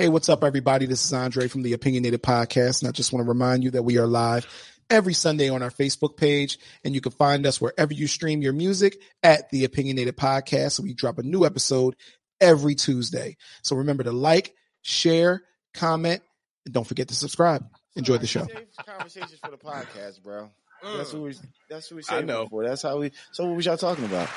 [0.00, 0.86] Hey, what's up, everybody?
[0.86, 3.82] This is Andre from the Opinionated Podcast, and I just want to remind you that
[3.82, 4.46] we are live
[4.88, 8.54] every Sunday on our Facebook page, and you can find us wherever you stream your
[8.54, 10.80] music at the Opinionated Podcast.
[10.80, 11.96] We drop a new episode
[12.40, 13.36] every Tuesday.
[13.60, 15.42] So remember to like, share,
[15.74, 16.22] comment,
[16.64, 17.66] and don't forget to subscribe.
[17.94, 18.46] Enjoy the show.
[18.86, 20.48] Conversations for the podcast, bro.
[20.82, 21.34] That's what we.
[21.68, 22.16] That's what we say.
[22.16, 22.46] I know.
[22.48, 22.66] For.
[22.66, 23.12] That's how we.
[23.32, 24.30] So what was y'all talking about?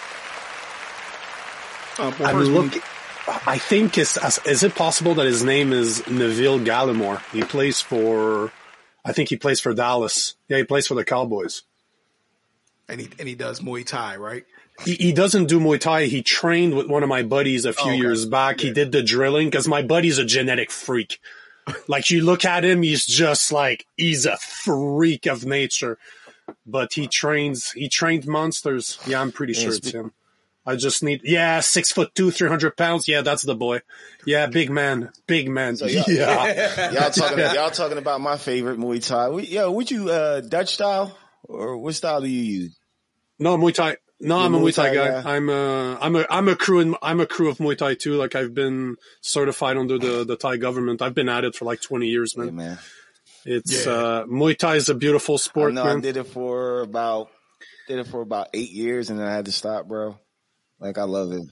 [1.99, 2.81] Um, well, I'm first, looking.
[3.27, 7.21] I think is is it possible that his name is Neville Gallimore?
[7.31, 8.51] He plays for,
[9.05, 10.35] I think he plays for Dallas.
[10.49, 11.63] Yeah, he plays for the Cowboys.
[12.89, 14.43] And he and he does Muay Thai, right?
[14.83, 16.05] He, he doesn't do Muay Thai.
[16.05, 17.97] He trained with one of my buddies a few Oh, okay.
[17.97, 18.59] years back.
[18.59, 21.19] He did the drilling because my buddy's a genetic freak.
[21.87, 25.97] like you look at him, he's just like he's a freak of nature.
[26.65, 27.71] But he trains.
[27.71, 28.99] He trained monsters.
[29.07, 30.11] Yeah, I'm pretty sure it's spe- him.
[30.65, 31.21] I just need.
[31.23, 33.07] Yeah, six foot two, three hundred pounds.
[33.07, 33.81] Yeah, that's the boy.
[34.25, 35.75] Yeah, big man, big man.
[35.75, 36.91] So y'all, yeah.
[36.91, 37.39] y'all talking.
[37.39, 39.29] Y'all talking about my favorite Muay Thai.
[39.29, 42.79] We, yo, would you uh, Dutch style or what style do you use?
[43.39, 43.97] No Muay Thai.
[44.21, 45.21] No, I'm a Muay Thai Thai guy.
[45.21, 45.35] guy?
[45.35, 48.13] I'm a I'm a I'm a kru in, I'm a kru of Muay Thai too.
[48.13, 51.01] Like I've been certified under the the Thai government.
[51.01, 52.55] I've been at it for like 20 years, Yeah, man.
[52.55, 52.79] man.
[53.45, 53.91] It's Yeah.
[53.91, 55.99] uh Muay Thai is a beautiful I sport, I man.
[55.99, 57.31] did it for about
[57.89, 60.17] did it for about eight years and then I had to stop, bro.
[60.79, 61.43] Like I love it.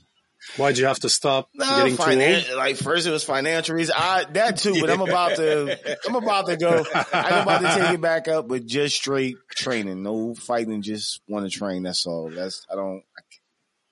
[0.58, 2.02] Why'd you have to stop No, getting too
[2.50, 2.58] old?
[2.58, 3.95] like first it was financial reasons.
[3.97, 6.83] I that too, but I'm about to I'm about to go.
[7.13, 10.81] I'm about to take it back up, but just straight training, no fighting.
[10.81, 11.83] Just want to train.
[11.83, 12.31] That's all.
[12.31, 13.03] That's I don't.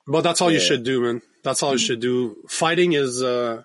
[0.08, 1.22] But that's all you should do, man.
[1.44, 2.36] That's all you should do.
[2.50, 3.62] Fighting is uh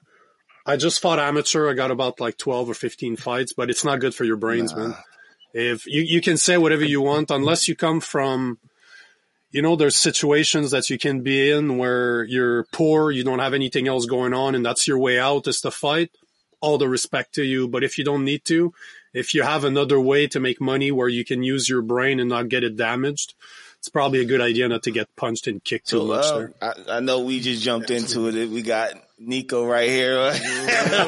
[0.66, 1.70] I just fought amateur.
[1.70, 4.72] I got about like 12 or 15 fights, but it's not good for your brains,
[4.72, 4.88] Nah.
[4.88, 4.94] man.
[5.54, 8.58] If you, you can say whatever you want, unless you come from,
[9.54, 13.54] you know, there's situations that you can be in where you're poor, you don't have
[13.54, 16.10] anything else going on, and that's your way out is to fight.
[16.60, 17.68] All the respect to you.
[17.68, 18.74] But if you don't need to,
[19.12, 22.28] if you have another way to make money where you can use your brain and
[22.28, 23.34] not get it damaged,
[23.78, 26.52] it's probably a good idea not to get punched and kicked too much uh, there.
[26.60, 28.50] I, I know we just jumped into it.
[28.50, 30.16] We got Nico right here.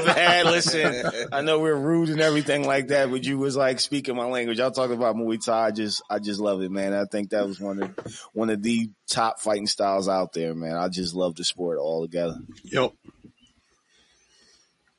[0.06, 4.16] Man, listen, I know we're rude and everything like that, but you was like speaking
[4.16, 4.58] my language.
[4.58, 5.66] Y'all talking about Muay Thai.
[5.66, 6.92] I just, I just love it, man.
[6.94, 10.76] I think that was one of one of the top fighting styles out there, man.
[10.76, 12.38] I just love the sport altogether.
[12.64, 12.92] Yep.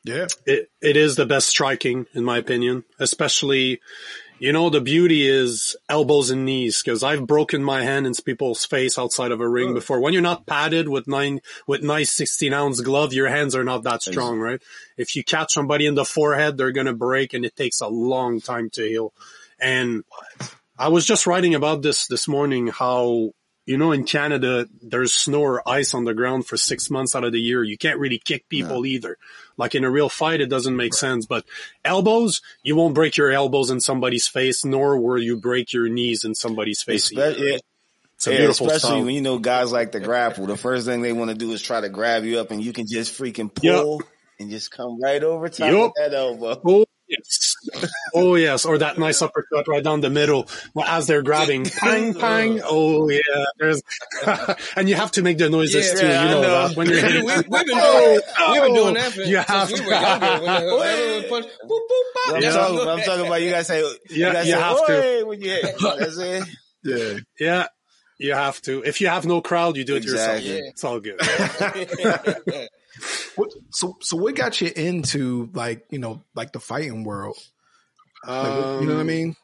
[0.04, 0.28] Yeah.
[0.46, 3.82] it, it is the best striking in my opinion especially
[4.40, 8.66] you know the beauty is elbows and knees because i've broken my hand in people's
[8.66, 10.00] face outside of a ring before.
[10.00, 13.84] When you're not padded with nine with nice 16 ounce glove your hands are not
[13.84, 14.62] that strong right?
[14.98, 18.42] If you catch somebody in the forehead they're gonna break and it takes a long
[18.42, 19.14] time to heal.
[19.60, 20.04] And
[20.78, 23.32] i was just writing about this this morning how
[23.68, 27.24] you know, in Canada, there's snow or ice on the ground for six months out
[27.24, 27.64] of the year.
[27.64, 29.18] You can't really kick people either.
[29.58, 31.26] Like in a real fight, it doesn't make sense.
[31.28, 31.46] But
[31.86, 36.24] elbows, you won't break your elbows in somebody's face, nor will you break your knees
[36.24, 37.12] in somebody's face.
[37.12, 37.46] Espe- either.
[37.46, 37.58] yeah,
[38.16, 39.06] It's a yeah, beautiful especially style.
[39.06, 40.46] when you know guys like to grapple.
[40.48, 42.72] The first thing they want to do is try to grab you up, and you
[42.74, 43.82] can just freaking Yep.
[43.84, 44.02] pull
[44.40, 45.86] and just come right over top Yep.
[45.88, 46.62] of that elbow.
[46.66, 47.47] Oh yes,
[48.14, 50.48] oh yes, or that nice uppercut right down the middle
[50.86, 52.62] as they're grabbing, pang pang.
[52.64, 53.22] Oh yeah,
[53.60, 53.82] there's,
[54.76, 56.08] and you have to make the noises Yeah, too.
[56.08, 56.68] yeah, you know, know.
[56.68, 57.26] that when you're we, hitting.
[57.26, 59.84] we've been doing, Oh, we've been doing oh, that for, oh, you have we to.
[59.84, 60.42] were younger.
[60.42, 62.54] When uh, when punch, boop, boop, I'm, bop.
[62.54, 65.24] talking, I'm talking about you guys say, you, Yeah, guys you say, have to.
[65.26, 65.76] When you hit.
[65.80, 66.44] That's it.
[66.84, 67.20] Yeah.
[67.40, 67.68] Yeah,
[68.20, 68.82] you have to.
[68.84, 70.50] If you have no crowd, you do it Exactly.
[70.50, 70.70] yourself.
[70.72, 71.20] It's all good.
[73.36, 77.38] What, so so what got you into like you know like the fighting world?
[78.28, 79.36] Like, what- you know what I Um, mean?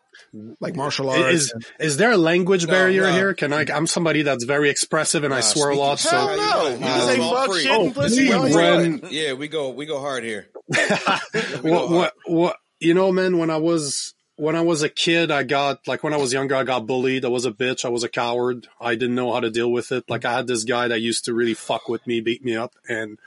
[0.60, 1.34] Like martial arts.
[1.34, 3.14] Is and- is there a language No, barrier no.
[3.14, 3.34] here?
[3.34, 3.66] Can I?
[3.74, 6.04] I'm somebody that's very expressive and I swear a lot.
[6.04, 6.68] your So no.
[6.70, 8.16] You Um, say fuck shit Oh, and pussy.
[8.28, 9.02] please, all you Bren.
[9.02, 9.12] want.
[9.12, 10.48] yeah, we go we go hard here.
[11.62, 15.44] what, what, what, you know, man, when I was, when I was a kid, I
[15.44, 17.26] got, like, when I was younger, I got bullied.
[17.26, 17.86] I was a bitch.
[17.86, 18.68] I was a coward.
[18.82, 20.10] I didn't know how to deal with it.
[20.10, 22.74] Like, I had this guy that used to really fuck with me, beat me up.
[22.90, 23.20] And,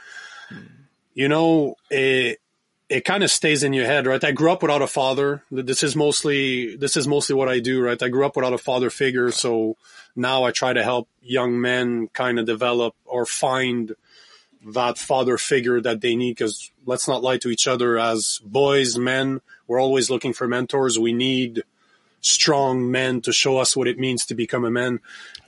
[1.15, 2.41] you know, it,
[2.89, 4.23] it kind of stays in your head, right?
[4.23, 5.43] I grew up without a father.
[5.51, 8.03] This is mostly, this is mostly what I do, right?
[8.03, 9.31] I grew up without a father figure.
[9.31, 9.77] So
[10.17, 13.95] now I try to help young men kind of develop or find
[14.75, 18.99] that father figure that they need because let's not lie to each other as boys
[18.99, 20.99] men we're always looking for mentors.
[20.99, 21.63] We need
[22.21, 25.01] strong men to show us what it means to become a man.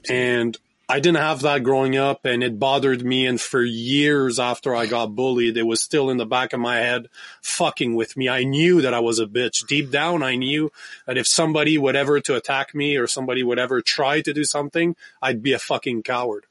[0.08, 0.56] And
[0.90, 3.26] i didn't have that growing up and it bothered me.
[3.26, 6.76] And for years after i got bullied it was still in the back of my
[6.76, 7.08] head
[7.42, 8.28] fucking with me.
[8.28, 9.66] I knew that i was a bitch.
[9.66, 10.70] Deep down i knew
[11.06, 14.44] that if somebody would ever to attack me or somebody would ever try to do
[14.44, 16.46] something i'd be a fucking coward.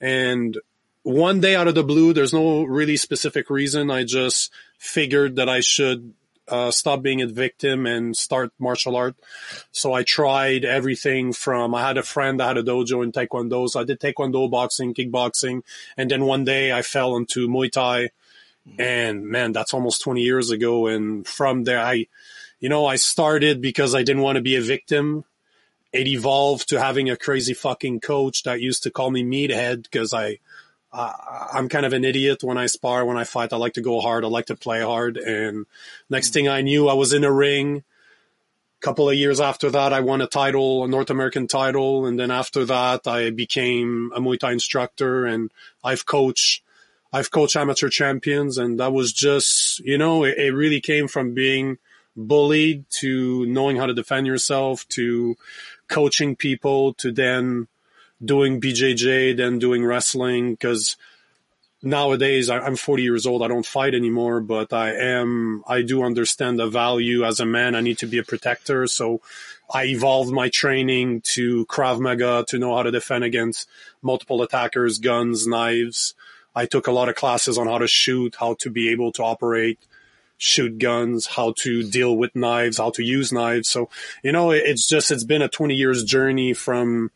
[0.00, 0.58] And
[1.02, 3.90] one day out of the blue, there's no really specific reason.
[3.90, 6.12] I just figured that I should
[6.48, 9.14] uh, stop being a victim and start martial art.
[9.70, 13.68] So I tried everything from, I had a friend that had a dojo in Taekwondo.
[13.68, 15.62] So I did Taekwondo, boxing, kickboxing.
[15.96, 18.10] And then one day I fell into Muay Thai
[18.78, 20.86] and man, that's almost 20 years ago.
[20.86, 22.06] And from there, I,
[22.58, 25.24] you know, I started because I didn't want to be a victim.
[25.92, 30.14] It evolved to having a crazy fucking coach that used to call me meathead because
[30.14, 30.38] I,
[30.92, 31.12] uh,
[31.52, 33.52] I'm kind of an idiot when I spar, when I fight.
[33.52, 34.24] I like to go hard.
[34.24, 35.16] I like to play hard.
[35.16, 35.66] And
[36.08, 37.84] next thing I knew, I was in a ring.
[38.80, 42.06] A couple of years after that, I won a title, a North American title.
[42.06, 45.50] And then after that, I became a Muay Thai instructor and
[45.84, 46.62] I've coached,
[47.12, 48.58] I've coached amateur champions.
[48.58, 51.78] And that was just, you know, it, it really came from being
[52.16, 55.36] bullied to knowing how to defend yourself to
[55.88, 57.68] coaching people to then
[58.24, 60.96] doing BJJ, then doing wrestling because
[61.82, 63.42] nowadays I'm 40 years old.
[63.42, 67.74] I don't fight anymore, but I am, I do understand the value as a man.
[67.74, 68.86] I need to be a protector.
[68.86, 69.20] So
[69.72, 73.68] I evolved my training to Krav Maga to know how to defend against
[74.02, 76.14] multiple attackers, guns, knives.
[76.54, 79.22] I took a lot of classes on how to shoot, how to be able to
[79.22, 79.78] operate,
[80.36, 83.68] shoot guns, how to deal with knives, how to use knives.
[83.68, 83.88] So,
[84.22, 87.12] you know, it's just, it's been a 20 years journey from,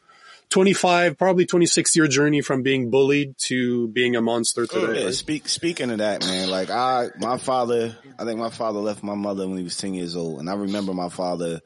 [0.50, 5.04] 25, probably 26 year journey from being bullied to being a monster today.
[5.04, 9.02] Yeah, speak, speaking of that, man, like I, my father, I think my father left
[9.02, 10.38] my mother when he was 10 years old.
[10.40, 11.60] And I remember my father,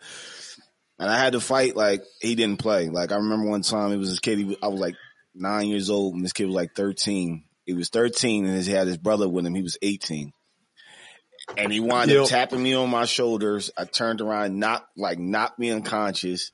[0.99, 2.89] and I had to fight like he didn't play.
[2.89, 4.97] Like I remember one time it was this kid, he, I was like
[5.35, 7.45] nine years old and this kid was like 13.
[7.67, 9.55] He was 13 and he had his brother with him.
[9.55, 10.33] He was 18.
[11.57, 12.23] And he wound Yep.
[12.25, 13.71] up tapping me on my shoulders.
[13.77, 16.51] I turned around, knocked, like knocked me unconscious.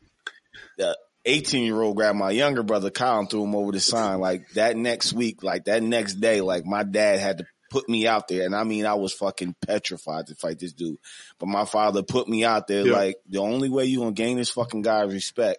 [0.78, 4.20] The 18 year old grabbed my younger brother Kyle and threw him over the sign.
[4.20, 8.06] Like that next week, like that next day, like my dad had to put me
[8.06, 8.44] out there.
[8.46, 10.98] And I mean, I was fucking petrified to fight this dude.
[11.38, 12.86] But my father put me out there.
[12.86, 12.92] Yeah.
[12.92, 15.58] Like the only way you gonna gain this fucking guy's respect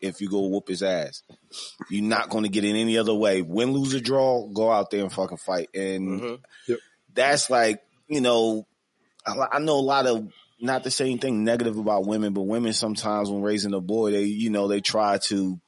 [0.00, 1.22] if you go whoop his ass.
[1.88, 3.42] You're not gonna get it any other way.
[3.42, 5.68] Win, lose, or draw, go out there and fucking fight.
[5.74, 6.40] And Mhm.
[6.68, 6.78] Yep.
[7.14, 8.66] that's like, you know,
[9.24, 10.26] I know a lot of
[10.62, 14.22] not to say anything negative about women, but women sometimes when raising a boy, they,
[14.24, 15.60] you know, they try to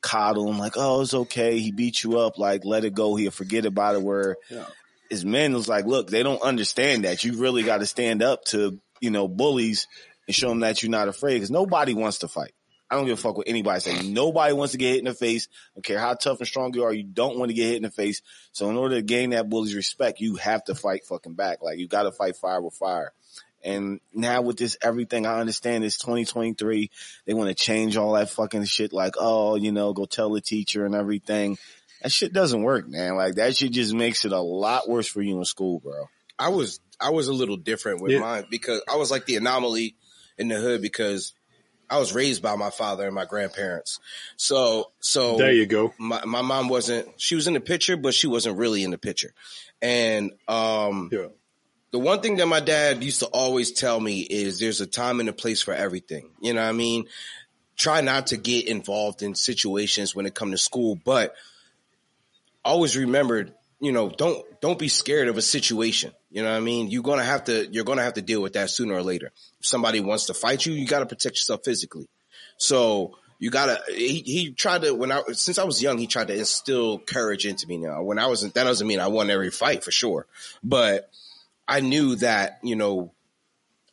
[0.00, 1.58] coddle him like, oh, it's okay.
[1.58, 2.38] He beat you up.
[2.38, 3.16] Like, let it go.
[3.16, 4.02] He'll forget about it.
[4.02, 4.66] Where Yeah.
[5.10, 7.24] as men, it's like, look, they don't understand that.
[7.24, 9.88] You really got to stand up to, you know, bullies
[10.26, 12.52] and show them that you're not afraid because nobody wants to fight.
[12.92, 14.02] I don't give a fuck what anybody say.
[14.08, 15.46] Nobody wants to get hit in the face.
[15.52, 16.92] I don't care how tough and strong you are.
[16.92, 18.20] You don't want to get hit in the face.
[18.52, 21.62] So in order to gain that bully's respect, you have to fight fucking back.
[21.62, 23.12] Like you got to fight fire with fire.
[23.64, 26.90] And now with this everything, I understand it's 2023.
[27.26, 28.92] They want to change all that fucking shit.
[28.92, 31.58] Like, oh, you know, go tell the teacher and everything.
[32.02, 33.16] That shit doesn't work, man.
[33.16, 36.08] Like that shit just makes it a lot worse for you in school, bro.
[36.38, 38.20] I was I was a little different with Yeah.
[38.20, 39.96] mine because I was like the anomaly
[40.38, 41.34] in the hood because
[41.90, 44.00] I was raised by my father and my grandparents.
[44.38, 45.92] So so There you go.
[45.98, 48.98] my my mom wasn't she was in the picture, but she wasn't really in the
[48.98, 49.34] picture.
[49.82, 51.26] And um Yeah.
[51.92, 55.20] The one thing that my dad used to always tell me is there's a time
[55.20, 56.30] and a place for everything.
[56.40, 57.06] You know what I mean?
[57.76, 61.34] Try not to get involved in situations when it comes to school, but
[62.64, 63.48] always remember,
[63.80, 66.12] you know, don't don't be scared of a situation.
[66.30, 66.90] You know what I mean?
[66.90, 69.32] You're gonna have to you're gonna have to deal with that sooner or later.
[69.58, 72.08] If somebody wants to fight you, you gotta protect yourself physically.
[72.58, 76.28] So you gotta he, he tried to when I since I was young, he tried
[76.28, 78.02] to instill courage into me now.
[78.02, 80.26] When I wasn't that doesn't mean I won every fight for sure.
[80.62, 81.10] But
[81.70, 83.12] I knew that, you know,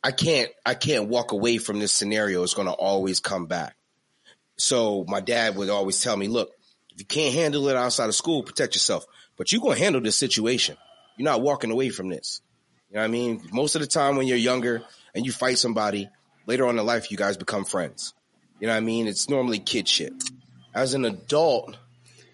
[0.02, 2.42] I can't I can't walk away from this scenario.
[2.42, 3.76] It's gonna always come back.
[4.56, 6.50] So my dad would always tell me, look,
[6.92, 9.06] if you can't handle it outside of school, protect yourself.
[9.36, 10.76] But you're gonna handle this situation.
[11.16, 12.40] You're not walking away from this.
[12.90, 13.42] You know what I mean?
[13.52, 14.82] Most of the time when you're younger
[15.14, 16.08] and you fight somebody,
[16.46, 18.12] later on in life you guys become friends.
[18.58, 19.06] You know what I mean?
[19.06, 20.14] It's normally kid shit.
[20.74, 21.76] As an adult,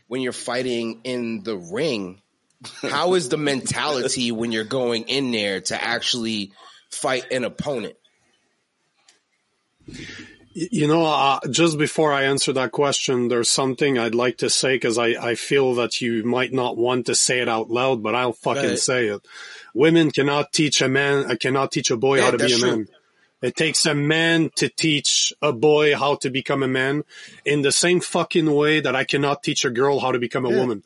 [0.08, 2.22] when you're fighting in the ring,
[2.82, 6.52] how is the mentality when you're going in there to actually
[6.90, 7.96] fight an opponent?
[10.56, 14.76] You know, uh, just before I answer that question, there's something I'd like to say
[14.76, 18.14] because I, I feel that you might not want to say it out loud, but
[18.14, 19.26] I'll fucking say it.
[19.74, 22.56] Women cannot teach a man, uh, cannot teach a boy Yeah, how to be a
[22.56, 22.70] true.
[22.70, 22.88] man.
[23.42, 27.02] It takes a man to teach a boy how to become a man
[27.44, 30.50] in the same fucking way that I cannot teach a girl how to become a
[30.50, 30.84] woman.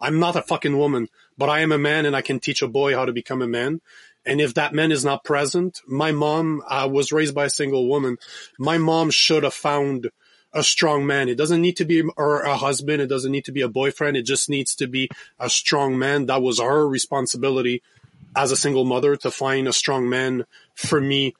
[0.00, 2.68] I'm not a fucking woman, but I am a man and I can teach a
[2.68, 3.80] boy how to become a man.
[4.24, 7.88] And if that man is not present, my mom uh, was raised by a single
[7.88, 8.18] woman.
[8.58, 10.10] My mom should have found
[10.52, 11.28] a strong man.
[11.28, 13.00] It doesn't need to be or a husband.
[13.00, 14.16] It doesn't need to be a boyfriend.
[14.16, 16.26] It just needs to be a strong man.
[16.26, 17.82] That was our responsibility
[18.34, 21.34] as a single mother to find a strong man for me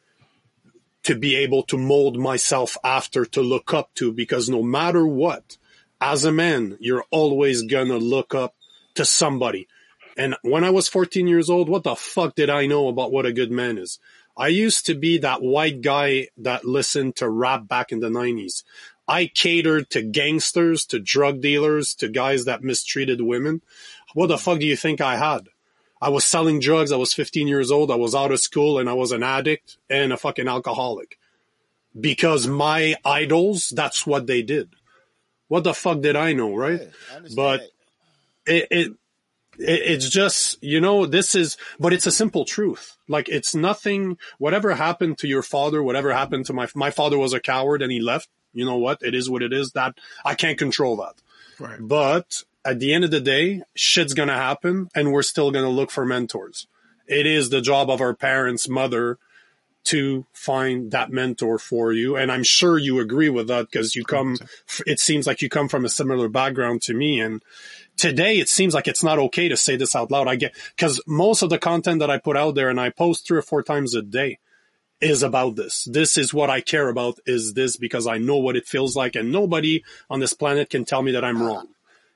[1.02, 5.56] to be able to mold myself after to look up to because no matter what,
[6.00, 8.54] as a man, you're always gonna look up
[8.94, 9.68] to somebody.
[10.16, 13.26] And when I was 14 years old, what the fuck did I know about what
[13.26, 13.98] a good man is?
[14.36, 18.64] I used to be that white guy that listened to rap back in the 90s.
[19.08, 23.62] I catered to gangsters, to drug dealers, to guys that mistreated women.
[24.14, 25.48] What the fuck do you think I had?
[26.00, 26.92] I was selling drugs.
[26.92, 27.90] I was 15 years old.
[27.90, 31.18] I was out of school and I was an addict and a fucking alcoholic
[31.98, 34.75] because my idols, that's what they did.
[35.48, 36.80] What the fuck did I know, right?
[37.12, 37.60] I but
[38.46, 38.96] it, it, it
[39.58, 42.96] it's just you know this is but it's a simple truth.
[43.08, 47.32] Like it's nothing whatever happened to your father whatever happened to my my father was
[47.32, 48.28] a coward and he left.
[48.52, 49.02] You know what?
[49.02, 49.72] It is what it is.
[49.72, 51.14] That i can't control that.
[51.58, 51.78] Right.
[51.80, 55.90] but at the end of the day shit's gonna happen and we're still gonna look
[55.90, 56.66] for mentors.
[57.06, 59.18] It is the job of our parents mother
[59.86, 64.04] to find that mentor for you and i'm sure you agree with that because you
[64.04, 64.36] come
[64.86, 67.42] it seems like you come from a similar background to me and
[67.96, 70.28] today it seems like it's not okay to say this out loud.
[70.28, 73.26] I get because most of the content that I put out there and I post
[73.26, 74.38] three or four times a day
[75.00, 75.84] is about this.
[75.90, 79.16] This is what I care about is this because I know what it feels like
[79.16, 81.68] and nobody on this planet can tell me that I'm wrong.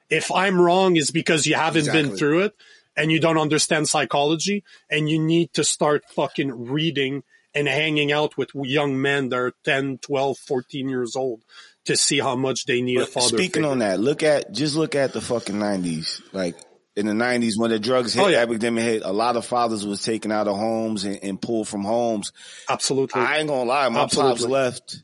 [0.09, 2.55] If I'm wrong is because you haven't been through it
[2.97, 7.23] and you don't understand psychology and you need to start fucking reading
[7.55, 11.43] and hanging out with young men that are 10, 12, 14 years old
[11.87, 13.27] to see how much they need a But father.
[13.29, 13.69] speaking figure.
[13.71, 16.21] on that, look at just look at the fucking nineties.
[16.33, 16.57] Like
[16.97, 18.39] in the nineties when the drugs hit, Oh, yeah.
[18.41, 21.83] epidemic hit, a lot of fathers was taken out of homes and, and pulled from
[21.83, 22.33] homes.
[22.69, 23.21] Absolutely.
[23.21, 24.97] I ain't gonna lie, my pops left.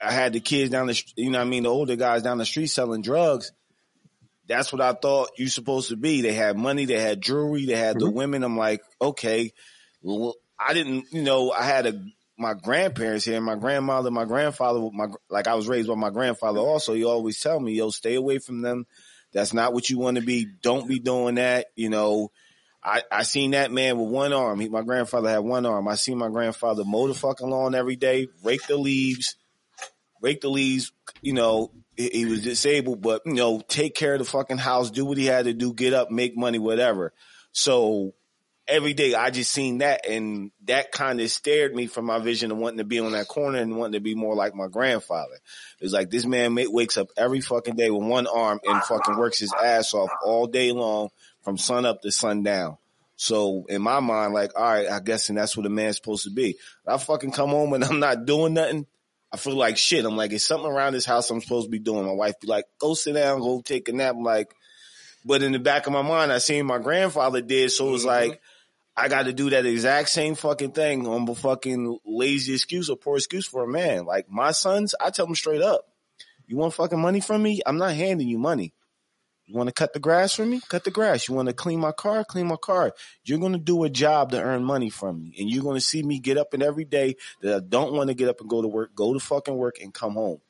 [0.00, 2.38] I had the kids down the, you know what I mean, the older guys down
[2.38, 3.52] the street selling drugs.
[4.46, 6.22] That's what I thought you supposed to be.
[6.22, 8.04] They had money, they had jewelry, they had Mm-hmm.
[8.06, 8.44] the women.
[8.44, 9.52] I'm like, okay,
[10.02, 12.02] well, I didn't, you know, I had a,
[12.36, 16.60] my grandparents here, my grandmother, my grandfather, my, like I was raised by my grandfather
[16.60, 16.94] also.
[16.94, 18.86] He always tell me, yo, stay away from them.
[19.32, 20.46] That's not what you want to be.
[20.62, 21.66] Don't be doing that.
[21.76, 22.30] You know,
[22.82, 24.60] I, I seen that man with one arm.
[24.60, 25.88] He, my grandfather had one arm.
[25.88, 29.36] I seen my grandfather mow the fucking lawn every day, rake the leaves,
[30.22, 30.92] rake the leaves.
[31.20, 34.90] You know, he, he was disabled, but you know, take care of the fucking house,
[34.90, 37.12] do what he had to do, get up, make money, whatever.
[37.52, 38.14] So
[38.68, 42.52] every day I just seen that and that kind of stared me from my vision
[42.52, 45.34] of wanting to be on that corner and wanting to be more like my grandfather.
[45.80, 48.82] It was like this man ma- wakes up every fucking day with one arm and
[48.82, 51.08] fucking works his ass off all day long
[51.42, 52.76] from sun up to sundown.
[53.16, 56.24] So in my mind, like, all right, I guess and that's what a man's supposed
[56.24, 56.56] to be.
[56.86, 58.86] I fucking come home and I'm not doing nothing.
[59.32, 60.04] I feel like shit.
[60.04, 62.06] I'm like, it's something around this house I'm supposed to be doing.
[62.06, 64.14] My wife be like, go sit down, go take a nap.
[64.14, 64.54] I'm like,
[65.24, 67.70] but in the back of my mind, I seen my grandfather did.
[67.70, 68.30] So it was mm-hmm.
[68.30, 68.40] like,
[68.98, 72.96] I got to do that exact same fucking thing on the fucking lazy excuse or
[72.96, 74.04] poor excuse for a man.
[74.04, 75.86] Like my sons, I tell them straight up,
[76.48, 77.60] you want fucking money from me?
[77.64, 78.74] I'm not handing you money.
[79.46, 80.60] You want to cut the grass for me?
[80.68, 81.28] Cut the grass.
[81.28, 82.24] You want to clean my car?
[82.24, 82.92] Clean my car.
[83.22, 85.34] You're going to do a job to earn money from me.
[85.38, 88.08] And you're going to see me get up and every day that I don't want
[88.08, 90.40] to get up and go to work, go to fucking work and come home.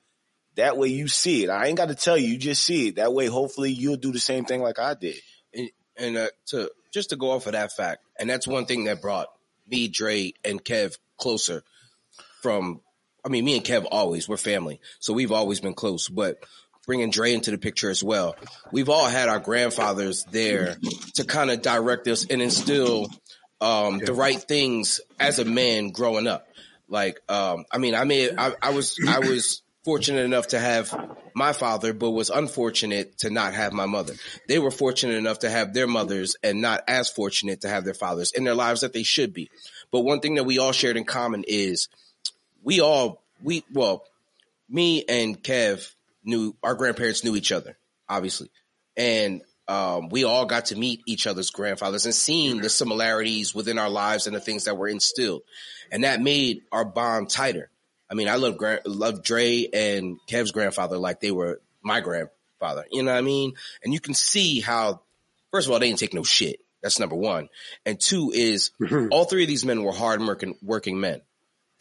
[0.56, 1.50] That way you see it.
[1.50, 2.28] I ain't got to tell you.
[2.28, 2.96] You just see it.
[2.96, 5.16] That way, hopefully you'll do the same thing like I did.
[5.54, 8.84] and, and uh, to just to go off of that fact, and that's one thing
[8.84, 9.28] that brought
[9.68, 11.62] me, Dre, and Kev closer.
[12.42, 12.80] From,
[13.24, 16.08] I mean, me and Kev always we're family, so we've always been close.
[16.08, 16.38] But
[16.86, 18.36] bringing Dre into the picture as well,
[18.70, 20.76] we've all had our grandfathers there
[21.14, 23.08] to kind of direct us and instill
[23.60, 26.46] um, the right things as a man growing up.
[26.88, 30.94] Like, um, I mean, I mean, I, I was, I was fortunate enough to have
[31.32, 34.12] my father, but was unfortunate to not have my mother.
[34.46, 37.94] They were fortunate enough to have their mothers and not as fortunate to have their
[37.94, 39.48] fathers in their lives that they should be.
[39.90, 41.88] But one thing that we all shared in common is
[42.62, 44.04] we all, we, well,
[44.68, 45.90] me and Kev
[46.22, 47.78] knew, our grandparents knew each other,
[48.10, 48.50] obviously.
[48.94, 53.78] And um, we all got to meet each other's grandfathers and seeing the similarities within
[53.78, 55.44] our lives and the things that were instilled.
[55.90, 57.70] And that made our bond tighter.
[58.10, 62.84] I mean, I love gra- love Dre and Kev's grandfather like they were my grandfather.
[62.90, 63.54] You know what I mean?
[63.84, 65.02] And you can see how,
[65.50, 66.60] first of all, they didn't take no shit.
[66.82, 67.48] That's number one.
[67.84, 68.70] And two is
[69.10, 71.20] all three of these men were hard working, working men.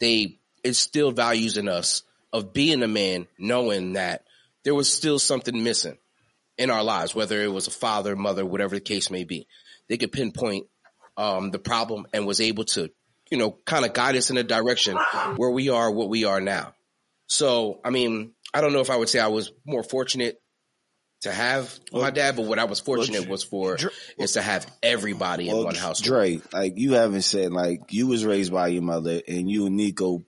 [0.00, 4.24] They instilled values in us of being a man, knowing that
[4.64, 5.96] there was still something missing
[6.58, 9.46] in our lives, whether it was a father, mother, whatever the case may be.
[9.88, 10.66] They could pinpoint
[11.16, 12.90] um, the problem and was able to,
[13.30, 14.96] you know, kind of guide us in a direction
[15.36, 16.74] where we are, what we are now.
[17.26, 20.40] So, I mean, I don't know if I would say I was more fortunate
[21.22, 23.76] to have my dad, but what I was fortunate was for
[24.18, 26.00] is to have everybody in one house.
[26.00, 29.76] Dre, like you haven't said, like you was raised by your mother, and you and
[29.76, 30.24] Nico,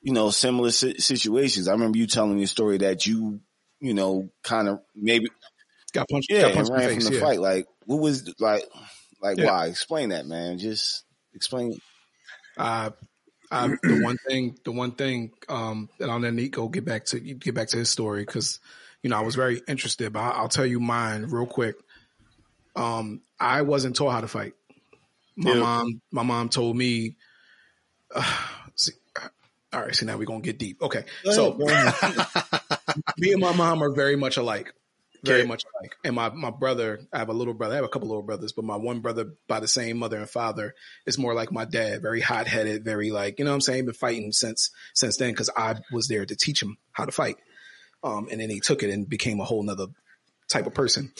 [0.00, 1.68] you know, similar si- situations.
[1.68, 3.40] I remember you telling me a story that you,
[3.78, 5.26] you know, kind of maybe
[5.92, 6.30] Got punched.
[6.30, 7.24] yeah, got and punched in ran the from the yeah.
[7.24, 7.40] fight.
[7.40, 8.64] Like, what was like,
[9.20, 9.46] like Yeah.
[9.46, 9.66] why?
[9.66, 10.58] Explain that, man.
[10.58, 11.04] Just
[11.34, 11.78] explain.
[12.56, 12.90] Uh,
[13.50, 17.20] um, the one thing, the one thing, um, and I'll let Nico get back to
[17.20, 18.60] get back to his story because,
[19.02, 21.76] you know, I was very interested, but I'll, I'll tell you mine real quick.
[22.74, 24.54] Um, I wasn't taught how to fight.
[25.36, 25.60] My Yeah.
[25.60, 27.16] mom, my mom told me.
[28.14, 28.38] Uh,
[28.74, 28.92] see,
[29.72, 30.82] all right, so now we're gonna get deep.
[30.82, 31.56] Okay, so
[33.18, 34.72] me and my mom are very much alike.
[35.24, 35.48] Very Okay.
[35.48, 35.96] much like.
[36.04, 37.74] And my, my brother, I have a little brother.
[37.74, 40.28] I have a couple little brothers, but my one brother by the same mother and
[40.28, 40.74] father
[41.06, 43.86] is more like my dad, very hot headed, very like, you know what I'm saying?
[43.86, 47.36] Been fighting since, since then because I was there to teach him how to fight.
[48.02, 49.86] Um, and then he took it and became a whole nother
[50.48, 51.12] type of person.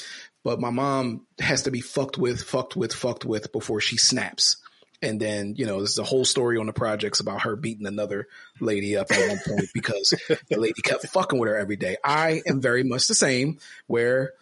[0.44, 4.56] But my mom has to be fucked with, fucked with, fucked with before she snaps.
[5.02, 8.28] And then, you know, there's a whole story on the projects about her beating another
[8.60, 10.14] lady up at one point because
[10.48, 11.96] the lady kept fucking with her every day.
[12.04, 14.32] I am very much the same where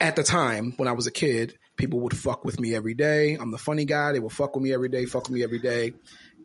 [0.00, 3.34] at the time when I was a kid, people would fuck with me every day.
[3.34, 4.12] I'm the funny guy.
[4.12, 5.94] They would fuck with me every day, fuck with me every day.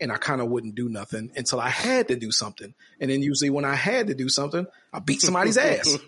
[0.02, 2.74] And I kind of wouldn't do nothing until I had to do something.
[3.02, 5.98] And then usually when I had to do something, I beat somebody's ass.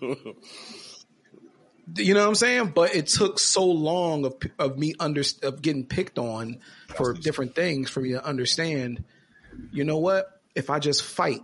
[1.96, 2.72] You know what I'm saying?
[2.74, 6.60] But it took so long of, of me under, of getting picked on
[6.94, 9.04] for different things for me to understand,
[9.72, 10.26] you know what?
[10.54, 11.40] If I just fight,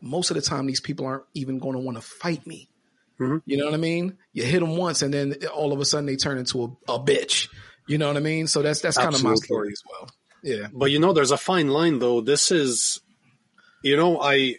[0.00, 2.68] most of the time these people aren't even going to want to fight me.
[3.20, 3.38] Mm-hmm.
[3.46, 4.16] You know what I mean?
[4.32, 6.98] You hit them once and then all of a sudden they turn into a, a
[6.98, 7.48] bitch.
[7.86, 8.46] You know what I mean?
[8.46, 10.10] So that's, that's kind of my story as well.
[10.42, 10.68] Yeah.
[10.72, 12.22] But you know, there's a fine line though.
[12.22, 13.00] This is,
[13.82, 14.56] you know, I,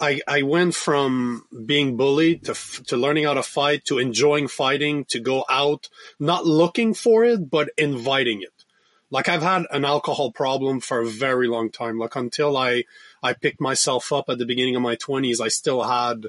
[0.00, 5.04] I, I went from being bullied to to learning how to fight to enjoying fighting
[5.06, 5.88] to go out,
[6.18, 8.64] not looking for it, but inviting it.
[9.10, 11.98] Like I've had an alcohol problem for a very long time.
[11.98, 12.84] Like until I
[13.22, 16.26] I picked myself up at the beginning of my twenties, I still had.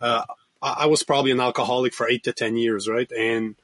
[0.00, 0.24] Uh,
[0.62, 3.10] I was probably an alcoholic for eight to ten years, right?
[3.12, 3.56] And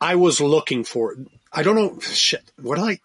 [0.00, 1.18] I was looking for it.
[1.52, 1.98] I don't know.
[2.00, 2.52] Shit.
[2.60, 3.00] What I?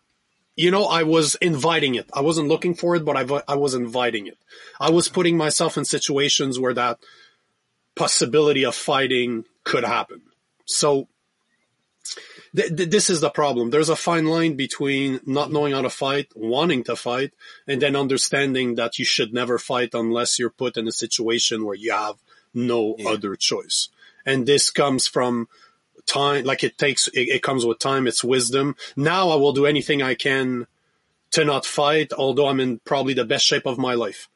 [0.55, 2.09] You know, I was inviting it.
[2.13, 4.37] I wasn't looking for it, but I, I was inviting it.
[4.79, 6.99] I was putting myself in situations where that
[7.95, 10.21] possibility of fighting could happen.
[10.65, 11.07] So
[12.55, 13.69] th- th- this is the problem.
[13.69, 17.33] There's a fine line between not knowing how to fight, wanting to fight,
[17.67, 21.75] and then understanding that you should never fight unless you're put in a situation where
[21.75, 22.15] you have
[22.53, 23.89] no other choice.
[24.25, 25.47] And this comes from
[26.05, 29.65] time like it takes it, it comes with time it's wisdom now i will do
[29.65, 30.67] anything i can
[31.31, 34.29] to not fight although i'm in probably the best shape of my life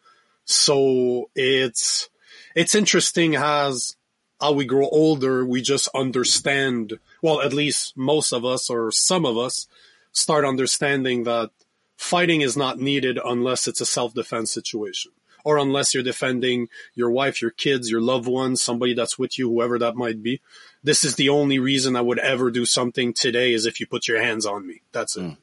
[0.45, 2.09] so it's
[2.55, 3.95] it's interesting as
[4.41, 9.25] how we grow older we just understand well at least most of us or some
[9.25, 9.67] of us
[10.11, 11.51] start understanding that
[11.97, 15.11] fighting is not needed unless it's a self-defense situation
[15.43, 19.49] or unless you're defending your wife, your kids, your loved ones, somebody that's with you,
[19.49, 20.41] whoever that might be.
[20.83, 24.07] This is the only reason I would ever do something today is if you put
[24.07, 24.81] your hands on me.
[24.91, 25.35] That's it.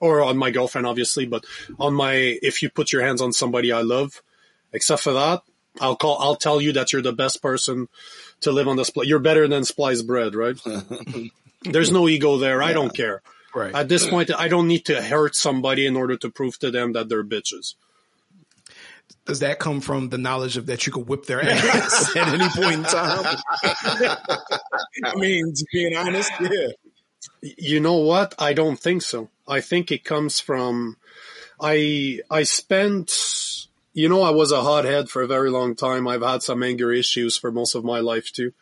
[0.00, 1.44] Or on my girlfriend, obviously, but
[1.78, 4.22] on my, if you put your hands on somebody I love,
[4.72, 5.42] except for that,
[5.80, 7.88] I'll call, I'll tell you that you're the best person
[8.40, 9.08] to live on this planet.
[9.08, 10.56] You're better than spliced bread, right?
[11.62, 12.62] There's no ego there.
[12.62, 13.22] I don't care.
[13.54, 13.74] Right.
[13.74, 16.92] At this point, I don't need to hurt somebody in order to prove to them
[16.92, 17.74] that they're bitches.
[19.26, 22.48] Does that come from the knowledge of that you could whip their ass at any
[22.50, 23.36] point in time?
[25.04, 26.68] I mean, to being honest, yeah.
[27.40, 28.34] You know what?
[28.38, 29.30] I don't think so.
[29.48, 30.96] I think it comes from
[31.60, 36.06] I I spent you know I was a hothead for a very long time.
[36.06, 38.52] I've had some anger issues for most of my life too.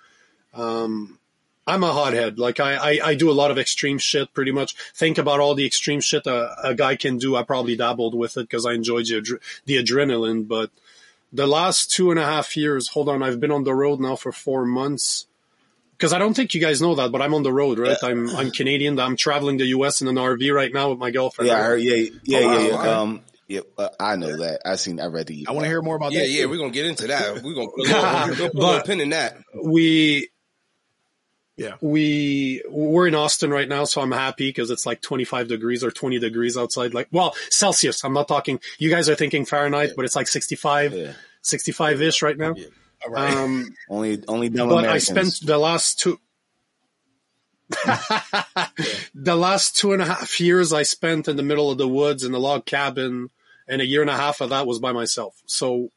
[0.54, 1.18] Um
[1.66, 2.38] I'm a hothead.
[2.38, 4.74] Like I, I, I do a lot of extreme shit pretty much.
[4.94, 7.36] Think about all the extreme shit a, a guy can do.
[7.36, 10.48] I probably dabbled with it because I enjoyed the, adre- the adrenaline.
[10.48, 10.70] But
[11.32, 14.16] the last two and a half years, hold on, I've been on the road now
[14.16, 15.26] for four months.
[15.96, 17.96] Because I don't think you guys know that, but I'm on the road, right?
[18.02, 18.98] I'm I'm Canadian.
[18.98, 20.00] I'm traveling the U.S.
[20.02, 21.48] in an RV right now with my girlfriend.
[21.48, 21.80] Yeah, I heard.
[21.80, 22.68] Yeah, yeah, Oh, wow, yeah.
[22.84, 23.00] yeah.
[23.00, 24.62] Um, yeah, uh, I know that.
[24.64, 24.98] I seen.
[24.98, 25.46] I read the.
[25.48, 26.28] I want to hear more about Yeah, that.
[26.28, 27.40] yeah, yeah, we're gonna get into that.
[27.44, 29.36] We're gonna put a little, we're gonna put a little But- pin in that.
[29.62, 30.28] we
[31.56, 31.74] Yeah.
[31.82, 35.90] we we're in Austin right now, so I'm happy because it's like 25 degrees or
[35.90, 36.94] 20 degrees outside.
[36.94, 38.04] Like, well, Celsius.
[38.04, 38.58] I'm not talking.
[38.78, 41.12] You guys are thinking Fahrenheit, but it's like 65, Yeah.
[41.42, 42.54] 65 ish right now.
[43.04, 43.34] All right.
[43.36, 46.18] Um, Only, only dumb but I spent the last two.
[49.14, 52.22] the last two and a half years I spent in the middle of the woods
[52.24, 53.28] in a log cabin,
[53.68, 55.34] and a year and a half of that was by myself.
[55.46, 55.90] So,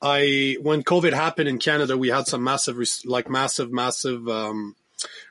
[0.00, 4.76] I when COVID happened in Canada, we had some massive, like massive, massive um,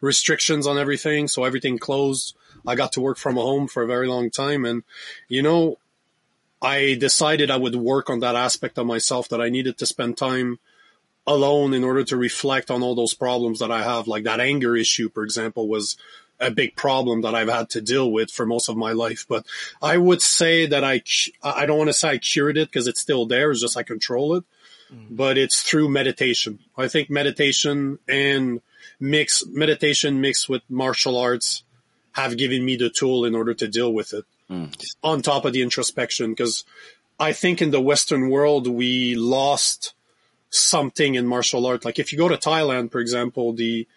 [0.02, 1.28] restrictions on everything.
[1.28, 2.36] So everything closed.
[2.66, 4.84] I got to work from home for a very long time, and
[5.30, 5.78] you know,
[6.62, 10.18] I decided I would work on that aspect of myself that I needed to spend
[10.18, 10.60] time
[11.26, 14.08] alone in order to reflect on all those problems that I have.
[14.08, 15.98] Like that anger issue, for example, was
[16.40, 19.26] a big problem that I've had to deal with for most of my life.
[19.28, 19.46] But
[19.82, 21.02] I would say that I,
[21.44, 23.52] I don't want to say I cured it because it's still there.
[23.52, 24.44] It's just I control it,
[25.10, 26.60] but it's through meditation.
[26.78, 28.62] I think meditation and
[29.00, 31.64] mix meditation mixed with martial arts
[32.14, 34.74] have given me the tool in order to deal with it mm.
[35.04, 36.36] on top of the introspection.
[36.36, 36.64] Cause
[37.20, 39.94] I think in the Western world, we lost
[40.50, 41.86] something in martial art.
[41.86, 43.88] Like if you go to Thailand, for example, the,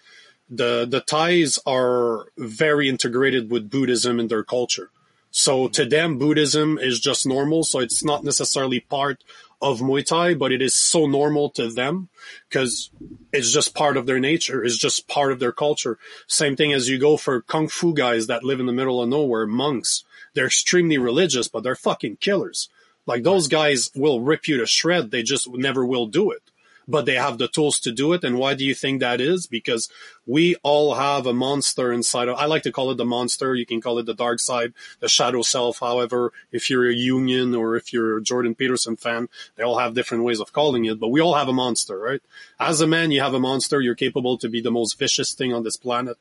[0.49, 4.91] the the Thais are very integrated with Buddhism in their culture.
[5.31, 7.63] So to them, Buddhism is just normal.
[7.63, 9.23] So it's not necessarily part
[9.63, 12.09] of Muay Thai, but it is so normal to them
[12.49, 12.91] because
[13.33, 14.65] it's just part of their nature.
[14.65, 15.99] It's just part of their culture.
[16.27, 19.09] Same thing as you go for Kung Fu guys that live in the middle of
[19.09, 20.05] nowhere, monks.
[20.35, 22.69] They're extremely religious, but they're fucking killers.
[23.07, 25.11] Like those guys will rip you to shred.
[25.11, 26.43] They just never will do it
[26.91, 28.25] but they have the tools to do it.
[28.25, 29.47] And why do you think that is?
[29.47, 29.89] Because
[30.27, 33.55] we all have a monster inside of, I like to call it the monster.
[33.55, 35.79] You can call it the dark side, the shadow self.
[35.79, 39.95] However, if you're a Jungian or if you're a Jordan Peterson fan, they all have
[39.95, 42.23] different ways of calling it, but we all have a monster, right?
[42.59, 43.81] As a man, you have a monster.
[43.81, 46.19] You're capable to be the most vicious thing on this planet.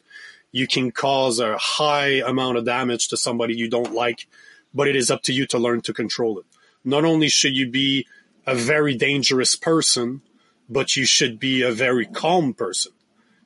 [0.52, 4.28] You can cause a high amount of damage to somebody you don't like,
[4.74, 6.46] but it is up to you to learn to control it.
[6.84, 8.06] Not only should you be
[8.46, 10.22] a very dangerous person,
[10.70, 12.92] but you should be a very calm person.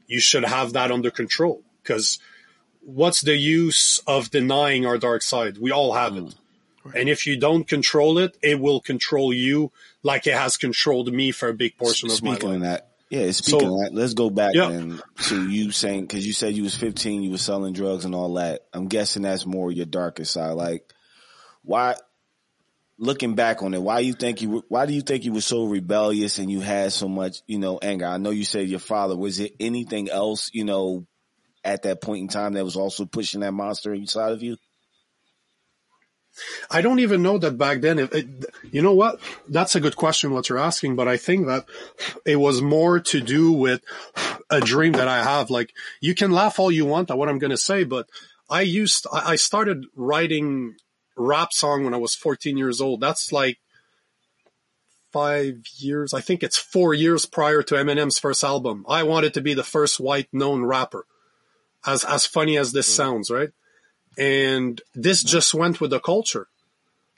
[0.07, 2.19] You should have that under control because
[2.81, 5.57] what's the use of denying our dark side?
[5.57, 6.23] We all have it.
[6.23, 6.36] Mm.
[6.86, 6.95] Right.
[6.95, 9.71] And if you don't control it, it will control you
[10.03, 12.39] like it has controlled me for a big portion of my life.
[12.39, 14.67] Speaking that, yeah, speaking so, of that, let's go back yeah.
[14.67, 18.13] then to you saying, cause you said you was 15, you were selling drugs and
[18.13, 18.65] all that.
[18.73, 20.51] I'm guessing that's more your darkest side.
[20.51, 20.91] Like,
[21.63, 21.95] why,
[23.03, 25.65] looking back on it, why you think you why do you think you were so
[25.65, 28.05] rebellious and you had so much, you know, anger?
[28.05, 29.15] I know you said your father.
[29.15, 31.05] Was it anything else, you know,
[31.63, 34.57] at that point in time that was also pushing that monster inside of you?
[36.71, 37.99] I don't even know that back then.
[37.99, 38.27] It, it,
[38.71, 39.19] you know what?
[39.47, 41.65] That's a good question what you're asking, but I think that
[42.25, 43.81] it was more to do with
[44.49, 45.51] a dream that I have.
[45.51, 48.07] Like you can laugh all you want at what I'm going to say, but
[48.49, 50.75] I used, I started writing
[51.15, 53.02] rap song when I was 14 years old.
[53.02, 53.60] That's like
[55.12, 56.13] five years.
[56.13, 58.86] I think it's four years prior to Eminem's first album.
[58.89, 61.06] I wanted to be the first white known rapper.
[61.86, 62.95] As, as funny as this mm.
[62.95, 63.49] sounds, right?
[64.17, 66.47] And this just went with the culture.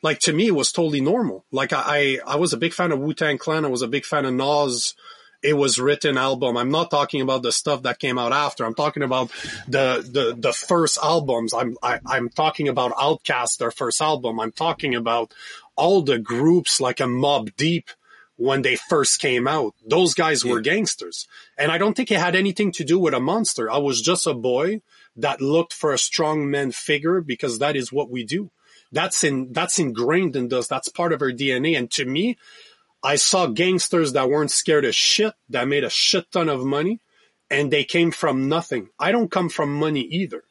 [0.02, 1.46] Like to me, it was totally normal.
[1.52, 3.66] Like I, I, I was a big fan of Wu Tang Clan.
[3.66, 4.96] I was a big fan of Nas
[5.46, 6.58] it was written album.
[6.58, 8.66] I'm not talking about the stuff that came out after.
[8.66, 9.32] I'm talking about
[9.68, 11.54] the the the first albums.
[11.54, 14.40] I'm I, am i am talking about OutKast, their first album.
[14.40, 15.34] I'm talking about
[15.76, 17.90] all the groups like a Mobb Deep
[18.38, 19.76] when they first came out.
[19.86, 21.28] Those guys were gangsters,
[21.58, 23.72] and I don't think it had anything to do with a monster.
[23.72, 24.82] I was just a boy
[25.16, 28.50] that looked for a strong man figure because that is what we do.
[28.92, 30.68] That's in that's ingrained in us.
[30.68, 31.78] That's part of our DNA.
[31.78, 32.38] And to me,
[33.06, 37.02] I saw gangsters that weren't scared of shit, that made a shit ton of money,
[37.52, 38.90] and they came from nothing.
[38.98, 40.44] I don't come from money either.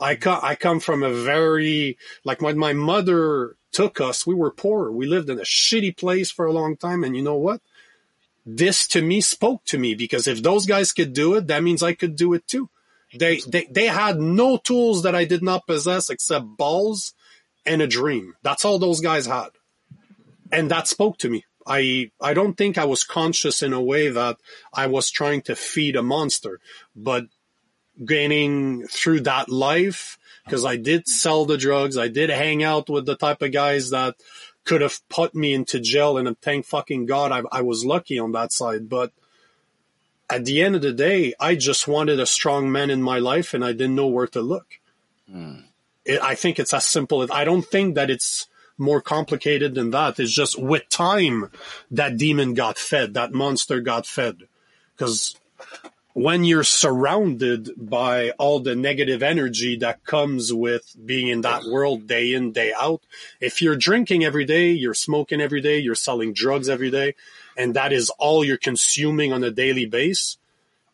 [0.00, 4.50] I come, I come from a very, like when my mother took us, we were
[4.50, 4.90] poor.
[4.90, 7.04] We lived in a shitty place for a long time.
[7.04, 7.60] And you know what?
[8.44, 11.84] This to me spoke to me because if those guys could do it, that means
[11.84, 12.68] I could do it too.
[13.14, 17.14] They, they, they had no tools that I did not possess except balls
[17.64, 18.34] and a dream.
[18.42, 19.50] That's all those guys had.
[20.50, 21.44] And that spoke to me.
[21.66, 24.36] I I don't think I was conscious in a way that
[24.72, 26.60] I was trying to feed a monster,
[26.94, 27.26] but
[28.04, 33.04] gaining through that life because I did sell the drugs, I did hang out with
[33.04, 34.14] the type of guys that
[34.64, 38.32] could have put me into jail, and thank fucking God I, I was lucky on
[38.32, 38.88] that side.
[38.88, 39.12] But
[40.28, 43.54] at the end of the day, I just wanted a strong man in my life,
[43.54, 44.66] and I didn't know where to look.
[45.32, 45.64] Mm.
[46.04, 48.48] It, I think it's as simple as I don't think that it's
[48.78, 50.18] more complicated than that.
[50.18, 51.50] It's just with time
[51.90, 54.42] that demon got fed, that monster got fed.
[54.94, 55.36] Because
[56.12, 62.06] when you're surrounded by all the negative energy that comes with being in that world
[62.06, 63.02] day in, day out,
[63.40, 67.14] if you're drinking every day, you're smoking every day, you're selling drugs every day,
[67.56, 70.38] and that is all you're consuming on a daily basis,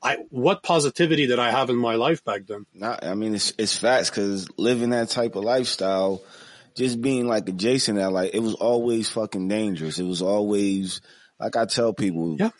[0.05, 2.67] I, what positivity did I have in my life back then?
[2.75, 6.23] Not, I mean, it's, it's facts because living that type of lifestyle–
[6.75, 9.99] just being like adjacent that like it was always fucking dangerous.
[9.99, 11.01] It was always
[11.41, 12.51] like I tell people, Yeah.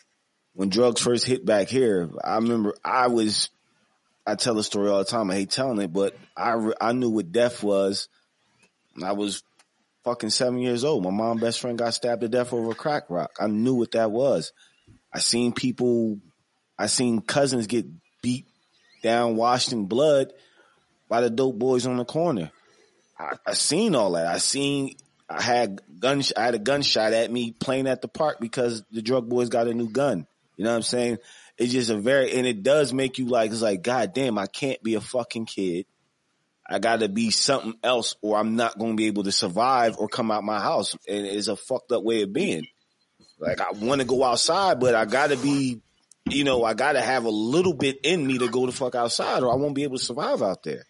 [0.53, 3.49] when drugs first hit back here, I remember I was,
[4.25, 5.31] I tell the story all the time.
[5.31, 8.07] I hate telling it, but I, I knew what death was.
[9.03, 9.41] I was
[10.03, 11.03] fucking seven years old.
[11.03, 13.31] My mom best friend got stabbed to death over a crack rock.
[13.39, 14.51] I knew what that was.
[15.13, 16.19] I seen people,
[16.77, 17.85] I seen cousins get
[18.21, 18.45] beat
[19.01, 20.33] down, washed in blood
[21.09, 22.51] by the dope boys on the corner.
[23.23, 24.27] I, I seen all that.
[24.27, 24.95] I seen
[25.29, 29.01] I had gun I had a gunshot at me playing at the park because the
[29.01, 30.27] drug boys got a new gun.
[30.57, 31.17] You know what I'm saying?
[31.57, 34.47] It's just a very and it does make you like it's like God damn I
[34.47, 35.85] can't be a fucking kid.
[36.69, 39.97] I got to be something else or I'm not going to be able to survive
[39.97, 40.95] or come out my house.
[41.07, 42.67] And it's a fucked up way of being.
[43.37, 45.81] Like I want to go outside, but I got to be,
[46.29, 48.95] you know, I got to have a little bit in me to go the fuck
[48.95, 50.85] outside or I won't be able to survive out there.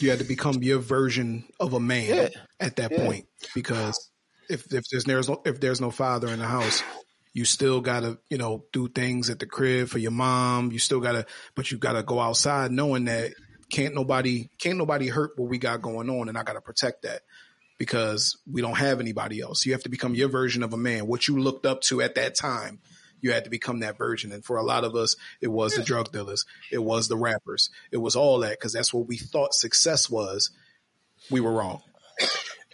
[0.00, 2.28] You had to become your version of a man Yeah.
[2.60, 3.04] at that Yeah.
[3.04, 4.10] point because
[4.48, 6.82] if if there's there's no if there's no father in the house,
[7.32, 10.72] you still gotta you know do things at the crib for your mom.
[10.72, 13.32] You still gotta, but you gotta go outside knowing that
[13.70, 17.22] can't nobody can't nobody hurt what we got going on, and I gotta protect that
[17.78, 19.66] because we don't have anybody else.
[19.66, 21.06] You have to become your version of a man.
[21.06, 22.80] What you looked up to at that time,
[23.24, 24.32] you had to become that version.
[24.32, 27.70] And for a lot of us, it was the drug dealers, it was the rappers,
[27.90, 30.50] it was all that because that's what we thought success was.
[31.30, 31.80] We were wrong.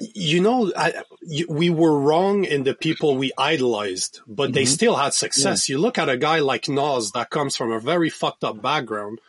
[0.01, 4.73] you know, I, you, we were wrong in the people we idolized, but they mm-hmm.
[4.73, 5.69] still had success.
[5.69, 9.21] You look at a guy like Nas that comes from a very fucked up background.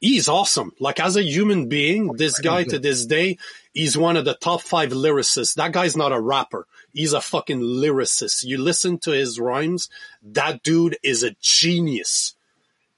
[0.00, 0.70] He's awesome.
[0.78, 3.38] Like as a human being, oh, this guy to this day,
[3.74, 5.56] he's one of the top five lyricists.
[5.56, 6.68] That guy's not a rapper.
[6.92, 8.44] He's a fucking lyricist.
[8.44, 9.88] You listen to his rhymes.
[10.22, 12.34] That dude is a genius.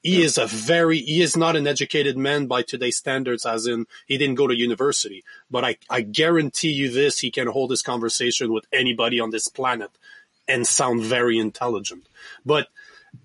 [0.03, 3.87] He is a very, he is not an educated man by today's standards, as in
[4.07, 5.24] he didn't go to university.
[5.50, 9.48] But I, I guarantee you this, he can hold this conversation with anybody on this
[9.48, 9.90] planet
[10.48, 12.07] and sound very intelligent.
[12.46, 12.68] But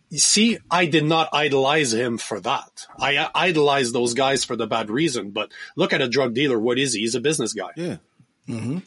[0.10, 2.88] you see, I did not idolize him for that.
[3.00, 5.32] I idolize those guys for the bad reason.
[5.32, 6.60] But look at a drug dealer.
[6.60, 7.02] What is he?
[7.02, 7.72] He's a business guy.
[7.78, 7.98] Yeah.
[8.50, 8.80] Mm-hmm.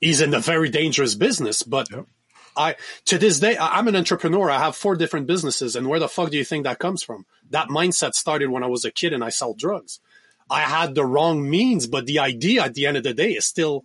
[0.00, 1.88] He's in a very dangerous business, but
[2.56, 2.76] I,
[3.06, 4.50] to this day, I- I'm an entrepreneur.
[4.50, 5.76] I have four different businesses.
[5.76, 7.26] And where the fuck do you think that comes from?
[7.50, 10.00] That mindset started when I was a kid and I sell drugs.
[10.50, 13.46] I had the wrong means, but the idea at the end of the day is
[13.46, 13.84] still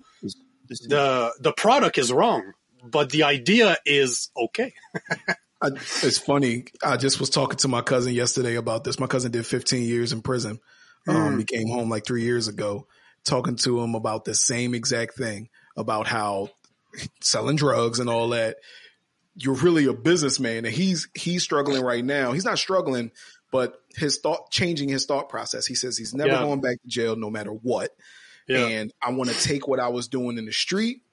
[0.67, 4.73] the, the product is wrong, but the idea is okay.
[5.61, 5.67] I,
[6.03, 6.65] it's funny.
[6.83, 8.99] I just was talking to my cousin yesterday about this.
[8.99, 10.59] My cousin did 15 years in prison.
[11.07, 12.87] Um, he came home like three years ago,
[13.25, 16.49] talking to him about the same exact thing about how
[17.21, 18.57] selling drugs and all that.
[19.35, 22.33] You're really a businessman, and he's he's struggling right now.
[22.33, 23.11] He's not struggling,
[23.51, 25.65] but his thought changing his thought process.
[25.65, 26.41] He says he's never Yeah.
[26.41, 27.95] going back to jail, no matter what.
[28.47, 28.65] Yeah.
[28.65, 31.03] And I want to take what I was doing in the street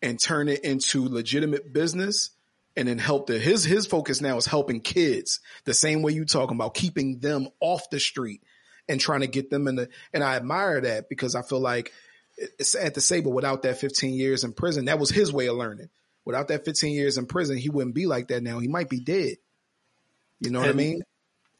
[0.00, 2.30] and turn it into legitimate business
[2.76, 6.24] and then help the his his focus now is helping kids the same way you
[6.24, 8.40] talking about keeping them off the street
[8.88, 11.92] and trying to get them in the and I admire that because I feel like
[12.58, 15.46] it's sad to say but without that 15 years in prison that was his way
[15.46, 15.90] of learning
[16.24, 19.00] without that 15 years in prison he wouldn't be like that now he might be
[19.00, 19.36] dead
[20.40, 21.02] you know what I mean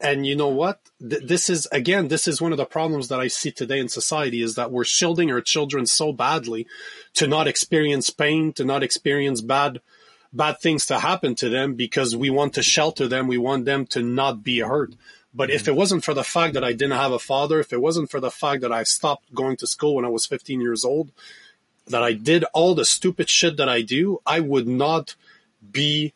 [0.02, 0.80] And you know what?
[1.06, 3.88] Th- this is again, this is one of the problems that I see today in
[3.90, 6.66] society is that we're shielding our children so badly
[7.14, 9.82] to not experience pain, to not experience bad,
[10.32, 13.28] bad things to happen to them because we want to shelter them.
[13.28, 14.94] We want them to not be hurt.
[15.32, 15.70] But if mm-hmm.
[15.70, 18.20] it wasn't for the fact that I didn't have a father, if it wasn't for
[18.20, 21.10] the fact that I stopped going to school when I was 15 years old,
[21.86, 25.14] that I did all the stupid shit that I do, I would not
[25.70, 26.14] be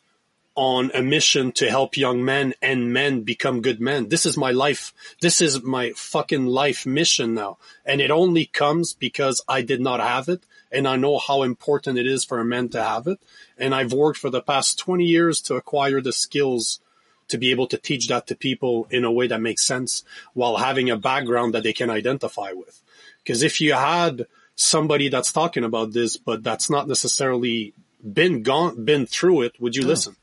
[0.55, 4.07] on a mission to help young men and men become good men.
[4.07, 4.93] This is my life.
[5.21, 7.57] This is my fucking life mission now.
[7.85, 10.43] And it only comes because I did not have it.
[10.71, 13.19] And I know how important it is for a man to have it.
[13.57, 16.79] And I've worked for the past 20 years to acquire the skills
[17.27, 20.57] to be able to teach that to people in a way that makes sense while
[20.57, 22.81] having a background that they can identify with.
[23.23, 27.73] Because if you had somebody that's talking about this, but that's not necessarily
[28.13, 30.15] been gone, been through it, would you listen?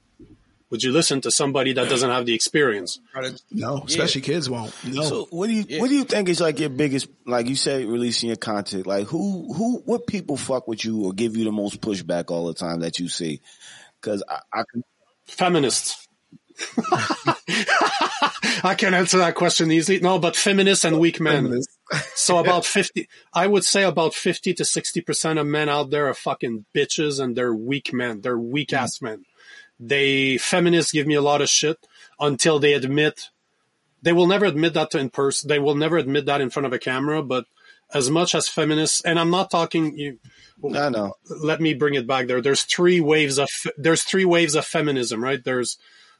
[0.71, 2.99] Would you listen to somebody that doesn't have the experience?
[3.51, 6.61] no especially kids won't no So what do you what do you think is like
[6.61, 10.83] your biggest like you say releasing your content like who who what people fuck with
[10.83, 13.43] you or give you the most pushback all the time that you see
[14.01, 14.83] because I, I can
[15.27, 16.09] Feminists.
[18.65, 20.01] I can answer that question easily.
[20.01, 21.61] No, but feminists and weak men.
[22.15, 26.15] So about 50, I would say about 50 to 60% of men out there are
[26.15, 28.21] fucking bitches and they're weak men.
[28.21, 28.79] They're weak mm.
[28.79, 29.25] ass men.
[29.81, 31.77] They, feminists give me a lot of shit
[32.21, 33.31] until they admit,
[34.01, 35.49] they will never admit that to in person.
[35.49, 37.47] They will never admit that in front of a camera, but
[37.95, 40.19] as much as feminists, and I'm not talking you.
[40.75, 41.15] I know.
[41.29, 42.41] Let me bring it back there.
[42.41, 45.43] There's three waves of there's three waves of feminism, right?
[45.43, 45.79] There's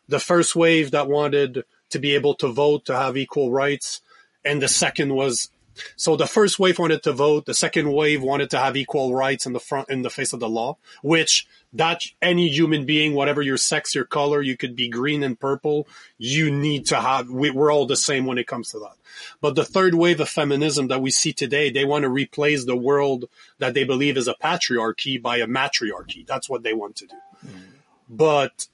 [0.09, 4.01] the first wave that wanted to be able to vote, to have equal rights,
[4.45, 5.51] and the second was
[5.97, 9.47] so the first wave wanted to vote, the second wave wanted to have equal rights
[9.47, 13.41] in the front in the face of the law, which that any human being, whatever
[13.41, 15.87] your sex, your color, you could be green and purple,
[16.19, 18.97] you need to have we, we're all the same when it comes to that.
[19.41, 22.77] But the third wave of feminism that we see today, they want to replace the
[22.77, 23.27] world
[23.59, 26.25] that they believe is a patriarchy by a matriarchy.
[26.27, 27.17] That's what they want to do.
[27.47, 27.61] Mm.
[28.09, 28.67] But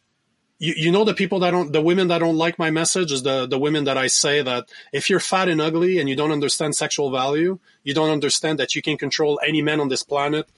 [0.58, 3.22] you, you know the people that don't the women that don't like my message is
[3.22, 6.32] the the women that I say that if you're fat and ugly and you don't
[6.32, 10.48] understand sexual value, you don't understand that you can control any man on this planet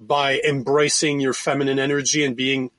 [0.00, 2.70] by embracing your feminine energy and being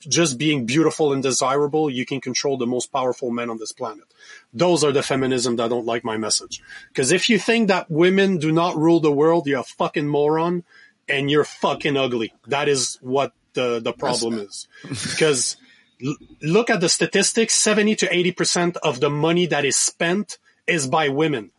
[0.00, 4.04] just being beautiful and desirable, you can control the most powerful men on this planet.
[4.52, 6.60] Those are the feminism that don't like my message.
[6.88, 10.64] Because if you think that women do not rule the world, you're a fucking moron
[11.08, 12.34] and you're fucking ugly.
[12.48, 14.66] That is what the, the problem is.
[14.82, 15.56] Because
[16.04, 20.86] l- look at the statistics 70 to 80% of the money that is spent is
[20.86, 21.50] by women.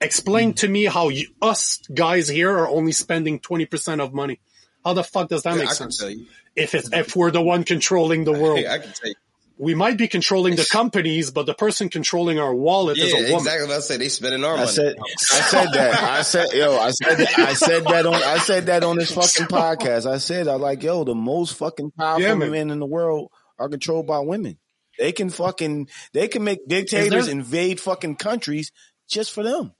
[0.00, 0.54] Explain hmm.
[0.54, 4.38] to me how you, us guys here are only spending 20% of money.
[4.84, 6.00] How the fuck does that Yeah, make I sense?
[6.00, 6.26] can tell you.
[6.54, 9.14] If it's, if we're the one controlling the world, Yeah, I can tell you.
[9.58, 13.34] we might be controlling the companies, but the person controlling our wallet is a woman.
[13.34, 14.00] exactly what I said.
[14.00, 14.68] They spending our I money.
[14.70, 15.94] said, I said that.
[16.02, 19.10] I said, yo, I said, that, I said that on, I said that on this
[19.12, 20.06] fucking podcast.
[20.06, 22.50] I said, I like, yo, the most fucking powerful Yeah, man.
[22.52, 24.58] men in the world are controlled by women.
[24.98, 28.72] They can fucking, they can make dictators there- invade fucking countries
[29.08, 29.72] just for them.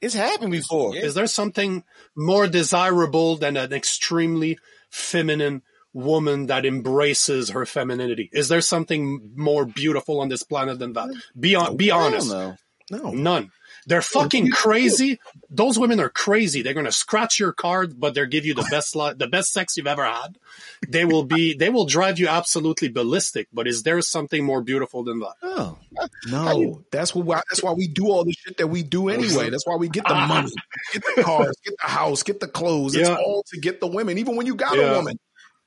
[0.00, 0.96] It's happened before.
[0.96, 1.84] Is there something
[2.16, 4.58] more desirable than an extremely
[4.90, 8.30] feminine woman that embraces her femininity?
[8.32, 11.10] Is there something more beautiful on this planet than that?
[11.38, 12.30] Be on, be honest.
[12.30, 12.56] no.
[12.90, 13.10] No.
[13.12, 13.50] None.
[13.86, 15.18] They're fucking crazy.
[15.48, 16.62] Those women are crazy.
[16.62, 19.76] They're gonna scratch your card, but they'll give you the best li- the best sex
[19.76, 20.38] you've ever had.
[20.88, 23.48] They will be they will drive you absolutely ballistic.
[23.52, 25.34] But is there something more beautiful than that?
[25.42, 25.78] Oh,
[26.26, 26.40] no.
[26.40, 27.26] No, that's what.
[27.26, 29.50] Why, that's why we do all the shit that we do anyway.
[29.50, 30.26] That's why we get the ah.
[30.26, 30.52] money,
[30.92, 32.94] get the cars, get the house, get the clothes.
[32.94, 34.18] It's all to get the women.
[34.18, 34.92] Even when you got Yeah.
[34.92, 35.18] a woman,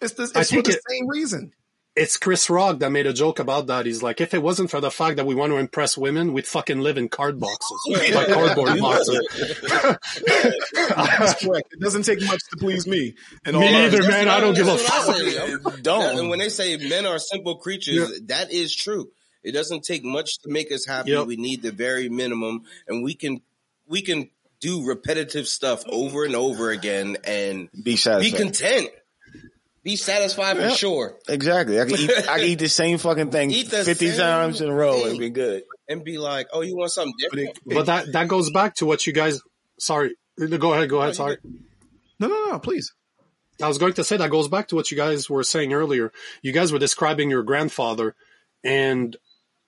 [0.02, 1.52] it's the, it's for the it- same reason.
[1.96, 3.86] It's Chris Rock that made a joke about that.
[3.86, 6.48] He's like, if it wasn't for the fact that we want to impress women, we'd
[6.48, 7.78] fucking live in card boxes,
[8.16, 9.20] like cardboard boxes.
[10.26, 11.74] That's correct.
[11.74, 13.14] It doesn't take much to please me.
[13.46, 14.08] And Me all neither, others.
[14.08, 14.28] man.
[14.28, 15.08] I don't give a fuck.
[15.08, 15.82] what I say.
[15.84, 16.18] Don't.
[16.18, 19.12] And when they say men are simple creatures, that is true.
[19.44, 21.12] It doesn't take much to make us happy.
[21.12, 21.28] Yep.
[21.28, 23.42] We need the very minimum, and we can
[23.88, 24.30] we can
[24.62, 28.88] do repetitive stuff over and over again and Be be content.
[29.84, 31.80] Be satisfied for sure, exactly.
[31.80, 34.62] I can eat, I can eat the same fucking thing Eat the 50 same times
[34.62, 35.64] in a row and be good.
[35.90, 39.06] and be like, "Oh, you want something different?" But that that goes back to what
[39.06, 39.42] you guys.
[39.80, 40.90] Sorry, go ahead.
[40.90, 41.16] Go ahead.
[41.16, 41.38] Sorry.
[42.20, 42.60] No, no, no.
[42.60, 42.94] Please.
[43.62, 46.12] I was going to say that goes back to what you guys were saying earlier.
[46.42, 48.16] You guys were describing your grandfather,
[48.64, 49.16] and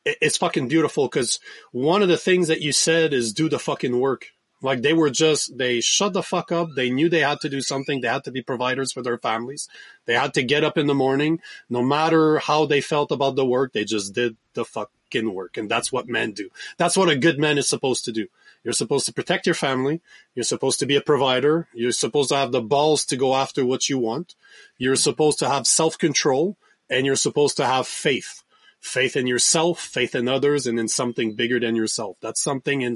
[0.06, 1.40] it's fucking beautiful because
[1.72, 4.28] one of the things that you said is do the fucking work.
[4.62, 6.70] Like they were just, they shut the fuck up.
[6.76, 8.02] They knew they had to do something.
[8.02, 9.68] They had to be providers for their families.
[10.06, 11.40] They had to get up in the morning.
[11.70, 15.58] No matter how they felt about the work, they just did the fucking work.
[15.58, 16.50] And that's what men do.
[16.78, 18.28] That's what a good man is supposed to do.
[18.64, 20.02] You're supposed to protect your family.
[20.34, 21.68] You're supposed to be a provider.
[21.74, 24.34] You're supposed to have the balls to go after what you want.
[24.80, 26.58] You're supposed to have self control
[26.90, 28.42] and you're supposed to have faith.
[28.80, 32.18] Faith in yourself, faith in others, and in something bigger than yourself.
[32.22, 32.96] That's something in,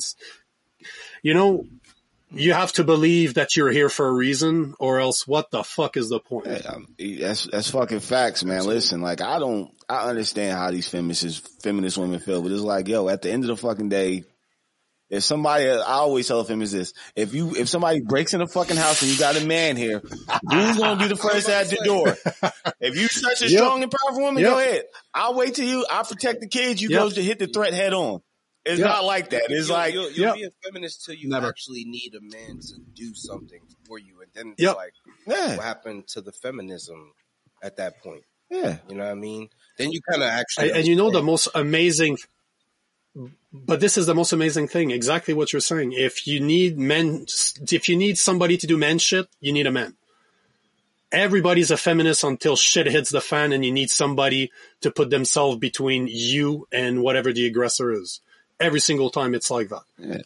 [1.24, 1.66] you know,
[2.32, 5.98] you have to believe that you're here for a reason or else what the fuck
[5.98, 6.66] is the point?
[6.66, 8.66] Um, that's that's fucking facts, man.
[8.66, 12.88] Listen, like I don't, I understand how these feminist feminist women feel, but it's like,
[12.88, 14.24] yo, at the end of the fucking day,
[15.10, 18.48] if somebody, I always tell a feminist this: if you, if somebody breaks in the
[18.48, 20.04] fucking house and you got a man here,
[20.48, 22.16] who's gonna be the first at the door?
[22.80, 23.60] If you such a Yep.
[23.62, 24.52] strong and powerful woman, Yep.
[24.54, 24.84] go ahead.
[25.14, 25.86] I'll wait till you.
[25.90, 26.82] I'll protect the kids.
[26.82, 27.00] You Yep.
[27.02, 28.22] go to hit the threat head on.
[28.66, 28.88] It's Yep.
[28.88, 29.44] not like that.
[29.50, 30.36] It's you'll, like, you'll, you'll Yep.
[30.36, 31.48] be a feminist till you Never.
[31.48, 34.76] actually need a man to do something for you, and then it's Yep.
[34.76, 34.94] like,
[35.26, 37.14] yeah, what happened to the feminism
[37.64, 38.24] at that point?
[38.52, 38.78] yeah.
[38.90, 39.50] You know what I mean?
[39.78, 42.18] Then you kind of actually, And, and you know the most amazing,
[43.54, 44.92] but this is the most amazing thing.
[44.92, 45.94] Exactly what you're saying.
[45.94, 47.26] If you need men,
[47.72, 49.96] if you need somebody to do man shit, you need a man.
[51.12, 55.58] Everybody's a feminist until shit hits the fan and you need somebody to put themselves
[55.58, 58.22] between you and whatever the aggressor is.
[58.60, 59.84] Every single time it's like that.
[59.98, 60.18] Yeah.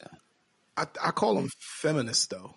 [0.76, 2.56] I, I call them feminists though.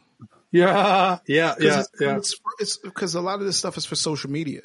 [0.50, 2.18] Yeah, yeah, yeah, it's, yeah.
[2.60, 4.62] It's, because a lot of this stuff is for social media.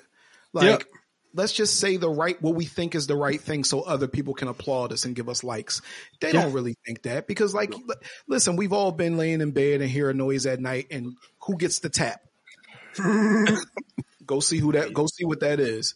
[0.54, 0.86] Like
[1.34, 4.34] let's just say the right what we think is the right thing so other people
[4.34, 5.82] can applaud us and give us likes.
[6.20, 6.44] They Yeah.
[6.44, 7.96] don't really think that because like li-
[8.28, 11.58] listen, we've all been laying in bed and hear a noise at night and who
[11.58, 12.22] gets the tap?
[14.26, 15.96] go see who that go see what that is.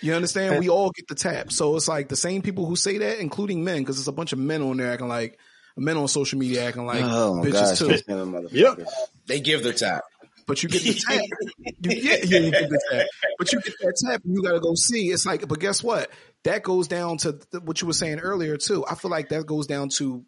[0.00, 0.60] You understand?
[0.60, 1.52] We all get the tap.
[1.52, 4.32] So it's like the same people who say that, including men, because there's a bunch
[4.32, 5.38] of men on there acting like
[5.76, 7.86] men on social media acting like oh my bitches gosh, too.
[7.86, 8.52] this kind of motherfucker.
[8.52, 8.88] Yep.
[9.26, 10.02] They give the tap.
[10.46, 11.24] But you get the tap.
[11.58, 13.06] You get, yeah, you get the tap.
[13.38, 15.10] But you get that tap and you got to go see.
[15.10, 16.10] It's like, but guess what?
[16.42, 18.84] That goes down to th- what you were saying earlier too.
[18.86, 20.24] I feel like that goes down to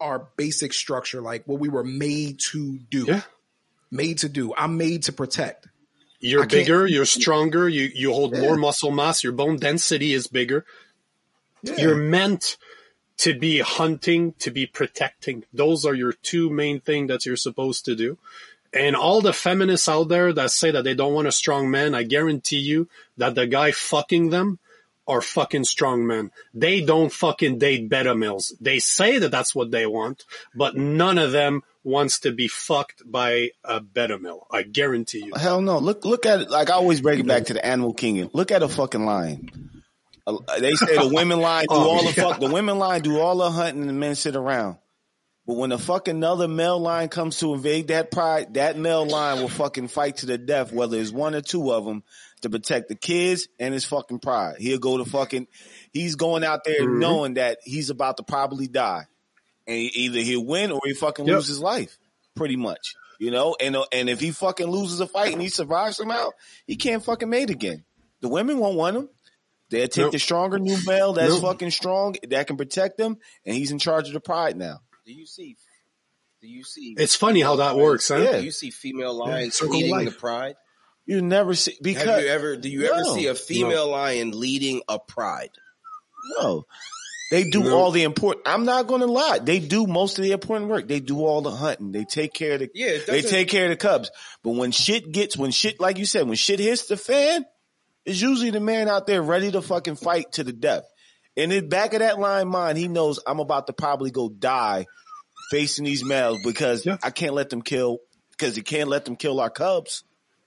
[0.00, 3.06] our basic structure, like what we were made to do.
[3.06, 3.22] Yeah.
[3.90, 4.52] Made to do.
[4.54, 5.68] I'm made to protect.
[6.26, 8.40] You're bigger, you're stronger, you, you hold Yeah.
[8.42, 10.64] more muscle mass, your bone density is bigger.
[11.62, 11.74] Yeah.
[11.78, 12.56] You're meant
[13.18, 15.44] to be hunting, to be protecting.
[15.52, 18.18] Those are your two main things that you're supposed to do.
[18.72, 21.94] And all the feminists out there that say that they don't want a strong man,
[21.94, 24.58] I guarantee you that the guy fucking them
[25.08, 26.30] are fucking strong men.
[26.54, 28.54] They don't fucking date beta males.
[28.60, 33.02] They say that that's what they want, but none of them wants to be fucked
[33.06, 34.46] by a beta male.
[34.50, 35.34] I guarantee you.
[35.36, 35.78] Hell no.
[35.78, 36.50] Look, look at it.
[36.50, 38.30] Like I always break it back to the animal kingdom.
[38.32, 39.50] Look at a fucking lion.
[40.58, 42.28] They say the women lion do Oh, all the yeah.
[42.30, 42.40] fuck.
[42.40, 44.78] The women lion do all the hunting, and the men sit around.
[45.46, 49.38] But when a fucking another male lion comes to invade that pride, that male lion
[49.40, 52.02] will fucking fight to the death, whether it's one or two of them,
[52.42, 54.56] to protect the kids and his fucking pride.
[54.58, 55.46] He'll go to fucking.
[55.92, 56.98] He's going out there Mhm.
[56.98, 59.06] knowing that he's about to probably die,
[59.66, 61.34] and either he'll win or he fucking Yep.
[61.36, 61.98] lose his life,
[62.34, 62.94] pretty much.
[63.18, 66.30] You know, and uh, and if he fucking loses a fight and he survives somehow,
[66.66, 67.84] he can't fucking mate again.
[68.20, 69.08] The women won't want him.
[69.70, 70.12] They'll take Nope.
[70.12, 71.42] the stronger new male that's Nope.
[71.42, 73.16] fucking strong that can protect them,
[73.46, 74.80] and he's in charge of the pride now.
[75.06, 75.56] Do you see?
[76.42, 76.94] Do you see?
[76.98, 78.16] It's funny how that works, huh?
[78.18, 78.38] Yeah.
[78.38, 80.04] Do you see female lions circle leading life.
[80.10, 80.54] the pride?
[81.06, 82.56] You never see because Have you ever?
[82.56, 85.50] Do you ever see a female lion leading a pride?
[86.38, 86.66] no,
[87.30, 87.76] they do No.
[87.76, 88.46] all the important.
[88.48, 90.88] I'm not going to lie, they do most of the important work.
[90.88, 91.92] They do all the hunting.
[91.92, 92.70] They take care of the.
[92.74, 94.10] Yeah, they take care of the cubs.
[94.42, 97.44] But when shit gets, when shit, like you said, when shit hits the fan,
[98.04, 100.84] it's usually the man out there ready to fucking fight to the death.
[101.36, 104.28] And in the back of that line mind, he knows I'm about to probably go
[104.28, 104.86] die
[105.50, 106.96] facing these males because Yeah.
[107.02, 107.98] I can't let them kill
[108.32, 110.02] because he can't let them kill our cubs.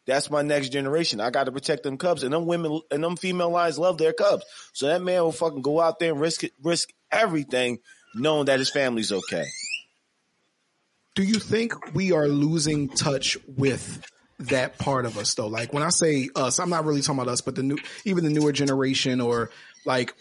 [0.10, 1.22] That's my next generation.
[1.22, 4.14] I got to protect them cubs, and them women and them female lions love their
[4.14, 4.44] cubs.
[4.74, 7.80] So that man will fucking go out there and risk risk everything,
[8.16, 9.46] knowing that his family's okay.
[11.16, 14.04] Do you think we are losing touch with
[14.40, 15.48] that part of us though?
[15.48, 18.24] Like when I say us, I'm not really talking about us, but the new, even
[18.24, 19.50] the newer generation or
[19.86, 20.14] like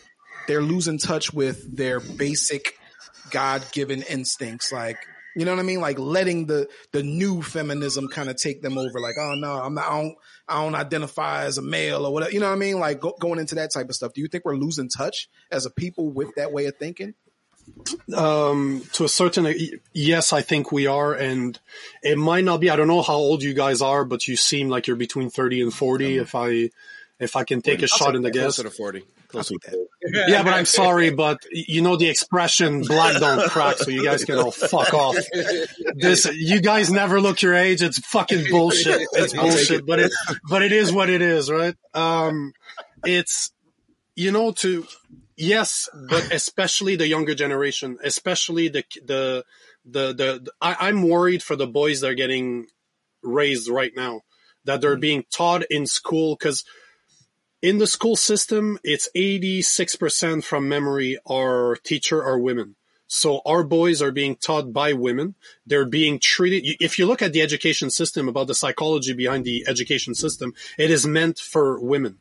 [0.49, 2.79] they're losing touch with their basic
[3.31, 4.73] God given instincts.
[4.73, 4.99] Like,
[5.39, 5.81] you know what I mean?
[5.81, 8.99] Like letting the, the new feminism kind of take them over.
[9.01, 10.17] Like, oh no, I'm not, I don't,
[10.49, 12.33] I don't identify as a male or whatever.
[12.33, 12.81] You know what I mean?
[12.81, 14.15] Like go, going into that type of stuff.
[14.15, 17.15] Do you think we're losing touch as a people with that way of thinking?
[18.17, 19.55] Um, to a certain,
[19.93, 21.57] yes, I think we are, and
[22.03, 22.71] it might not be.
[22.71, 25.61] I don't know how old you guys are, but you seem like you're between thirty
[25.61, 26.71] and 40 If I,
[27.21, 29.05] if I can take a shot in the guess, Closer to forty.
[29.29, 30.29] Close with that.
[30.29, 34.25] yeah, but I'm sorry, but you know the expression "black don't crack," so you guys
[34.25, 35.17] can all fuck off.
[35.95, 37.83] This, you guys never look your age.
[37.83, 39.07] It's fucking bullshit.
[39.13, 40.13] It's bullshit, but it,
[40.49, 41.75] but it is what it is, right?
[41.93, 42.53] Um,
[43.05, 43.53] it's,
[44.15, 44.87] you know, to
[45.37, 49.45] yes, but especially the younger generation, especially the the
[49.85, 50.41] the the.
[50.45, 52.67] the I, I'm worried for the boys that are getting
[53.23, 54.23] raised right now
[54.65, 56.65] that they're being taught in school because
[57.61, 62.77] in the school system, it's 86% from memory are teacher are women.
[63.09, 65.35] So our boys are being taught by women.
[65.67, 66.77] They're being treated.
[66.79, 70.91] If you look at the education system about the psychology behind the education system, it
[70.91, 72.19] is meant for women.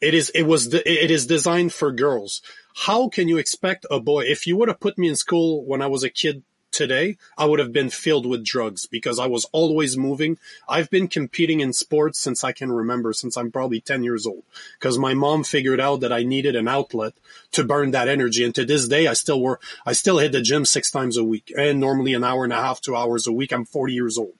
[0.00, 2.42] It is, it was, it is designed for girls.
[2.76, 5.80] How can you expect a boy, if you would have put me in school when
[5.80, 6.42] I was a kid
[6.74, 10.38] today, I would have been filled with drugs because I was always moving.
[10.68, 14.42] I've been competing in sports since I can remember, since I'm probably 10 years old,
[14.78, 17.14] because my mom figured out that I needed an outlet
[17.52, 18.44] to burn that energy.
[18.44, 21.24] And to this day, I still work, I still hit the gym six times a
[21.24, 23.52] week and normally an hour and a half, two hours a week.
[23.52, 24.34] I'm 40 years old.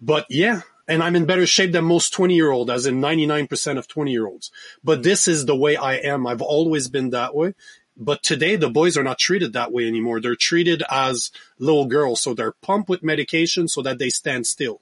[0.00, 3.78] But yeah, and I'm in better shape than most 20 year old, as in 99%
[3.78, 4.50] of 20 year olds.
[4.84, 6.26] But this is the way I am.
[6.26, 7.54] I've always been that way.
[7.96, 10.20] But today the boys are not treated that way anymore.
[10.20, 12.20] They're treated as little girls.
[12.20, 14.80] So they're pumped with medication so that they stand still.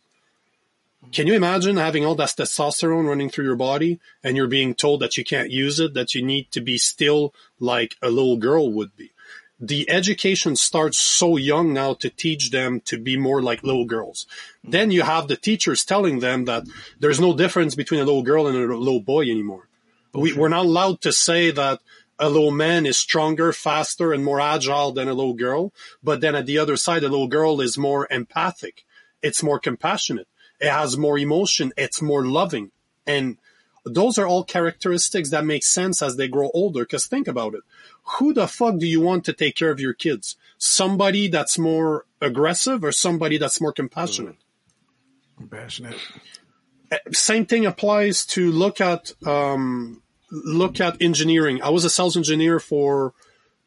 [1.13, 5.01] Can you imagine having all that testosterone running through your body and you're being told
[5.01, 8.73] that you can't use it, that you need to be still like a little girl
[8.73, 9.11] would be?
[9.61, 14.27] The education starts so young now to teach them to be more like little girls.
[14.65, 16.65] Then you have the teachers telling them that
[16.99, 19.69] there's no difference between a little girl and a little boy anymore.
[20.13, 21.81] We, we're not allowed to say that
[22.19, 25.73] a little man is stronger, faster, and more agile than a little girl.
[26.03, 28.85] But then at the other side, a little girl is more empathic.
[29.23, 30.29] It's more compassionate.
[30.61, 31.73] It has more emotion.
[31.77, 32.71] It's more loving.
[33.07, 33.39] And
[33.85, 36.85] those are all characteristics that make sense as they grow older.
[36.85, 37.63] Cause think about it.
[38.19, 40.37] Who the fuck do you want to take care of your kids?
[40.57, 44.37] Somebody that's more aggressive or somebody that's more compassionate?
[45.37, 45.97] Compassionate.
[47.13, 50.03] Same thing applies to look at, um,
[50.35, 51.63] look at engineering.
[51.63, 53.15] I was a sales engineer for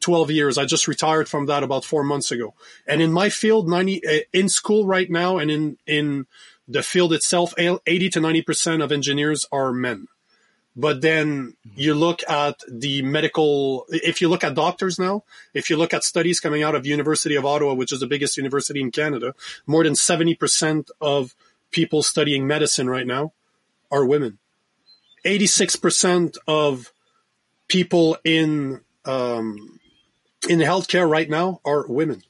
[0.00, 0.58] 12 years.
[0.58, 2.54] I just retired from that about four months ago.
[2.86, 6.26] And in my field, 90, uh, in school right now and in, in
[6.66, 10.06] the field itself, 80 to 90% of engineers are men.
[10.76, 15.76] But then you look at the medical, if you look at doctors now, if you
[15.76, 18.92] look at studies coming out of University of Ottawa, which is the biggest university in
[18.92, 19.34] Canada,
[19.66, 21.34] more than 70% of
[21.72, 23.32] people studying medicine right now
[23.90, 24.38] are women.
[25.24, 26.92] 86% of
[27.68, 29.80] people in, um,
[30.48, 32.22] in healthcare right now are women.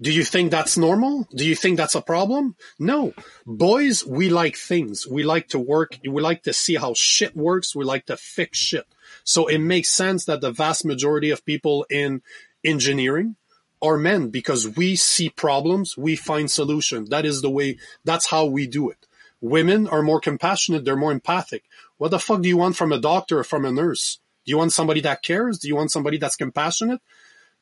[0.00, 1.26] Do you think that's normal?
[1.34, 2.54] Do you think that's a problem?
[2.78, 3.14] No.
[3.44, 5.08] Boys, we like things.
[5.08, 5.98] We like to work.
[6.04, 7.74] We like to see how shit works.
[7.74, 8.86] We like to fix shit.
[9.24, 12.22] So it makes sense that the vast majority of people in
[12.64, 13.34] engineering
[13.82, 15.96] are men because we see problems.
[15.96, 17.10] We find solutions.
[17.10, 19.06] That is the way, that's how we do it.
[19.40, 20.84] Women are more compassionate.
[20.84, 21.64] They're more empathic.
[21.98, 24.18] What the fuck do you want from a doctor or from a nurse?
[24.44, 25.58] Do you want somebody that cares?
[25.58, 27.00] Do you want somebody that's compassionate?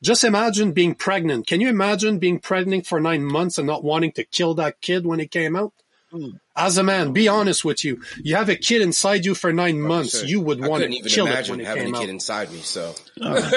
[0.01, 1.47] Just imagine being pregnant.
[1.47, 5.05] Can you imagine being pregnant for nine months and not wanting to kill that kid
[5.05, 5.73] when it came out?
[6.13, 6.39] Mm.
[6.55, 8.01] As a man, be honest with you.
[8.23, 10.23] You have a kid inside you for nine months.
[10.23, 12.09] You would want to kill it when it having a kid out.
[12.09, 12.59] inside me.
[12.59, 13.51] So, but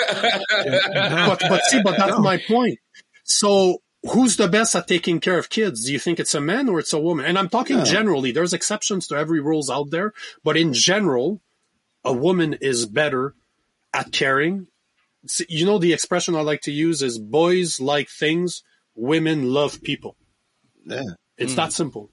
[1.48, 2.78] but see, but that's my point.
[3.22, 5.84] So who's the best at taking care of kids?
[5.84, 7.26] Do you think it's a man or it's a woman?
[7.26, 8.32] And I'm talking generally.
[8.32, 11.40] There's exceptions to every rules out there, but in general,
[12.04, 13.34] a woman is better
[13.92, 14.68] at caring
[15.48, 18.62] you know the expression I like to use is boys like things,
[18.94, 20.16] women love people.
[20.84, 21.02] Yeah.
[21.36, 21.56] It's mm.
[21.56, 22.10] that simple.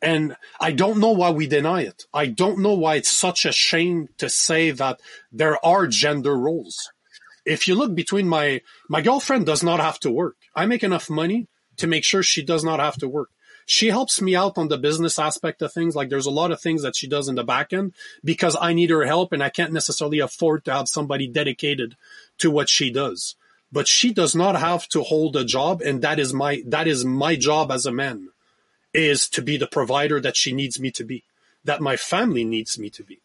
[0.00, 2.06] And I don't know why we deny it.
[2.12, 5.00] I don't know why it's such a shame to say that
[5.30, 6.90] there are gender roles.
[7.44, 10.36] If you look between my my girlfriend does not have to work.
[10.54, 13.30] I make enough money to make sure she does not have to work
[13.66, 15.94] she helps me out on the business aspect of things.
[15.94, 18.72] Like there's a lot of things that she does in the back end because I
[18.72, 21.96] need her help and I can't necessarily afford to have somebody dedicated
[22.38, 23.36] to what she does.
[23.70, 25.80] But she does not have to hold a job.
[25.80, 28.28] And that is my, that is my job as a man
[28.92, 31.24] is to be the provider that she needs me to be,
[31.64, 33.20] that my family needs me to be.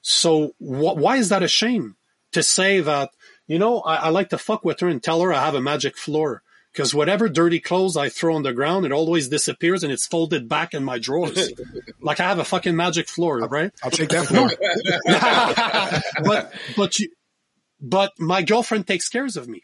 [0.00, 1.96] So wh- why is that a shame
[2.32, 3.10] to say that,
[3.46, 5.60] you know, I, I like to fuck with her and tell her I have a
[5.60, 6.42] magic floor
[6.72, 10.48] because whatever dirty clothes I throw on the ground, it always disappears and it's folded
[10.48, 11.52] back in my drawers.
[12.00, 13.72] like I have a fucking magic floor, right?
[13.82, 14.50] I'll take that floor.
[16.24, 17.08] but but you,
[17.80, 19.62] but my girlfriend takes cares of me.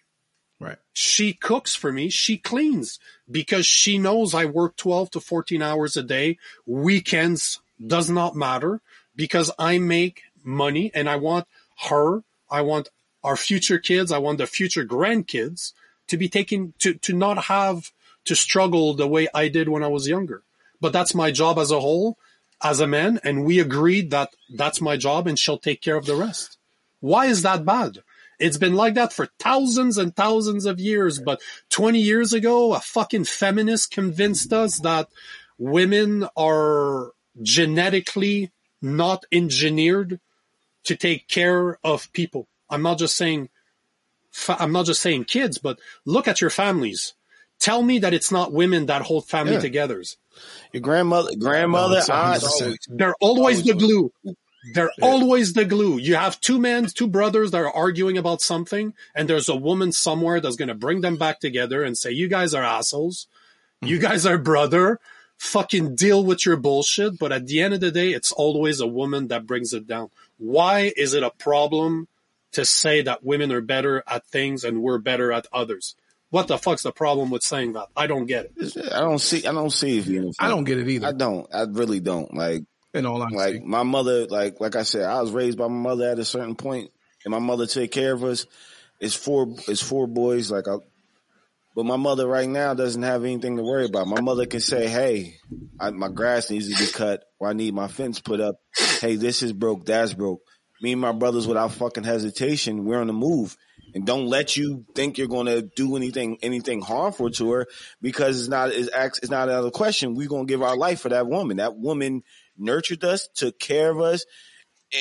[0.58, 0.78] Right.
[0.92, 2.08] She cooks for me.
[2.08, 2.98] She cleans
[3.30, 6.38] because she knows I work 12 to 14 hours a day.
[6.66, 8.80] Weekends does not matter
[9.16, 11.46] because I make money and I want
[11.88, 12.22] her.
[12.48, 12.88] I want
[13.24, 14.12] our future kids.
[14.12, 15.72] I want the future grandkids
[16.08, 17.92] to be taken to to not have
[18.24, 20.42] to struggle the way I did when I was younger.
[20.80, 22.18] But that's my job as a whole,
[22.62, 26.06] as a man, and we agreed that that's my job, and she'll take care of
[26.06, 26.58] the rest.
[27.00, 28.02] Why is that bad?
[28.38, 32.80] It's been like that for thousands and thousands of years, but 20 years ago, a
[32.80, 35.08] fucking feminist convinced us that
[35.58, 38.50] women are genetically
[38.80, 40.18] not engineered
[40.84, 42.48] to take care of people.
[42.72, 43.48] I'm not just saying
[44.48, 47.14] I'm not just saying kids, but look at your families.
[47.58, 49.60] Tell me that it's not women that hold family yeah.
[49.60, 50.02] together.
[50.72, 54.12] Your grandmother, grandmother, aunts, they're always the glue.
[54.74, 55.04] They're yeah.
[55.04, 55.98] always the glue.
[55.98, 59.92] You have two men, two brothers that are arguing about something, and there's a woman
[59.92, 63.26] somewhere that's going to bring them back together and say, "You guys are assholes.
[63.80, 63.88] Hmm.
[63.88, 64.98] You guys are brother.
[65.36, 68.86] Fucking deal with your bullshit." But at the end of the day, it's always a
[68.86, 70.10] woman that brings it down.
[70.38, 72.08] Why is it a problem
[72.52, 75.94] to say that women are better at things and we're better at others.
[76.30, 77.88] What the fuck's the problem with saying that?
[77.94, 78.92] I don't get it.
[78.92, 79.46] I don't see.
[79.46, 80.34] I don't see it.
[80.38, 81.08] I don't get it either.
[81.08, 81.46] I don't.
[81.54, 82.32] I really don't.
[82.32, 82.62] Like
[82.94, 84.26] in all honesty, like my mother.
[84.26, 86.90] Like like I said, I was raised by my mother at a certain point,
[87.24, 88.46] and my mother took care of us.
[88.98, 89.46] It's four.
[89.68, 90.50] It's four boys.
[90.50, 90.76] Like I,
[91.74, 94.06] but my mother right now doesn't have anything to worry about.
[94.06, 95.36] My mother can say, "Hey,
[95.78, 98.56] I, my grass needs to be cut, or I need my fence put up.
[99.00, 99.84] Hey, this is broke.
[99.84, 100.40] That's broke."
[100.82, 103.56] Me and my brothers without fucking hesitation, we're on the move.
[103.94, 107.66] And don't let you think you're going to do anything, anything harmful to her
[108.00, 110.14] because it's not, it's, it's not the question.
[110.14, 111.58] We're going to give our life for that woman.
[111.58, 112.22] That woman
[112.56, 114.24] nurtured us, took care of us.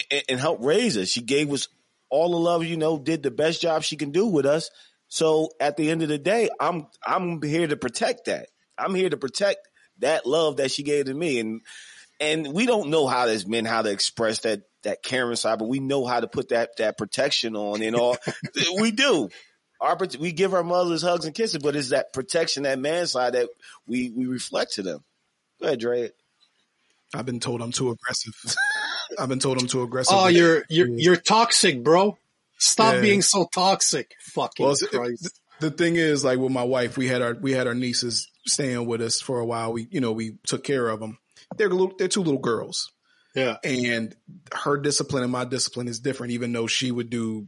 [0.10, 1.10] and, and helped raise us.
[1.10, 1.68] She gave us
[2.10, 4.70] all the love, you know, did the best job she can do with us.
[5.08, 8.48] So at the end of the day, I'm I'm here to protect that.
[8.78, 9.68] I'm here to protect
[10.00, 11.40] that love that she gave to me.
[11.40, 11.62] And
[12.20, 15.68] and we don't know how as men how to express that that caring side, but
[15.68, 18.18] we know how to put that that protection on and all.
[18.80, 19.30] we do.
[19.80, 23.34] Our we give our mothers hugs and kisses, but it's that protection, that man side
[23.34, 23.50] that
[23.88, 25.04] we we reflect to them.
[25.60, 26.12] Go ahead, Dre.
[27.14, 28.34] I've been told I'm too aggressive.
[29.20, 30.16] I've been told I'm too aggressive.
[30.18, 32.18] Oh, you're you're you're toxic, bro.
[32.58, 33.02] Stop yeah.
[33.02, 34.14] being so toxic.
[34.22, 35.26] Fucking well, Christ.
[35.26, 38.30] It, the thing is, like with my wife, we had our we had our nieces
[38.46, 39.74] staying with us for a while.
[39.74, 41.18] We you know we took care of them.
[41.58, 42.92] They're little, they're two little girls.
[43.36, 44.16] Yeah, and
[44.54, 46.34] her discipline and my discipline is different.
[46.34, 47.48] Even though she would do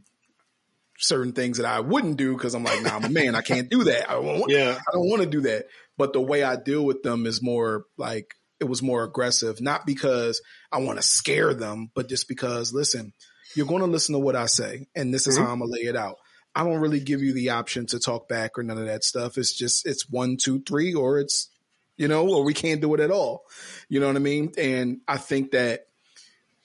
[0.98, 3.34] certain things that I wouldn't do because I'm like, nah, I'm a man.
[3.34, 4.08] I can't do that.
[4.08, 4.78] I don't want, yeah.
[4.78, 5.66] I don't want to do that.
[5.96, 9.86] But the way I deal with them is more like it was more aggressive, not
[9.86, 10.40] because
[10.72, 13.12] I want to scare them, but just because, listen,
[13.54, 15.46] you're going to listen to what I say, and this is mm-hmm.
[15.46, 16.16] how I'm gonna lay it out.
[16.54, 19.38] I don't really give you the option to talk back or none of that stuff.
[19.38, 21.50] It's just it's one, two, three, or it's
[21.96, 23.44] you know, or we can't do it at all.
[23.88, 24.52] You know what I mean?
[24.58, 25.86] And I think that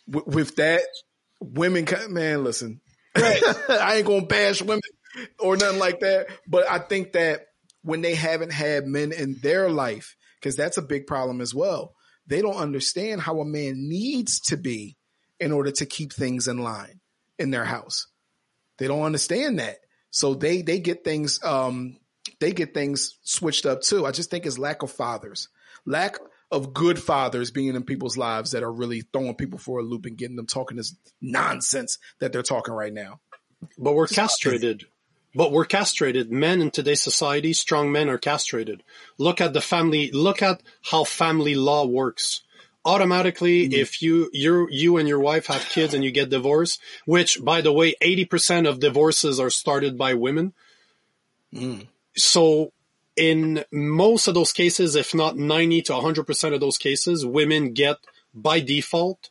[0.09, 0.81] w- with that,
[1.39, 2.81] women, man, listen,
[3.15, 4.81] I ain't gonna bash women
[5.39, 6.27] or nothing like that.
[6.47, 7.47] But I think that
[7.81, 11.93] when they haven't had men in their life, because that's a big problem as well,
[12.27, 14.97] they don't understand how a man needs to be
[15.39, 16.99] in order to keep things in line
[17.37, 18.07] in their house.
[18.77, 19.77] They don't understand that.
[20.11, 21.97] So they they get things um
[22.39, 24.05] they get things switched up too.
[24.05, 25.49] I just think it's lack of fathers.
[25.85, 26.17] Lack
[26.51, 30.05] of good fathers being in people's lives that are really throwing people for a loop
[30.05, 33.19] and getting them talking this nonsense that they're talking right now.
[33.77, 34.85] But we're castrated.
[35.35, 36.31] But we're castrated.
[36.31, 38.83] Men in today's society, strong men are castrated.
[39.17, 42.41] Look at the family, look at how family law works.
[42.83, 43.73] Automatically, mm.
[43.73, 47.61] if you, you, you and your wife have kids and you get divorced, which by
[47.61, 50.53] the way, 80% of divorces are started by women.
[51.53, 51.87] Mm.
[52.19, 52.73] So
[53.15, 57.97] in most of those cases, if not 90 to 100% of those cases, women get
[58.33, 59.29] by default,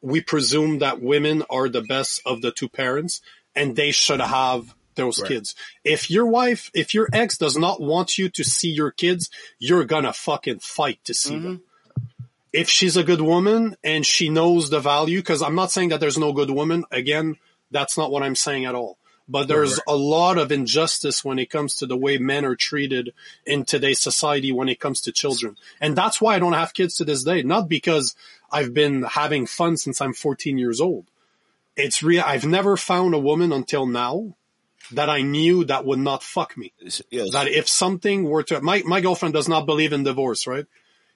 [0.00, 3.20] we presume that women are the best of the two parents
[3.54, 5.28] and they should have those right.
[5.28, 5.54] kids.
[5.84, 9.84] If your wife, if your ex does not want you to see your kids, you're
[9.84, 11.44] gonna fucking fight to see mm-hmm.
[11.44, 11.62] them.
[12.52, 16.00] If she's a good woman and she knows the value, cause I'm not saying that
[16.00, 16.84] there's no good woman.
[16.90, 17.36] Again,
[17.70, 18.98] that's not what I'm saying at all
[19.28, 23.12] but there's a lot of injustice when it comes to the way men are treated
[23.44, 25.56] in today's society when it comes to children.
[25.80, 27.42] And that's why I don't have kids to this day.
[27.42, 28.14] Not because
[28.50, 31.06] I've been having fun since I'm 14 years old.
[31.76, 32.22] It's real.
[32.24, 34.36] I've never found a woman until now
[34.92, 36.72] that I knew that would not fuck me.
[37.10, 37.32] Yes.
[37.32, 40.66] That if something were to, my, my girlfriend does not believe in divorce, right?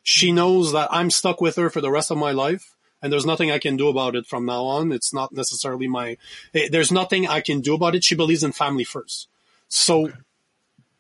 [0.03, 3.27] She knows that I'm stuck with her for the rest of my life and there's
[3.27, 4.93] nothing I can do about it from now on.
[4.93, 6.17] It's not necessarily my,
[6.55, 8.05] eh, there's nothing I can do about it.
[8.05, 9.29] She believes in family first.
[9.69, 10.15] So, okay.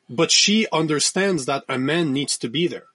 [0.09, 2.87] but she understands that a man needs to be there.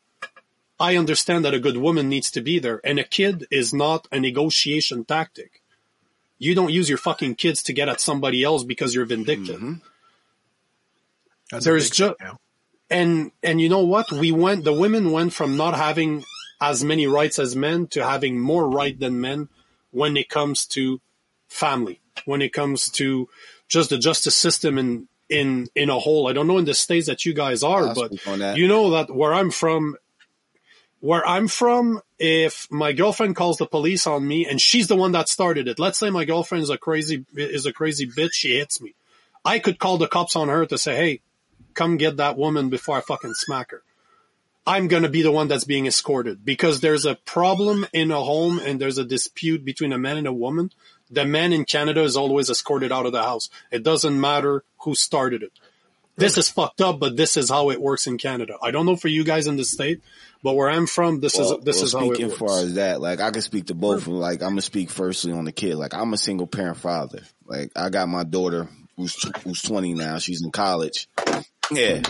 [0.80, 4.08] I understand that a good woman needs to be there and a kid is not
[4.12, 5.62] a negotiation tactic.
[6.38, 9.60] You don't use your fucking kids to get at somebody else because you're vindictive.
[9.62, 9.76] Mm-hmm.
[11.60, 12.16] There's just,
[12.90, 14.12] and, and you know what?
[14.12, 16.26] We went, the women went from not having
[16.62, 19.50] as many rights as men to having more right than men
[19.92, 21.02] when it comes to
[21.48, 23.30] family, when it comes to
[23.68, 26.28] just the justice system in in in a whole.
[26.28, 28.12] I don't know in the states that you guys are, but
[28.58, 29.96] you know that where I'm from,
[31.00, 35.14] where I'm from, if my girlfriend calls the police on me and she's the one
[35.14, 38.58] that started it, let's say my girlfriend is a crazy is a crazy bitch, she
[38.58, 38.96] hits me.
[39.44, 41.22] I could call the cops on her to say, "Hey,
[41.74, 43.84] come get that woman before I fucking smack her."
[44.68, 48.22] I'm going to be the one that's being escorted because there's a problem in a
[48.22, 50.72] home and there's a dispute between a man and a woman.
[51.12, 53.50] The man in Canada is always escorted out of the house.
[53.72, 55.52] It doesn't matter who started it.
[56.18, 58.56] This is fucked up, but this is how it works in Canada.
[58.62, 60.02] I don't know for you guys in the state,
[60.42, 62.34] but where I'm from, this well, is this well, is how it works.
[62.34, 64.08] As far as that, like I can speak to both.
[64.08, 65.76] Like I'm gonna speak firstly on the kid.
[65.76, 67.22] Like I'm a single parent father.
[67.46, 70.18] Like I got my daughter who's who's 20 now.
[70.20, 71.10] She's in college.
[71.72, 72.02] Yeah.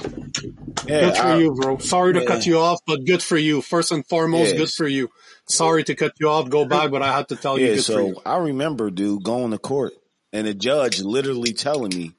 [0.88, 1.78] Yeah, good for I, you, bro.
[1.78, 2.26] Sorry to yeah.
[2.26, 3.62] cut you off, but good for you.
[3.62, 4.58] First and foremost, yes.
[4.58, 5.10] good for you.
[5.48, 6.50] Sorry to cut you off.
[6.50, 7.80] Go back, but I had to tell yeah, you.
[7.80, 8.22] so you.
[8.26, 9.94] I remember, dude, going to court
[10.36, 12.12] and the judge literally telling me,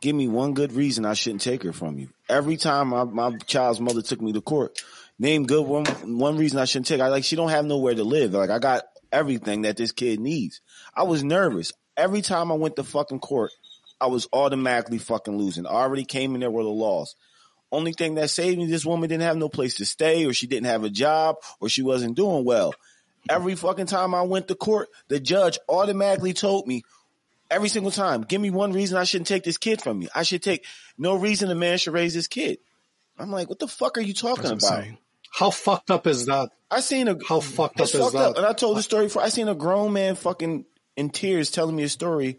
[0.00, 3.36] "Give me one good reason I shouldn't take her from you." Every time my, my
[3.46, 4.82] child's mother took me to court,
[5.18, 5.86] name good one
[6.18, 6.98] one reason I shouldn't take.
[6.98, 7.06] Her.
[7.06, 8.32] I like she don't have nowhere to live.
[8.32, 8.82] Like I got
[9.12, 10.60] everything that this kid needs.
[10.96, 13.52] I was nervous every time I went to fucking court.
[14.00, 15.66] I was automatically fucking losing.
[15.66, 17.14] I already came in there with a loss.
[17.70, 20.46] Only thing that saved me, this woman didn't have no place to stay, or she
[20.46, 22.74] didn't have a job, or she wasn't doing well.
[23.28, 26.82] every fucking time I went to court, the judge automatically told me
[27.50, 30.08] every single time, give me one reason I shouldn't take this kid from you.
[30.14, 30.64] I should take
[30.96, 32.58] no reason a man should raise this kid.
[33.18, 34.52] I'm like, what the fuck are you talking about?
[34.54, 34.98] insane.
[35.30, 36.50] How fucked up is that?
[36.70, 38.30] I seen a How fucked up it's is fucked that?
[38.30, 38.36] up.
[38.38, 39.22] And I told the story before.
[39.22, 40.64] I seen a grown man fucking
[40.96, 42.38] in tears telling me a story.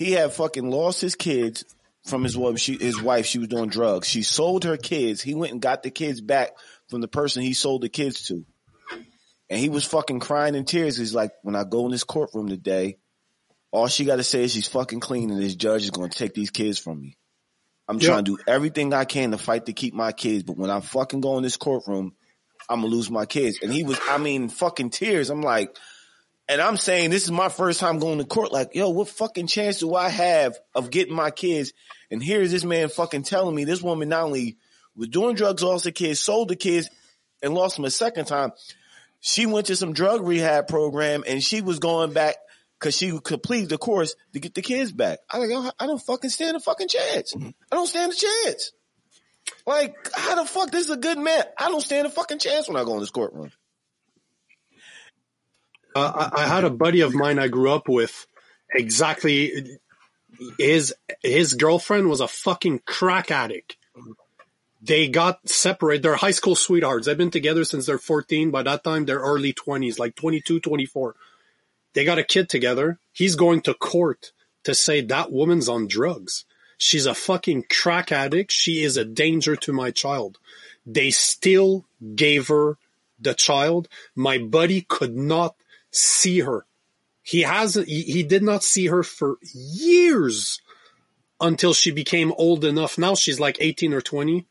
[0.00, 1.62] He had fucking lost his kids
[2.06, 2.58] from his wife.
[2.58, 4.08] She, his wife, she was doing drugs.
[4.08, 5.20] She sold her kids.
[5.20, 6.52] He went and got the kids back
[6.88, 8.46] from the person he sold the kids to.
[9.50, 10.96] And he was fucking crying in tears.
[10.96, 12.96] He's like, when I go in this courtroom today,
[13.72, 16.18] all she got to say is she's fucking clean and this judge is going to
[16.18, 17.18] take these kids from me.
[17.86, 18.08] I'm Yeah.
[18.08, 20.44] trying to do everything I can to fight to keep my kids.
[20.44, 22.14] But when I fucking go in this courtroom,
[22.70, 23.58] I'm gonna lose my kids.
[23.62, 25.28] And he was, I mean, fucking tears.
[25.28, 25.76] I'm like,
[26.50, 28.50] and I'm saying this is my first time going to court.
[28.50, 31.72] Like, yo, what fucking chance do I have of getting my kids?
[32.10, 34.58] And here's this man fucking telling me this woman not only
[34.96, 36.90] was doing drugs, lost the kids, sold the kids,
[37.40, 38.50] and lost them a second time.
[39.20, 42.34] She went to some drug rehab program and she was going back
[42.80, 45.20] because she completed the course to get the kids back.
[45.30, 47.32] I like, I don't fucking stand a fucking chance.
[47.32, 47.50] Mm-hmm.
[47.70, 48.72] I don't stand a chance.
[49.68, 50.72] Like, how the fuck?
[50.72, 51.44] This is a good man.
[51.56, 53.52] I don't stand a fucking chance when I go in this courtroom.
[55.94, 58.26] Uh, I, I had a buddy of mine I grew up with.
[58.72, 59.78] Exactly,
[60.58, 63.76] his his girlfriend was a fucking crack addict.
[64.82, 66.02] They got separated.
[66.02, 67.06] They're high school sweethearts.
[67.06, 68.50] They've been together since they're 14.
[68.50, 71.16] By that time, they're early 20s, like 22, 24.
[71.92, 72.98] They got a kid together.
[73.12, 74.32] He's going to court
[74.64, 76.46] to say that woman's on drugs.
[76.78, 78.52] She's a fucking crack addict.
[78.52, 80.38] She is a danger to my child.
[80.86, 81.84] They still
[82.14, 82.78] gave her
[83.20, 83.86] the child.
[84.14, 85.56] My buddy could not
[85.90, 86.66] see her.
[87.22, 90.60] He has he, he did not see her for years
[91.40, 92.98] until she became old enough.
[92.98, 94.46] Now she's like 18 or 20.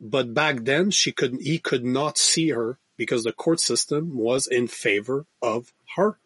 [0.00, 4.46] But back then she could he could not see her because the court system was
[4.46, 6.18] in favor of her.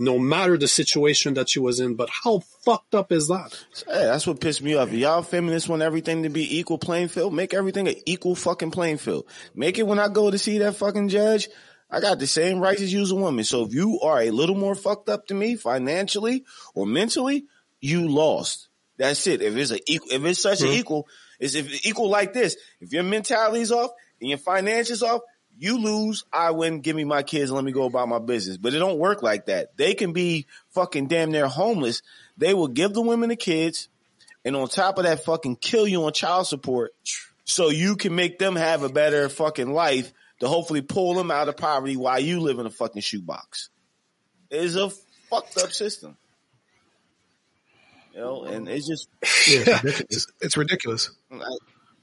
[0.00, 1.94] No matter the situation that she was in.
[1.96, 3.64] But how fucked up is that?
[3.86, 4.92] Hey, that's what pissed me off.
[4.92, 7.34] Y'all feminists want everything to be equal playing field.
[7.34, 9.26] Make everything an equal fucking playing field.
[9.56, 11.48] Make it when I go to see that fucking judge.
[11.90, 13.44] I got the same rights as you as a woman.
[13.44, 17.46] So if you are a little more fucked up than me financially or mentally,
[17.80, 18.68] you lost.
[18.98, 19.40] That's it.
[19.40, 20.74] If it's a equal, if it's such an hmm.
[20.74, 21.08] equal,
[21.38, 22.56] is if equal like this.
[22.80, 25.22] If your mentality's off and your finances off,
[25.56, 26.24] you lose.
[26.32, 26.80] I win.
[26.80, 28.56] Give me my kids and let me go about my business.
[28.56, 29.76] But it don't work like that.
[29.76, 32.02] They can be fucking damn near homeless.
[32.36, 33.88] They will give the women the kids,
[34.44, 36.92] and on top of that, fucking kill you on child support,
[37.44, 41.48] so you can make them have a better fucking life to hopefully pull them out
[41.48, 43.70] of poverty while you live in a fucking shoebox.
[44.50, 44.90] It's a
[45.28, 46.16] fucked up system.
[48.14, 49.08] You know, and it's just
[49.48, 50.26] Yeah, it's ridiculous.
[50.40, 51.10] It's ridiculous.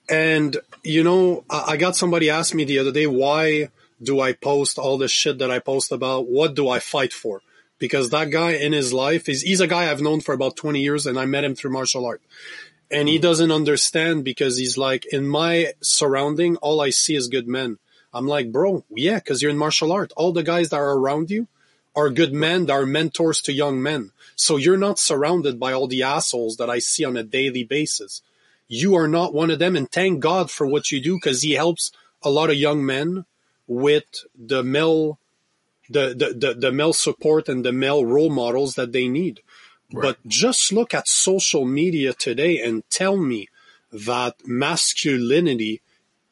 [0.07, 3.69] And you know, I I got somebody ask me the other day, why
[4.01, 6.27] do I post all the shit that I post about?
[6.27, 7.41] What do I fight for?
[7.77, 10.81] Because that guy in his life is, he's a guy I've known for about 20
[10.81, 12.21] years and I met him through martial art.
[12.91, 13.23] And he mm-hmm.
[13.23, 17.77] doesn't understand because he's like, in my surrounding, all I see is good men.
[18.15, 20.11] I'm like, bro, yeah, cause you're in martial art.
[20.15, 21.47] All the guys that are around you
[21.95, 24.11] are good men that are mentors to young men.
[24.35, 28.21] So you're not surrounded by all the assholes that I see on a daily basis
[28.67, 31.53] you are not one of them and thank God for what you do because he
[31.53, 31.91] helps
[32.23, 33.25] a lot of young men
[33.67, 34.05] with
[34.35, 35.19] the male
[35.87, 39.41] the, the, the, the male support and the male role models that they need.
[39.91, 43.49] But just look at social media today and tell me
[43.91, 45.81] that masculinity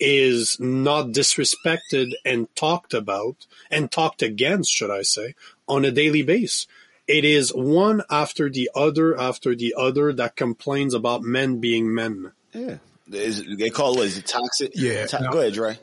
[0.03, 5.35] is not disrespected and talked about and talked against, should I say,
[5.67, 6.67] on a daily basis.
[7.07, 12.31] It is one after the other after the other that complains about men being men.
[12.53, 12.77] yeah.
[13.11, 14.71] Is, they call it what is it toxic?
[14.75, 15.05] Yeah.
[15.07, 15.31] To- No.
[15.31, 15.77] Go ahead, Dre.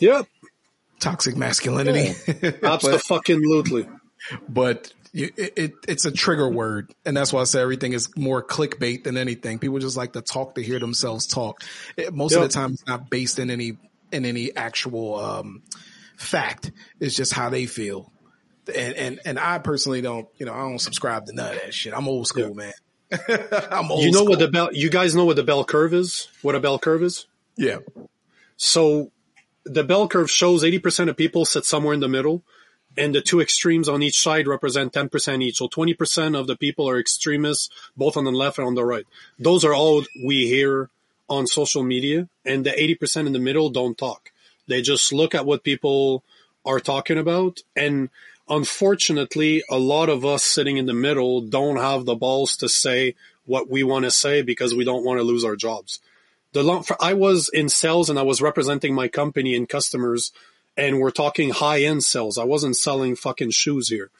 [0.00, 0.26] Yep,
[1.00, 2.14] Toxic masculinity.
[2.40, 3.86] but, absolutely.
[4.48, 6.92] but it, it, it's a trigger word.
[7.04, 9.58] And that's why I say everything is more clickbait than anything.
[9.58, 11.62] People just like to talk to hear themselves talk.
[11.96, 13.76] It- most of the time it's not based in any,
[14.12, 15.62] in any actual, um,
[16.16, 16.72] fact.
[17.00, 18.12] It's just how they feel.
[18.74, 21.72] And, and, and I personally don't, you know, I don't subscribe to none of that
[21.72, 21.94] shit.
[21.94, 22.72] I'm old school, man.
[23.70, 24.28] I'm old You know school.
[24.30, 24.68] what the bell?
[24.72, 26.28] You guys know what the bell curve is?
[26.42, 27.26] What a bell curve is?
[27.56, 27.78] yeah.
[28.56, 29.12] So
[29.64, 32.42] the bell curve shows 80% of people sit somewhere in the middle
[32.98, 35.58] and the two extremes on each side represent 10% each.
[35.58, 39.06] So 20% of the people are extremists, both on the left and on the right.
[39.38, 40.90] Those are all we hear
[41.28, 44.32] on social media and the 80% in the middle don't talk.
[44.66, 46.24] They just look at what people
[46.66, 47.60] are talking about.
[47.76, 48.10] And
[48.48, 53.14] unfortunately, a lot of us sitting in the middle don't have the balls to say
[53.46, 56.00] what we want to say because we don't want to lose our jobs
[56.52, 60.32] the long, I was in sales and I was representing my company and customers
[60.78, 62.38] and we're talking high end sales.
[62.38, 64.10] I wasn't selling fucking shoes here,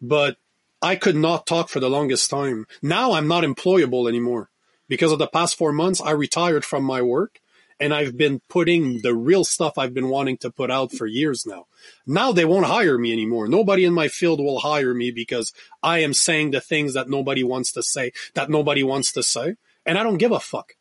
[0.00, 0.38] but
[0.82, 2.66] I could not talk for the longest time.
[2.82, 4.50] Now I'm not employable anymore
[4.88, 6.00] because of the past four months.
[6.00, 7.40] I retired from my work
[7.78, 11.44] and I've been putting the real stuff I've been wanting to put out for years
[11.46, 11.66] now.
[12.06, 13.46] Now they won't hire me anymore.
[13.46, 15.52] Nobody in my field will hire me because
[15.82, 19.56] I am saying the things that nobody wants to say, that nobody wants to say.
[19.84, 20.72] And I don't give a fuck.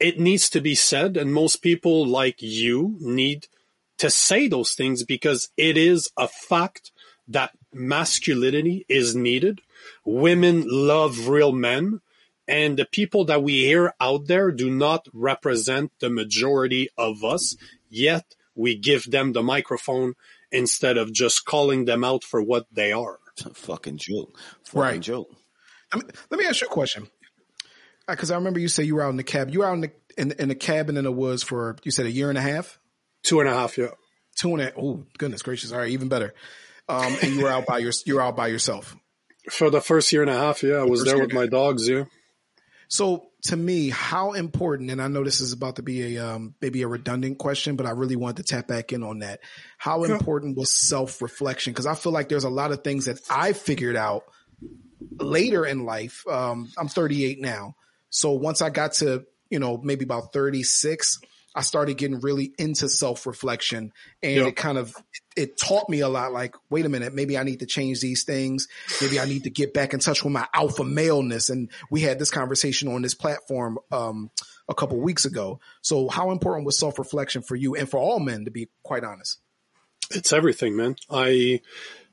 [0.00, 1.18] It needs to be said.
[1.18, 3.46] And most people like you need
[3.98, 6.90] to say those things because it is a fact
[7.28, 9.60] that masculinity is needed.
[10.04, 12.00] Women love real men
[12.48, 17.56] and the people that we hear out there do not represent the majority of us,
[17.88, 20.14] yet we give them the microphone
[20.50, 23.18] instead of just calling them out for what they are.
[23.36, 24.38] It's a fucking joke.
[24.64, 25.00] Fucking Right.
[25.00, 25.34] joke.
[25.94, 27.08] Let me, let me ask you a question.
[28.08, 29.50] Uh, because I remember you say you were out in the cab.
[29.50, 32.04] You were out in the in, in the cabin in the woods for you said
[32.04, 32.78] a year and a half,
[33.22, 33.88] Two and a half, yeah.
[34.36, 34.74] two and a.
[34.76, 35.72] Oh goodness gracious!
[35.72, 36.34] All right, even better.
[36.88, 38.96] Um, and you were out by your you were out by yourself.
[39.50, 42.04] For the first year and a half, yeah, I was there with my dogs, yeah.
[42.88, 46.54] So to me, how important, and I know this is about to be a um,
[46.60, 49.40] maybe a redundant question, but I really wanted to tap back in on that.
[49.78, 51.72] How important was self reflection?
[51.72, 54.24] Because I feel like there's a lot of things that I figured out
[55.18, 56.24] later in life.
[56.30, 57.74] Um, I'm 38 now,
[58.10, 61.18] so once I got to you know maybe about 36,
[61.54, 63.92] I started getting really into self reflection,
[64.22, 64.46] and Yep.
[64.48, 64.94] it kind of
[65.36, 66.32] it taught me a lot.
[66.32, 68.68] Like, wait a minute, maybe I need to change these things.
[69.00, 71.50] Maybe I need to get back in touch with my alpha maleness.
[71.50, 74.30] And we had this conversation on this platform um,
[74.68, 75.60] a couple weeks ago.
[75.82, 79.04] So, how important was self reflection for you and for all men, to be quite
[79.04, 79.38] honest?
[80.10, 80.96] It's everything, man.
[81.10, 81.60] I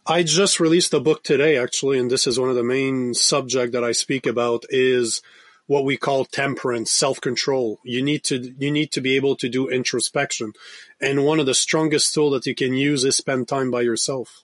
[0.06, 3.74] I just released a book today, actually, and this is one of the main subject
[3.74, 5.22] that I speak about is
[5.70, 7.80] what we call temperance, self-control.
[7.84, 10.54] You need to you need to be able to do introspection,
[11.00, 14.44] and one of the strongest tool that you can use is spend time by yourself.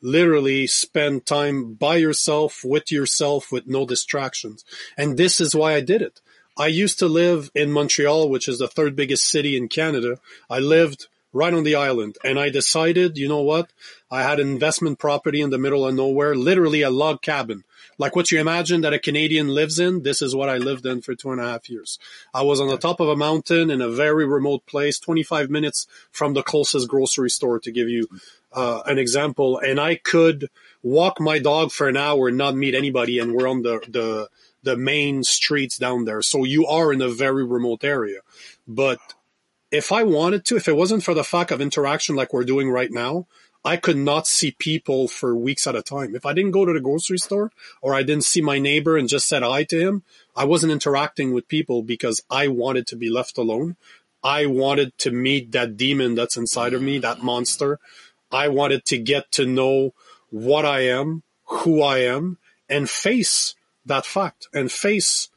[0.00, 4.64] Literally spend time by yourself with yourself with no distractions,
[4.96, 6.20] and this is why I did it.
[6.56, 10.20] I used to live in Montreal, which is the third biggest city in Canada.
[10.48, 12.18] I lived right on the island.
[12.22, 13.72] And I decided, you know what?
[14.10, 17.64] I had an investment property in the middle of nowhere, literally a log cabin.
[17.98, 21.02] Like what you imagine that a Canadian lives in, this is what I lived in
[21.02, 21.98] for two and a half years.
[22.32, 25.86] I was on the top of a mountain in a very remote place, 25 minutes
[26.10, 28.08] from the closest grocery store to give you
[28.52, 29.58] uh, an example.
[29.58, 30.48] And I could
[30.82, 33.18] walk my dog for an hour and not meet anybody.
[33.18, 34.28] And we're on the, the,
[34.62, 36.22] the main streets down there.
[36.22, 38.20] So you are in a very remote area.
[38.66, 38.98] But
[39.70, 42.70] if I wanted to, if it wasn't for the fact of interaction like we're doing
[42.70, 43.26] right now,
[43.64, 46.16] I could not see people for weeks at a time.
[46.16, 49.08] If I didn't go to the grocery store or I didn't see my neighbor and
[49.08, 50.02] just said hi to him,
[50.34, 53.76] I wasn't interacting with people because I wanted to be left alone.
[54.24, 57.78] I wanted to meet that demon that's inside of me, that monster.
[58.32, 59.94] I wanted to get to know
[60.30, 62.38] what I am, who I am,
[62.68, 63.54] and face
[63.84, 65.28] that fact and face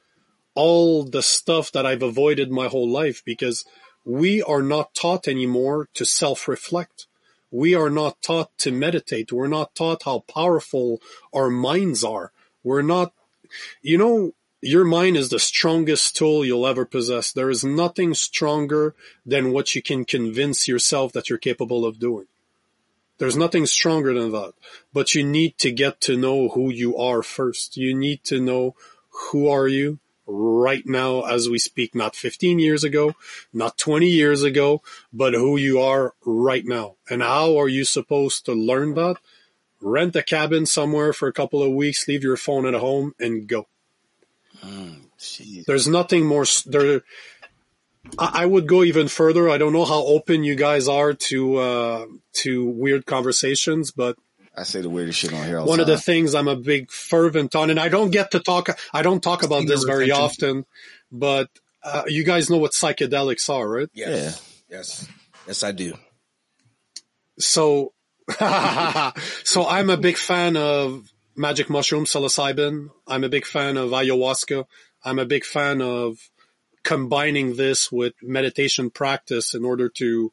[0.56, 3.66] all the stuff that I've avoided my whole life because
[4.06, 7.08] we are not taught anymore to self-reflect.
[7.56, 9.32] We are not taught to meditate.
[9.32, 11.02] We're not taught how powerful
[11.34, 12.34] our minds are.
[12.64, 13.14] We're not,
[13.82, 17.32] you know, your mind is the strongest tool you'll ever possess.
[17.32, 18.94] There is nothing stronger
[19.26, 22.26] than what you can convince yourself that you're capable of doing.
[23.20, 24.52] There's nothing stronger than that.
[24.92, 27.78] But you need to get to know who you are first.
[27.78, 28.76] You need to know
[29.32, 33.14] who are you right now as we speak, not 15 years ago,
[33.54, 34.82] not 20 years ago,
[35.14, 36.96] but who you are right now.
[37.10, 39.18] And how are you supposed to learn that?
[39.82, 43.48] Rent a cabin somewhere for a couple of weeks, leave your phone at home and
[43.48, 43.68] go.
[45.20, 45.66] Jeez.
[45.66, 47.02] There's nothing more there.
[48.18, 49.50] I I would go even further.
[49.50, 52.06] I don't know how open you guys are to uh,
[52.44, 54.18] to weird conversations, but
[54.58, 56.56] I say the weirdest shit on here all one the of the things I'm a
[56.56, 58.70] big fervent on, and I don't get to talk.
[58.94, 60.24] I don't talk about Finger this very retention.
[60.24, 60.66] often,
[61.12, 61.50] but
[61.84, 63.90] uh, you guys know what psychedelics are, right?
[63.94, 64.62] Yes.
[64.70, 65.08] Yes.
[65.48, 65.94] Yes, I do.
[67.38, 67.94] So,
[69.44, 72.90] so I'm a big fan of magic mushroom psilocybin.
[73.08, 74.66] I'm a big fan of ayahuasca.
[75.04, 76.18] I'm a big fan of
[76.84, 80.32] combining this with meditation practice in order to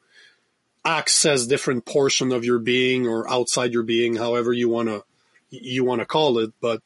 [0.85, 5.03] access different portion of your being or outside your being, however you want to,
[5.49, 6.51] you want to call it.
[6.59, 6.81] But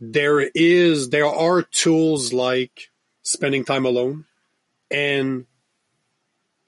[0.00, 2.90] there is, there are tools like
[3.22, 4.26] spending time alone
[4.90, 5.46] and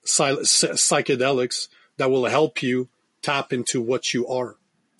[0.04, 2.88] psy- psychedelics that will help you
[3.22, 4.56] tap into what you are.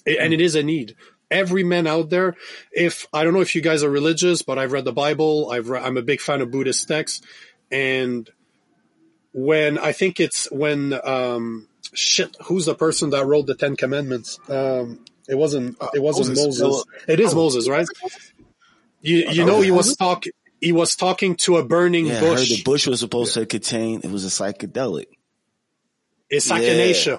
[0.06, 0.96] And it is a need.
[1.30, 2.36] Every man out there,
[2.72, 5.50] if I don't know if you guys are religious, but I've read the Bible.
[5.50, 7.20] I've re- I'm a big fan of Buddhist texts,
[7.70, 8.28] and
[9.32, 14.38] when I think it's when um shit who's the person that wrote the Ten Commandments?
[14.48, 16.62] Um it wasn't it wasn't Moses.
[16.62, 16.84] Moses.
[17.06, 17.86] It is Moses, right?
[19.02, 22.36] You you know he was talking he was talking to a burning Yeah, I heard
[22.36, 22.48] bush.
[22.50, 24.00] the bush was supposed to contain.
[24.02, 25.06] It was a psychedelic.
[26.30, 27.18] It's Yeah.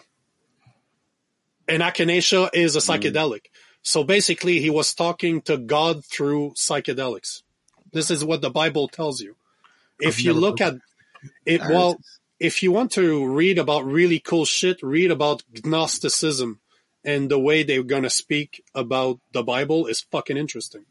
[1.68, 3.00] And echinacea is a Mm.
[3.00, 3.42] psychedelic.
[3.84, 7.44] So basically he was talking to God through psychedelics.
[7.94, 9.36] This is what the Bible tells you.
[10.00, 10.76] If you look at
[11.46, 12.00] it, well,
[12.40, 16.60] if you want to read about really cool shit, read about Gnosticism
[17.04, 20.86] and the way they're going to speak about the Bible is fucking interesting.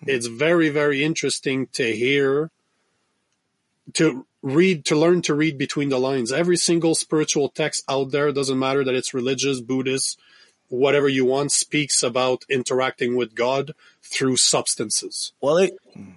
[0.00, 0.10] Hmm.
[0.10, 2.50] It's very, very interesting to hear,
[3.94, 6.32] to read, to learn to read between the lines.
[6.32, 10.18] Every single spiritual text out there, doesn't matter that it's religious, Buddhist,
[10.72, 15.32] whatever you want, speaks about interacting with God through substances.
[15.40, 15.74] Well, it,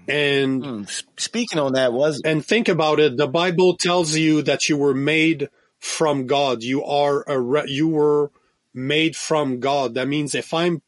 [0.08, 0.84] And hmm,
[1.18, 3.18] speaking on that was and think about it.
[3.18, 5.50] The Bible tells you that you were made
[5.80, 6.64] from God.
[6.64, 8.32] You are a re- you were
[8.74, 9.96] made from God.
[9.96, 10.82] That means if I'm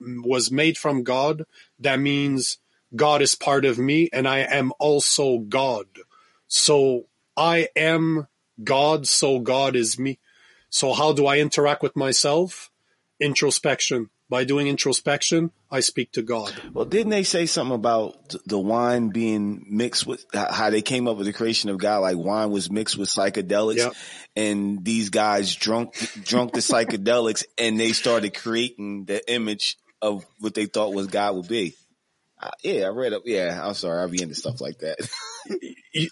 [0.00, 1.44] was made from God,
[1.78, 2.58] that means
[2.96, 5.86] God is part of me and I am also God.
[6.48, 7.06] So
[7.36, 8.26] I am
[8.62, 10.18] God, so God is me.
[10.68, 12.70] So how do I interact with myself?
[13.24, 14.10] Introspection.
[14.30, 16.52] By doing introspection, I speak to God.
[16.72, 21.18] Well, didn't they say something about the wine being mixed with how they came up
[21.18, 21.98] with the creation of God?
[21.98, 23.92] Like wine was mixed with psychedelics, Yep.
[24.34, 25.94] and these guys drunk
[26.24, 31.36] drunk the psychedelics, and they started creating the image of what they thought was God
[31.36, 31.74] would be.
[32.40, 33.22] Uh, yeah, I read up.
[33.26, 34.98] Yeah, I'm sorry, I'll be into stuff like that.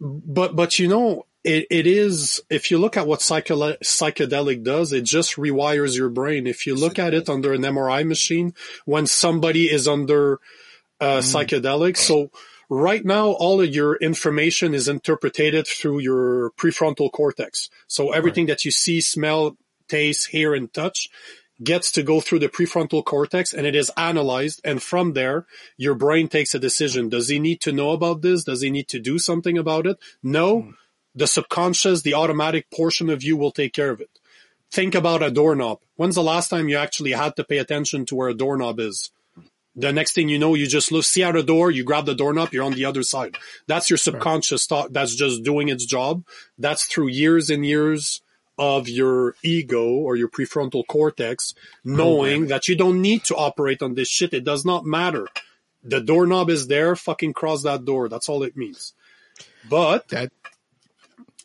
[0.00, 4.92] but but you know it, it is if you look at what psychedelic, psychedelic does
[4.92, 6.46] it just rewires your brain.
[6.46, 10.40] If you look at it under an mri machine when somebody is under
[11.00, 12.30] uh, psychedelic so
[12.68, 17.68] right now all of your information is interpreted through your prefrontal cortex.
[17.88, 19.56] So everything that you see smell
[19.88, 21.08] taste hear and touch
[21.62, 25.96] gets to go through the prefrontal cortex and it is analyzed and from there your
[25.96, 27.08] brain takes a decision.
[27.08, 28.44] Does he need to know about this?
[28.44, 29.98] Does he need to do something about it?
[30.22, 30.72] No
[31.14, 34.10] the subconscious the automatic portion of you will take care of it
[34.70, 38.14] think about a doorknob when's the last time you actually had to pay attention to
[38.14, 39.10] where a doorknob is
[39.74, 42.14] the next thing you know you just look see out a door you grab the
[42.14, 43.36] doorknob you're on the other side
[43.66, 46.24] that's your subconscious thought that's just doing its job
[46.58, 48.22] that's through years and years
[48.58, 53.82] of your ego or your prefrontal cortex oh, knowing that you don't need to operate
[53.82, 54.34] on this shit.
[54.34, 55.26] It does not matter.
[55.82, 56.94] The doorknob is there.
[56.94, 58.08] Fucking cross that door.
[58.08, 58.94] That's all it means.
[59.68, 60.32] But That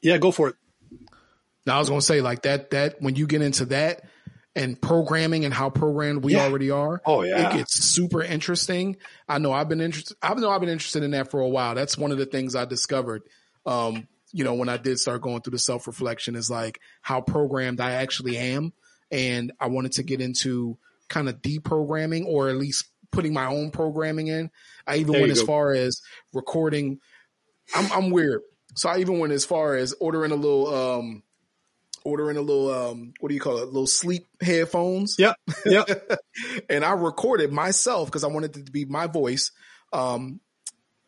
[0.01, 0.55] yeah, go for it.
[1.65, 4.03] now I was gonna say like that that when you get into that
[4.55, 6.43] and programming and how programmed we Yeah.
[6.45, 7.49] already are, Oh, yeah.
[7.53, 8.97] it gets super interesting.
[9.29, 10.17] I know I've been interested.
[10.21, 11.75] I know I've been interested in that for a while.
[11.75, 13.21] That's one of the things I discovered.
[13.65, 17.21] Um, you know, when I did start going through the self reflection, is like how
[17.21, 18.73] programmed I actually am,
[19.11, 20.77] and I wanted to get into
[21.07, 24.49] kind of deprogramming or at least putting my own programming in.
[24.87, 25.45] I even There went as go.
[25.45, 26.01] far as
[26.33, 26.99] recording.
[27.75, 28.41] I'm, I'm weird,
[28.77, 30.73] so I even went as far as ordering a little.
[30.73, 31.23] um
[32.03, 35.35] ordering a little um what do you call it little sleep headphones Yep.
[35.65, 36.11] Yep.
[36.69, 39.51] and i recorded myself because i wanted it to be my voice
[39.91, 40.39] um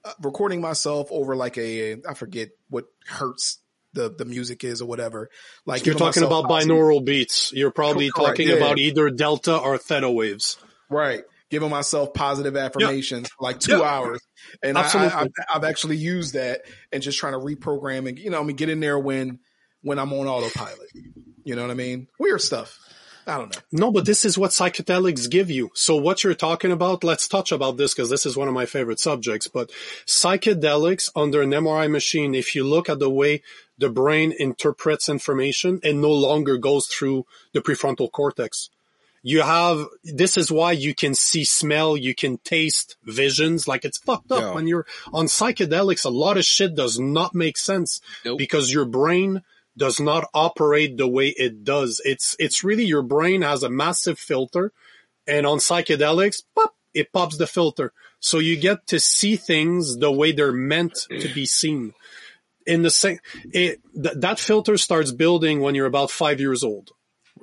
[0.03, 3.59] uh, recording myself over like a i forget what hertz
[3.93, 5.29] the the music is or whatever
[5.65, 7.53] like You're talking about binaural beats.
[7.53, 8.55] You're probably Correct, talking yeah.
[8.55, 10.57] about either delta or theta waves.
[10.89, 13.83] right giving myself positive affirmations for like two Yeah.
[13.83, 14.19] hours
[14.63, 15.13] and Absolutely.
[15.13, 18.43] I, I've, I've actually used that and just trying to reprogram and you know I
[18.43, 19.39] mean get in there when
[19.81, 20.89] when i'm on autopilot
[21.43, 22.77] you know what i mean weird stuff
[23.27, 25.69] i don't know No, but this is what psychedelics give you.
[25.75, 28.65] So what you're talking about, let's touch about this because this is one of my
[28.65, 29.47] favorite subjects.
[29.47, 29.69] But
[30.07, 33.41] psychedelics under an MRI machine, if you look at the way
[33.77, 38.69] the brain interprets information, it no longer goes through the prefrontal cortex.
[39.21, 43.97] You have, this is why you can see smell, you can taste visions, like it's
[43.97, 44.41] fucked up.
[44.41, 44.53] Yeah.
[44.53, 48.37] When you're on psychedelics, a lot of shit does not make sense Nope.
[48.37, 49.41] because your brain
[49.77, 52.01] does not operate the way it does.
[52.05, 54.71] It's it's really your brain has a massive filter,
[55.27, 60.11] and on psychedelics, pop, it pops the filter, so you get to see things the
[60.11, 61.93] way they're meant to be seen.
[62.65, 63.19] In the same,
[63.53, 66.91] it th- that filter starts building when you're about five years old.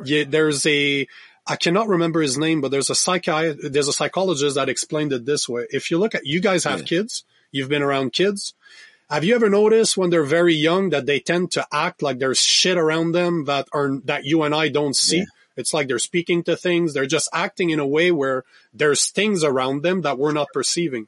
[0.05, 1.07] Yeah, there's a
[1.47, 5.25] I cannot remember his name, but there's a psychi- there's a psychologist that explained it
[5.25, 5.67] this way.
[5.71, 8.55] If you look at you guys have kids, you've been around kids.
[9.09, 12.41] Have you ever noticed when they're very young that they tend to act like there's
[12.41, 15.19] shit around them that are that you and I don't see?
[15.57, 16.93] It's like they're speaking to things.
[16.93, 18.43] They're just acting in a way where
[18.75, 21.07] there's things around them that we're not perceiving.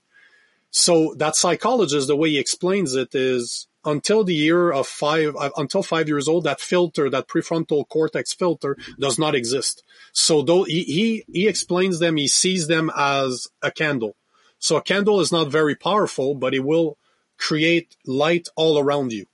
[0.71, 5.51] So that psychologist, the way he explains it is until the year of five, uh,
[5.57, 9.83] until five years old, that filter, that prefrontal cortex filter does not exist.
[10.13, 14.15] So though he, he, he explains them, he sees them as a candle.
[14.59, 16.97] So a candle is not very powerful, but it will
[17.37, 19.27] create light all around you.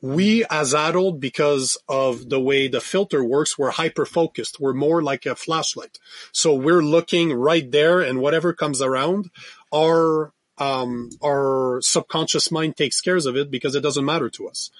[0.00, 4.60] We as adult, because of the way the filter works, we're hyper focused.
[4.60, 5.98] We're more like a flashlight.
[6.30, 9.30] So we're looking right there and whatever comes around,
[9.74, 14.70] our, um, our subconscious mind takes cares of it because it doesn't matter to us.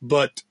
[0.00, 0.42] But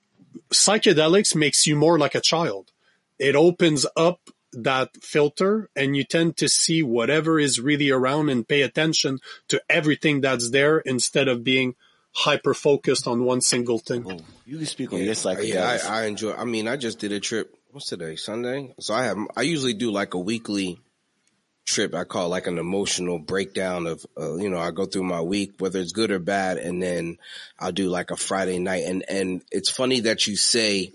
[0.52, 2.72] psychedelics makes you more like a child.
[3.18, 4.20] It opens up
[4.52, 9.18] that filter and you tend to see whatever is really around and pay attention
[9.48, 11.74] to everything that's there instead of being
[12.12, 14.22] hyper focused on one single thing.
[14.46, 15.48] You can speak on your psychedelics.
[15.48, 16.32] Yeah, I, I enjoy.
[16.32, 17.54] I mean, I just did a trip.
[17.70, 18.16] What's today?
[18.16, 18.74] Sunday.
[18.80, 19.18] So I have.
[19.36, 20.80] I usually do like a weekly
[21.66, 21.94] trip.
[21.94, 24.06] I call like an emotional breakdown of.
[24.18, 27.18] Uh, you know, I go through my week, whether it's good or bad, and then
[27.58, 28.84] I'll do like a Friday night.
[28.84, 30.92] And and it's funny that you say,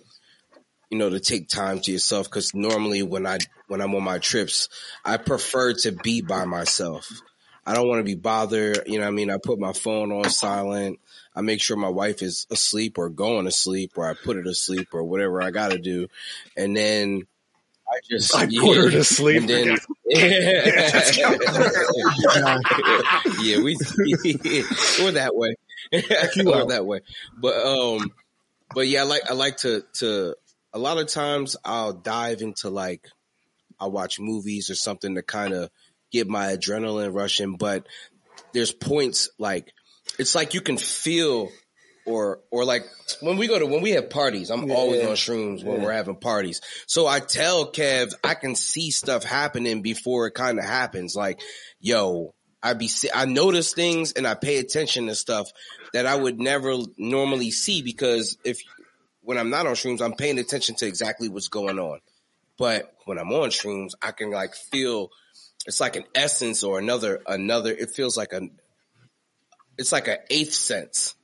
[0.90, 4.18] you know, to take time to yourself because normally when I when I'm on my
[4.18, 4.70] trips,
[5.06, 7.22] I prefer to be by myself.
[7.66, 8.88] I don't want to be bothered.
[8.88, 11.00] You know, I mean, I put my phone on silent.
[11.36, 14.44] I make sure my wife is asleep or going to sleep or I put her
[14.44, 16.08] to sleep or whatever I got to do.
[16.58, 17.28] And then
[17.92, 19.48] I just, I put her to sleep.
[19.48, 19.68] Then,
[20.08, 20.64] yeah,
[23.60, 23.76] we,
[25.02, 25.56] or that way,
[25.94, 27.02] or that way.
[27.40, 28.12] But, um,
[28.74, 30.36] but yeah, I like, I like to, to,
[30.74, 33.08] a lot of times I'll dive into like,
[33.80, 35.70] I'll watch movies or something to kind of
[36.12, 37.58] get my adrenaline rushing.
[37.58, 37.88] But
[38.54, 39.74] there's points like,
[40.18, 41.50] it's like you can feel
[42.06, 42.84] or or like
[43.20, 45.08] when we go to when we have parties, I'm Yeah, always yeah.
[45.10, 45.86] on shrooms when Yeah.
[45.86, 46.62] we're having parties.
[46.88, 51.16] So I tell Kev I can see stuff happening before it kind of happens.
[51.16, 51.40] Like,
[51.80, 52.34] yo,
[52.64, 55.50] I be see- I notice things and I pay attention to stuff
[55.94, 58.60] that I would never normally see because if
[59.22, 62.00] when I'm not on shrooms, I'm paying attention to exactly what's going on.
[62.58, 65.10] But when I'm on shrooms, I can like feel
[65.68, 67.72] it's like an essence or another another.
[67.72, 68.42] It feels like a
[69.78, 71.16] it's like an eighth sense.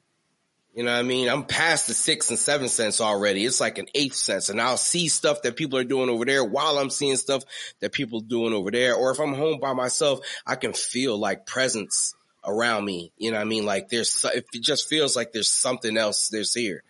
[0.78, 1.28] You know what I mean?
[1.28, 3.44] I'm past the six and seven cents already.
[3.44, 4.50] It's like an eighth sense.
[4.50, 7.42] And I'll see stuff that people are doing over there while I'm seeing stuff
[7.80, 8.94] that people are doing over there.
[8.94, 12.14] Or if I'm home by myself, I can feel like presence
[12.46, 13.12] around me.
[13.18, 13.66] You know what I mean?
[13.66, 16.84] Like there's, it just feels like there's something else that's here.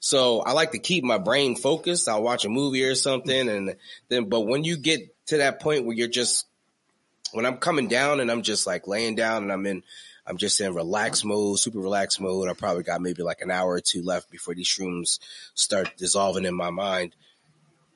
[0.00, 2.08] So I like to keep my brain focused.
[2.08, 3.76] I'll watch a movie or something and
[4.08, 6.46] then, but when you get to that point where you're just,
[7.32, 9.82] when I'm coming down and I'm just like laying down and I'm in,
[10.26, 12.48] I'm just in relaxed mode, super relaxed mode.
[12.48, 15.18] I probably got maybe like an hour or two left before these shrooms
[15.54, 17.14] start dissolving in my mind.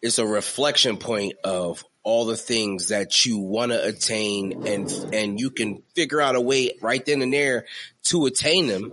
[0.03, 5.41] It's a reflection point of all the things that you want to attain and, and
[5.41, 7.67] you can figure out a way right then and there
[8.05, 8.93] to attain them.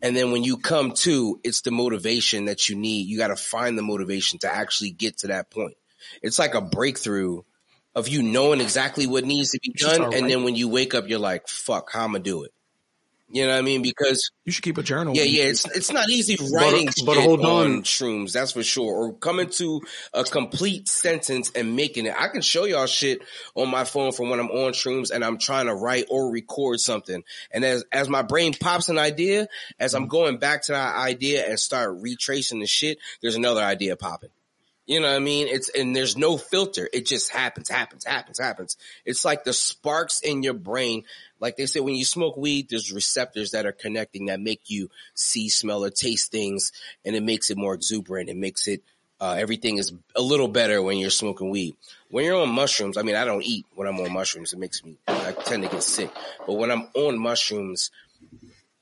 [0.00, 3.06] And then when you come to, it's the motivation that you need.
[3.06, 5.74] You got to find the motivation to actually get to that point.
[6.22, 7.42] It's like a breakthrough
[7.94, 10.14] of you knowing exactly what needs to be done.
[10.14, 12.52] And then when you wake up, you're like, fuck, how I'm going to do it.
[13.32, 13.80] You know what I mean?
[13.80, 15.16] Because You should keep a journal.
[15.16, 17.76] yeah, yeah, it's it's not easy writing but shit hold on.
[17.76, 17.82] on.
[17.82, 18.92] shrooms, that's for sure.
[18.92, 19.80] Or coming to
[20.12, 22.14] a complete sentence and making it.
[22.16, 23.22] I can show y'all shit
[23.54, 26.78] on my phone from when I'm on shrooms and I'm trying to write or record
[26.80, 27.24] something.
[27.50, 29.48] And as as my brain pops an idea,
[29.80, 30.10] as I'm mm-hmm.
[30.10, 34.30] going back to that idea and start retracing the shit, there's another idea popping.
[34.84, 35.46] You know what I mean?
[35.46, 36.88] It's, and there's no filter.
[36.92, 38.76] It just happens, happens, happens, happens.
[39.04, 41.04] It's like the sparks in your brain.
[41.38, 44.90] Like they say, when you smoke weed, there's receptors that are connecting that make you
[45.14, 46.72] see, smell, or taste things.
[47.04, 48.28] And it makes it more exuberant.
[48.28, 48.82] It makes it,
[49.20, 51.76] uh, everything is a little better when you're smoking weed.
[52.10, 54.52] When you're on mushrooms, I mean, I don't eat when I'm on mushrooms.
[54.52, 56.10] It makes me, I tend to get sick.
[56.44, 57.92] But when I'm on mushrooms,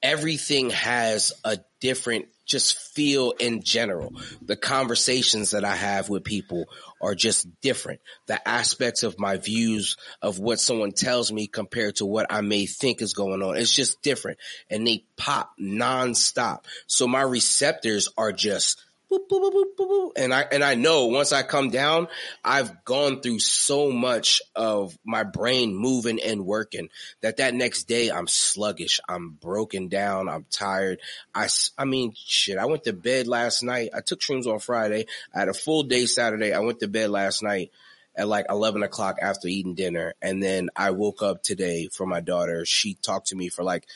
[0.02, 4.12] everything has a different just feel in general.
[4.42, 6.64] The conversations that I have with people
[7.00, 8.00] are just different.
[8.26, 12.66] The aspects of my views of what someone tells me compared to what I may
[12.66, 13.56] think is going on.
[13.56, 16.64] It's just different and they pop nonstop.
[16.88, 21.06] So my receptors are just boop, boop, boop, boop, boop, and I, and I know
[21.06, 22.08] once I come down,
[22.44, 26.88] I've gone through so much of my brain moving and working
[27.20, 29.00] that that next day I'm sluggish.
[29.08, 30.28] I'm broken down.
[30.28, 31.00] I'm tired.
[31.34, 33.90] I I mean, shit, I went to bed last night.
[33.94, 35.06] I took shrooms on Friday.
[35.34, 36.52] I had a full day Saturday.
[36.52, 37.70] I went to bed last night
[38.16, 40.14] at like 11 o'clock after eating dinner.
[40.20, 42.64] And then I woke up today for my daughter.
[42.64, 43.86] She talked to me for like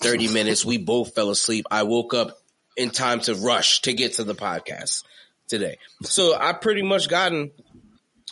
[0.00, 0.64] 30 minutes.
[0.64, 1.66] We both fell asleep.
[1.70, 2.38] I woke up
[2.78, 5.04] in time to rush to get to the podcast
[5.48, 5.78] today.
[6.02, 7.50] So I pretty much gotten,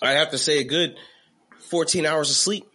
[0.00, 0.96] I have to say a good
[1.68, 2.66] 14 hours of sleep.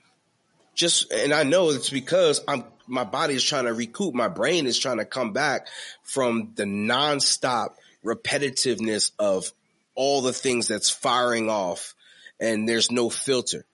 [0.75, 4.13] Just, and I know it's because I'm my body is trying to recoup.
[4.13, 5.67] My brain is trying to come back
[6.03, 7.75] from the nonstop
[8.05, 9.51] repetitiveness of
[9.95, 11.95] all the things that's firing off
[12.39, 13.65] and there's no filter.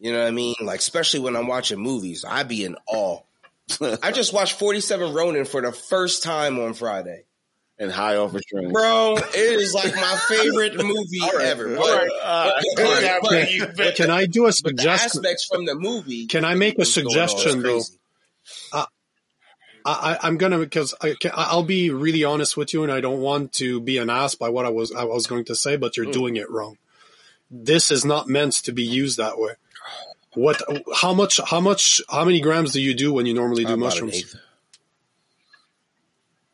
[0.00, 0.56] You know what I mean?
[0.60, 3.20] Like, especially when I'm watching movies, I be in awe.
[4.02, 7.25] I just watched 47 Ronin for the first time on Friday.
[7.78, 8.72] And high off a string.
[8.72, 11.76] Bro, it is like my favorite movie ever.
[11.76, 12.08] But, right.
[12.22, 15.20] Uh, but- but- but- Can I do a suggestion?
[15.20, 16.26] aspects from the movie.
[16.26, 17.12] Can I make a was going on.
[17.24, 17.72] It's suggestion though?
[17.74, 17.94] crazy.
[18.72, 18.86] I,
[19.84, 23.52] I- I'm gonna because I, I'll be really honest with you, and I don't want
[23.54, 25.96] to be an ass by what I was I was going to say, but Mm.
[25.96, 26.76] you're doing it wrong.
[27.50, 29.52] This is not meant to be used that way.
[30.34, 30.60] What?
[30.94, 31.40] How much?
[31.46, 32.00] How much?
[32.10, 34.34] How many grams do you do when you normally do mushrooms?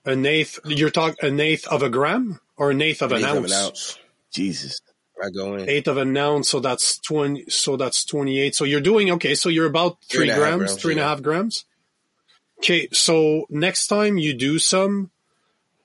[0.04, 0.58] An eighth.
[0.64, 3.36] You're talking an eighth of a gram or an eighth of An an, eighth of
[3.44, 3.52] ounce?
[3.52, 3.98] an ounce.
[4.32, 4.80] Jesus.
[5.22, 5.68] I go in.
[5.68, 7.44] Eighth of an ounce, so that's twenty.
[7.48, 8.56] So that's twenty-eight.
[8.56, 9.36] So you're doing okay.
[9.36, 11.64] So you're about Three three, and a half grams, grams, three and a half grams.
[12.58, 15.10] Okay, so next time you do some,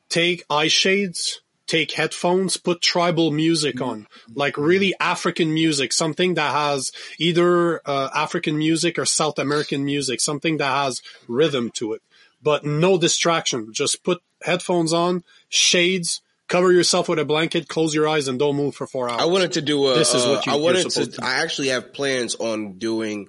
[0.10, 6.52] take eye shades, take headphones, put tribal music on, like really African music, something that
[6.52, 12.02] has either uh, African music or South American music, something that has rhythm to it,
[12.48, 13.74] but no distraction.
[13.74, 18.56] Just put headphones on, shades, cover yourself with a blanket, close your eyes, and don't
[18.56, 19.22] move for four hours.
[19.22, 19.96] I wanted to do a.
[19.96, 21.18] This is uh, what you- I you're wanted supposed to.
[21.20, 21.26] to.
[21.26, 23.28] I actually have plans on doing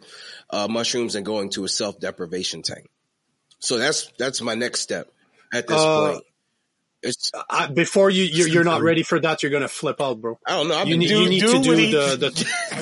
[0.50, 2.86] uh, mushrooms and going to a self deprivation tank.
[3.58, 5.08] So that's that's my next step
[5.52, 6.24] at this Uh, point.
[7.02, 10.38] It's I, before you, you're, you're not ready for that, you're gonna flip out, bro.
[10.46, 10.76] I don't know.
[10.76, 12.16] I've You been need, doing- you need do to what do he- the,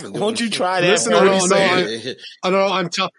[0.03, 0.91] the Won't you try that?
[0.91, 1.31] Listen for to me?
[1.31, 2.17] what he's saying.
[2.43, 2.75] I don't know.
[2.75, 3.11] I'm tell-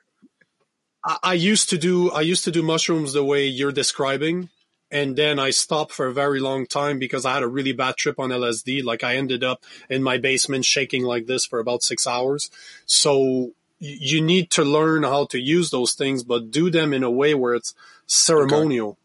[1.07, 4.49] I, I used to do I used to do mushrooms the way you're describing,
[4.91, 7.95] and then I stopped for a very long time because I had a really bad
[7.95, 8.83] trip on LSD.
[8.83, 12.51] Like I ended up in my basement shaking like this for about six hours.
[12.85, 17.11] So you need to learn how to use those things, but do them in a
[17.11, 17.75] way where it's
[18.07, 18.97] ceremonial.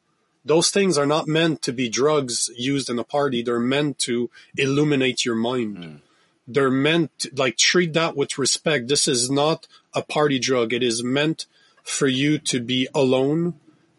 [0.45, 3.43] Those things are not meant to be drugs used in a party.
[3.43, 6.01] They're meant to illuminate your mind mm.
[6.49, 8.89] they're meant to, like treat that with respect.
[8.89, 10.73] This is not a party drug.
[10.73, 11.47] It is meant
[11.83, 13.55] for you to be alone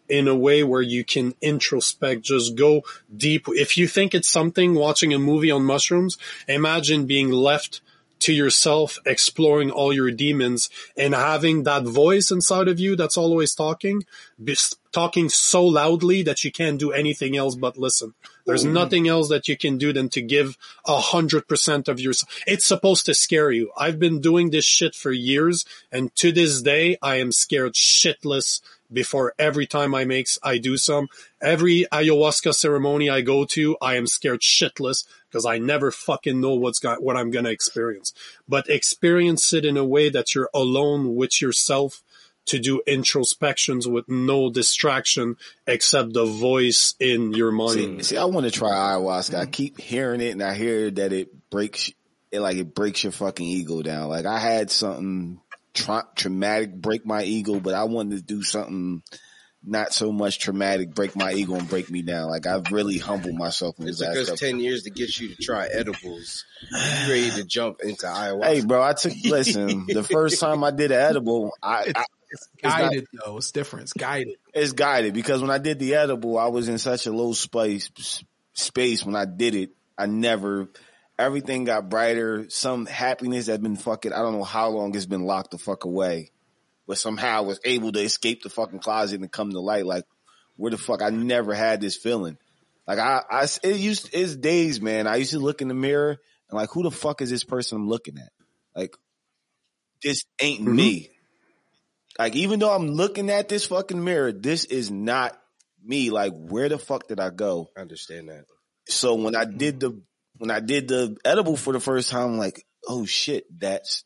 [0.08, 2.82] in a way where you can introspect, just go
[3.14, 3.46] deep.
[3.48, 7.80] If you think it's something watching a movie on mushrooms, imagine being left
[8.24, 13.54] to yourself, exploring all your demons and having that voice inside of you that's always
[13.54, 14.02] talking,
[14.42, 14.56] be,
[14.92, 18.14] talking so loudly that you can't do anything else but listen.
[18.46, 18.72] There's mm.
[18.72, 20.56] nothing else that you can do than to give
[20.86, 22.34] a hundred percent of yourself.
[22.46, 23.70] It's supposed to scare you.
[23.76, 28.62] I've been doing this shit for years and to this day, I am scared shitless
[28.94, 31.08] before every time I makes, I do some.
[31.42, 36.54] Every ayahuasca ceremony I go to, I am scared shitless because I never fucking know
[36.54, 38.12] what's got, what I'm going to experience.
[38.48, 42.02] But experience it in a way that you're alone with yourself
[42.46, 48.06] to do introspections with no distraction except the voice in your See, mind.
[48.06, 49.34] see, I want to try ayahuasca.
[49.34, 51.90] I keep hearing it, and I hear that it breaks,
[52.30, 54.08] it like it breaks your fucking ego down.
[54.08, 55.40] Like I had something
[55.74, 59.02] tra- traumatic break my ego, but I wanted to do something
[59.66, 62.28] not so much traumatic break my ego and break me down.
[62.28, 65.36] Like I've really humbled myself in it took us ten years to get you to
[65.42, 66.44] try edibles.
[66.70, 68.44] You ready to jump into ayahuasca?
[68.44, 69.86] Hey, bro, I took listen.
[69.86, 73.38] the first time I did an edible, I, I It's not- guided though.
[73.38, 73.84] It's different.
[73.84, 74.36] It's guided.
[74.52, 77.90] it's guided because when I did the edible, I was in such a low space
[78.52, 79.70] space when I did it.
[79.96, 80.68] I never
[81.18, 82.46] everything got brighter.
[82.48, 85.84] Some happiness had been fucking I don't know how long it's been locked the fuck
[85.84, 86.30] away.
[86.86, 89.86] But somehow I was able to escape the fucking closet and come to light.
[89.86, 90.04] Like,
[90.56, 91.00] where the fuck?
[91.02, 92.36] I never had this feeling.
[92.86, 95.06] Like I, I, it used, it's days, man.
[95.06, 97.78] I used to look in the mirror and like, who the fuck is this person
[97.78, 98.30] I'm looking at?
[98.76, 98.94] Like,
[100.02, 100.74] this ain't Mhm.
[100.74, 101.10] me.
[102.18, 105.36] Like, even though I'm looking at this fucking mirror, this is not
[105.82, 106.10] me.
[106.10, 107.68] Like, where the fuck did I go?
[107.76, 108.44] I understand that.
[108.88, 110.00] So when I did the,
[110.38, 114.04] when I did the edible for the first time, I'm like, oh shit, that's,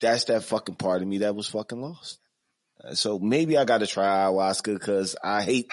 [0.00, 2.18] that's that fucking part of me that was fucking lost.
[2.82, 5.68] Uh, So maybe I got to try ayahuasca because I hate,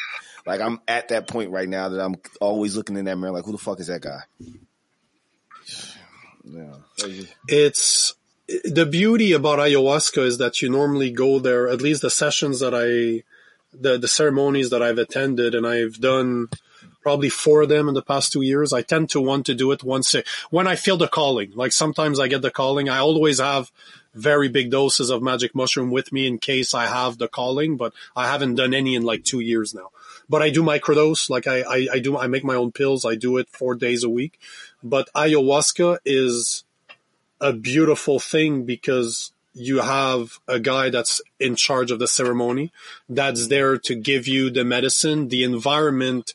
[0.45, 3.45] like, I'm at that point right now that I'm always looking in that mirror, like,
[3.45, 4.21] who the fuck is that guy?
[6.45, 6.75] Yeah.
[7.47, 8.15] it's
[8.65, 12.73] the beauty about ayahuasca is that you normally go there at least the sessions that
[12.75, 13.23] i
[13.73, 16.49] the the ceremonies that i've attended and i've done
[17.03, 19.71] probably four of them in the past two years i tend to want to do
[19.71, 22.97] it once a, when i feel the calling like sometimes i get the calling i
[22.97, 23.71] always have
[24.15, 27.93] very big doses of magic mushroom with me in case i have the calling but
[28.15, 29.89] i haven't done any in like two years now
[30.29, 31.29] but I do microdose.
[31.29, 33.05] Like I, I, I do, I make my own pills.
[33.05, 34.39] I do it four days a week.
[34.83, 36.63] But ayahuasca is
[37.39, 42.71] a beautiful thing because you have a guy that's in charge of the ceremony
[43.07, 45.27] that's there to give you the medicine.
[45.27, 46.33] The environment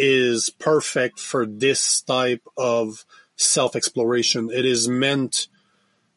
[0.00, 3.04] is perfect for this type of
[3.36, 4.50] self exploration.
[4.50, 5.48] It is meant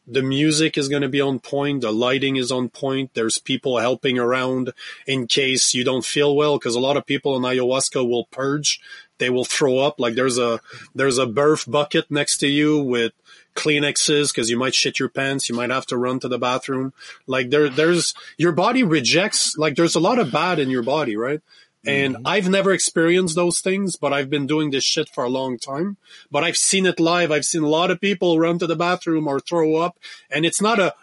[0.06, 1.82] the music is going to be on point.
[1.82, 3.12] The lighting is on point.
[3.14, 4.72] There's people helping around
[5.06, 6.58] in case you don't feel well.
[6.58, 8.80] Cause a lot of people in ayahuasca will purge.
[9.18, 10.00] They will throw up.
[10.00, 10.60] Like there's a,
[10.94, 13.12] there's a birth bucket next to you with
[13.54, 15.48] Kleenexes because you might shit your pants.
[15.48, 16.92] You might have to run to the bathroom.
[17.26, 19.56] Like there, there's your body rejects.
[19.56, 21.40] Like there's a lot of bad in your body, right?
[21.86, 22.26] And mm-hmm.
[22.26, 25.96] I've never experienced those things, but I've been doing this shit for a long time.
[26.30, 27.30] But I've seen it live.
[27.30, 29.98] I've seen a lot of people run to the bathroom or throw up,
[30.30, 30.94] and it's not a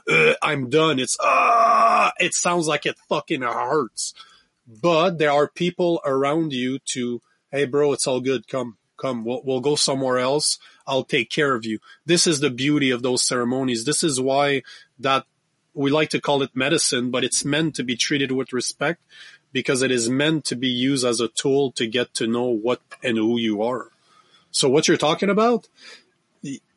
[0.42, 1.00] am done.
[1.00, 2.14] It's ah.
[2.20, 4.14] It sounds like it fucking hurts.
[4.68, 7.22] But there are people around you to,
[7.52, 8.48] hey, bro, it's all good.
[8.48, 9.26] Come, come.
[9.26, 10.58] We'll we'll go somewhere else.
[10.88, 11.80] I'll take care of you.
[12.06, 13.86] This is the beauty of those ceremonies.
[13.86, 14.64] This is why
[15.00, 15.26] that
[15.74, 19.02] we like to call it medicine, but it's meant to be treated with respect
[19.52, 22.82] because it is meant to be used as a tool to get to know what
[23.04, 23.90] and who you are.
[24.52, 25.68] So what you're talking about,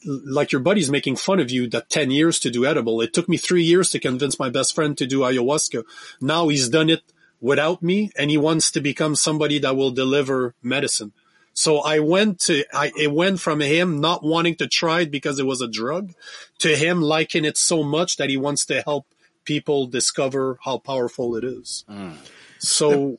[0.07, 3.01] like your buddy's making fun of you that 10 years to do edible.
[3.01, 5.85] It took me three years to convince my best friend to do ayahuasca.
[6.21, 7.03] Now he's done it
[7.41, 11.13] without me and he wants to become somebody that will deliver medicine.
[11.55, 15.39] So I went to, I, it went from him not wanting to try it because
[15.39, 16.13] it was a drug
[16.59, 19.07] to him liking it so much that he wants to help
[19.45, 21.85] people discover how powerful it is.
[21.89, 22.17] Mm.
[22.67, 23.19] So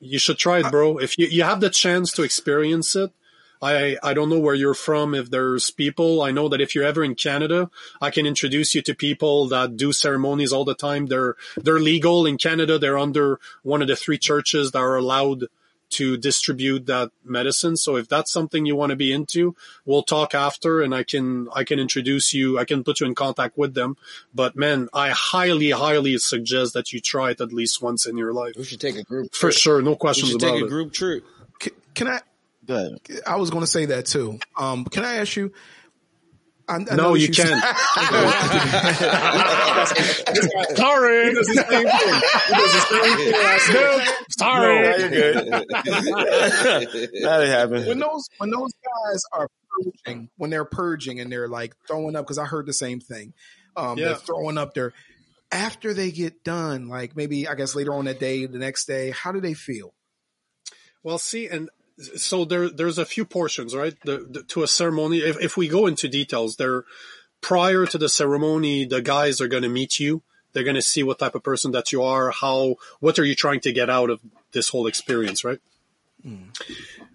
[0.00, 0.98] you should try it, bro.
[0.98, 3.12] If you, you have the chance to experience it,
[3.62, 5.14] I, I don't know where you're from.
[5.14, 7.70] If there's people, I know that if you're ever in Canada,
[8.00, 11.06] I can introduce you to people that do ceremonies all the time.
[11.06, 12.80] They're, they're legal in Canada.
[12.80, 15.46] They're under one of the three churches that are allowed
[15.92, 17.76] to distribute that medicine.
[17.76, 19.54] So if that's something you want to be into,
[19.84, 22.58] we'll talk after and I can, I can introduce you.
[22.58, 23.96] I can put you in contact with them.
[24.34, 28.32] But man, I highly, highly suggest that you try it at least once in your
[28.32, 28.54] life.
[28.56, 29.80] We should take a group for sure.
[29.82, 30.52] No questions about it.
[30.52, 31.24] we should take a group trip.
[31.58, 32.20] Can, can I,
[33.26, 34.38] I was going to say that too.
[34.56, 35.52] Um, can I ask you,
[36.68, 37.50] I, I no, you, can't.
[40.76, 41.28] sorry.
[41.28, 41.86] He does the same thing.
[42.46, 43.32] He does the same thing.
[43.72, 44.82] No, sorry.
[44.82, 45.34] No, you're good.
[47.22, 47.86] that happened.
[47.86, 52.24] When those when those guys are purging, when they're purging and they're like throwing up,
[52.24, 53.34] because I heard the same thing.
[53.76, 54.06] Um, yeah.
[54.06, 54.92] They're throwing up their
[55.50, 59.10] after they get done, like maybe I guess later on that day, the next day.
[59.10, 59.94] How do they feel?
[61.02, 61.68] Well, see, and
[62.16, 63.94] so there there's a few portions, right?
[64.04, 65.18] The, the, to a ceremony.
[65.18, 66.84] If, if we go into details, there
[67.40, 70.22] prior to the ceremony, the guys are going to meet you.
[70.52, 72.30] They're going to see what type of person that you are.
[72.30, 74.20] How what are you trying to get out of
[74.52, 75.60] this whole experience, right?
[76.26, 76.56] Mm.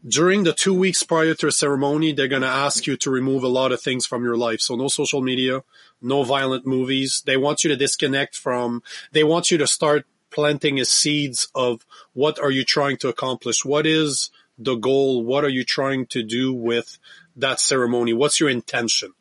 [0.08, 3.44] During the two weeks prior to a ceremony, they're going to ask you to remove
[3.44, 4.62] a lot of things from your life.
[4.62, 5.64] So no social media,
[6.02, 7.24] no violent movies.
[7.26, 8.84] They want you to disconnect from.
[9.12, 13.66] They want you to start planting seeds of what are you trying to accomplish?
[13.66, 15.24] What is the goal?
[15.24, 16.98] What are you trying to do with
[17.36, 18.14] that ceremony?
[18.14, 19.14] What's your intention?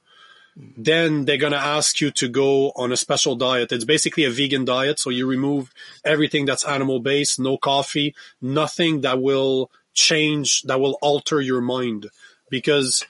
[0.57, 3.73] Then they're going to ask you to go on a special diet.
[3.73, 4.99] It's basically a vegan diet.
[4.99, 5.71] So you remove
[6.03, 12.09] everything that's animal based, no coffee, nothing that will change, that will alter your mind.
[12.49, 13.05] Because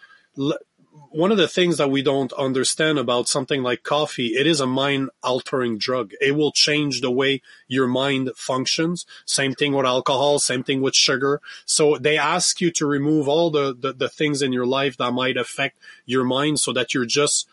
[1.16, 4.66] one of the things that we don't understand about something like coffee, it is a
[4.66, 6.12] mind altering drug.
[6.20, 9.06] It will change the way your mind functions.
[9.24, 11.40] Same thing with alcohol, same thing with sugar.
[11.64, 15.12] So they ask you to remove all the, the, the things in your life that
[15.12, 17.48] might affect your mind so that you're just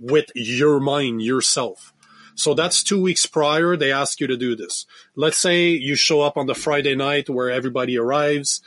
[0.00, 1.94] with your mind, yourself.
[2.34, 3.76] So that's two weeks prior.
[3.76, 4.84] They ask you to do this.
[5.14, 8.60] Let's say you show up on the Friday night where everybody arrives.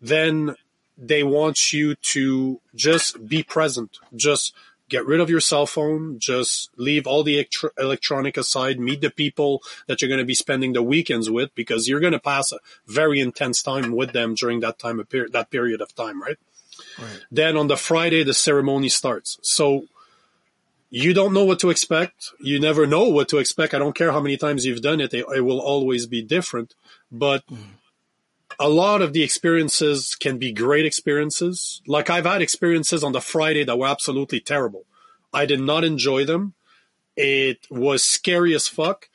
[0.00, 0.56] Then
[0.96, 3.98] they want you to just be present.
[4.14, 4.54] Just
[4.88, 6.18] get rid of your cell phone.
[6.18, 7.46] Just leave all the
[7.78, 8.78] electronic aside.
[8.78, 12.12] Meet the people that you're going to be spending the weekends with because you're going
[12.12, 15.80] to pass a very intense time with them during that time of period, that period
[15.80, 16.38] of time, right?
[16.98, 17.20] right?
[17.30, 19.38] Then on the Friday, the ceremony starts.
[19.42, 19.86] So
[20.90, 22.30] you don't know what to expect.
[22.38, 23.74] You never know what to expect.
[23.74, 25.12] I don't care how many times you've done it.
[25.12, 26.74] It, it will always be different,
[27.10, 27.58] but mm
[28.58, 31.82] a lot of the experiences can be great experiences.
[31.86, 34.84] Like I've had experiences on the Friday that were absolutely terrible.
[35.32, 36.54] I did not enjoy them.
[37.16, 39.08] It was scary as fuck,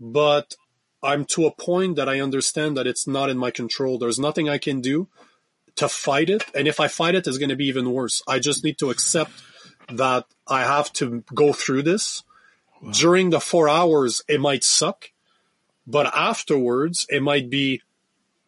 [0.00, 0.54] but
[1.02, 3.98] I'm to a point that I understand that it's not in my control.
[3.98, 5.08] There's nothing I can do
[5.76, 6.44] to fight it.
[6.54, 8.22] And if I fight it, it's going to be even worse.
[8.28, 9.32] I just need to accept
[9.92, 12.22] that I have to go through this.
[12.80, 12.90] Wow.
[12.92, 15.10] During the four hours, it might suck,
[15.86, 17.82] but afterwards, it might be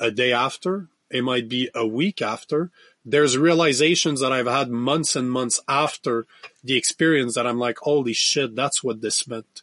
[0.00, 2.70] a day after, it might be a week after,
[3.04, 6.26] there's realizations that I've had months and months after
[6.64, 9.62] the experience that I'm like, holy shit, that's what this meant.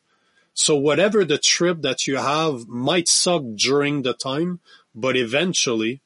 [0.53, 4.59] So whatever the trip that you have might suck during the time,
[4.95, 6.01] but eventually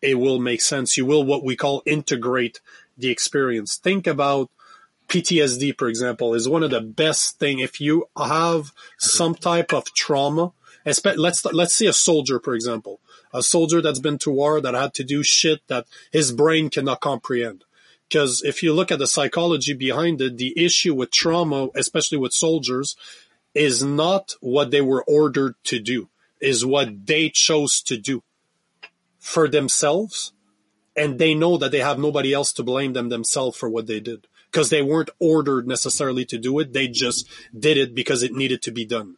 [0.00, 0.96] it will make sense.
[0.96, 2.60] You will what we call integrate
[2.96, 3.76] the experience.
[3.76, 4.50] Think about
[5.08, 7.58] PTSD, for example, is one of the best thing.
[7.58, 10.52] If you have some type of trauma,
[10.84, 13.00] let's let's see a soldier, for example,
[13.32, 17.00] a soldier that's been to war that had to do shit that his brain cannot
[17.00, 17.64] comprehend.
[18.08, 22.34] Because if you look at the psychology behind it, the issue with trauma, especially with
[22.34, 22.94] soldiers,
[23.54, 26.08] is not what they were ordered to do,
[26.40, 28.22] is what they chose to do
[29.18, 30.32] for themselves.
[30.94, 33.98] And they know that they have nobody else to blame them themselves for what they
[33.98, 36.74] did because they weren't ordered necessarily to do it.
[36.74, 37.26] They just
[37.58, 39.16] did it because it needed to be done.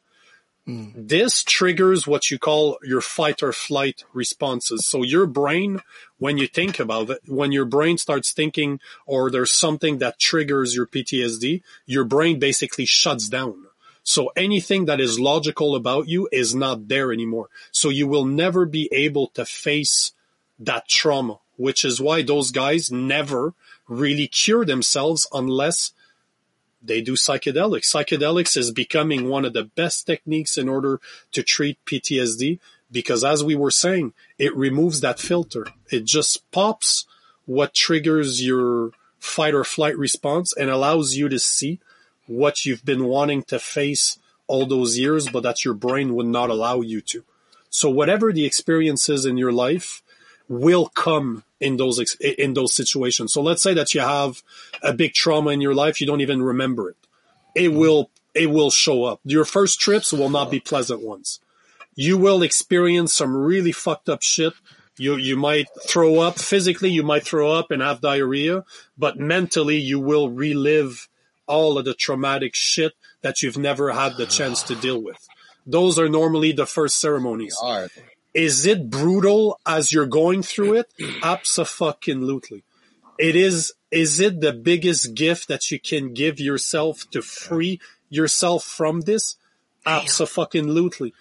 [0.67, 4.89] This triggers what you call your fight or flight responses.
[4.89, 5.81] So your brain,
[6.19, 10.75] when you think about it, when your brain starts thinking or there's something that triggers
[10.75, 13.67] your PTSD, your brain basically shuts down.
[14.03, 17.49] So anything that is logical about you is not there anymore.
[17.71, 20.13] So you will never be able to face
[20.59, 23.55] that trauma, which is why those guys never
[23.89, 25.93] really cure themselves unless
[26.85, 27.93] they do psychedelics.
[27.93, 31.01] Psychedelics is becoming one of the best techniques in order
[31.33, 32.59] to treat PTSD
[32.91, 35.67] because as we were saying, it removes that filter.
[35.91, 37.07] It just pops
[37.47, 41.81] what triggers your fight or flight response and allows you to see
[42.27, 46.51] what you've been wanting to face all those years, but that your brain would not
[46.51, 47.25] allow you to.
[47.69, 50.03] So whatever the experiences in your life
[50.49, 53.33] will come in those in those situations.
[53.33, 54.43] So let's say that you have
[54.83, 56.97] a big trauma in your life, you don't even remember it.
[57.55, 57.79] It mm-hmm.
[57.79, 59.21] will it will show up.
[59.25, 61.41] Your first trips will not be pleasant ones.
[61.95, 64.53] You will experience some really fucked up shit.
[64.99, 68.65] You you might throw up physically, you might throw up and have diarrhea,
[68.99, 71.09] but mentally you will relive
[71.47, 72.93] all of the traumatic shit
[73.23, 75.29] that you've never had the chance to deal with.
[75.67, 77.57] Those are normally the first ceremonies.
[78.35, 80.93] Is it brutal as you're going through it?
[81.23, 82.65] Absolutely.
[83.19, 83.73] It is.
[83.91, 89.37] Is it the biggest gift that you can give yourself to free yourself from this?
[89.87, 91.15] Absolutely.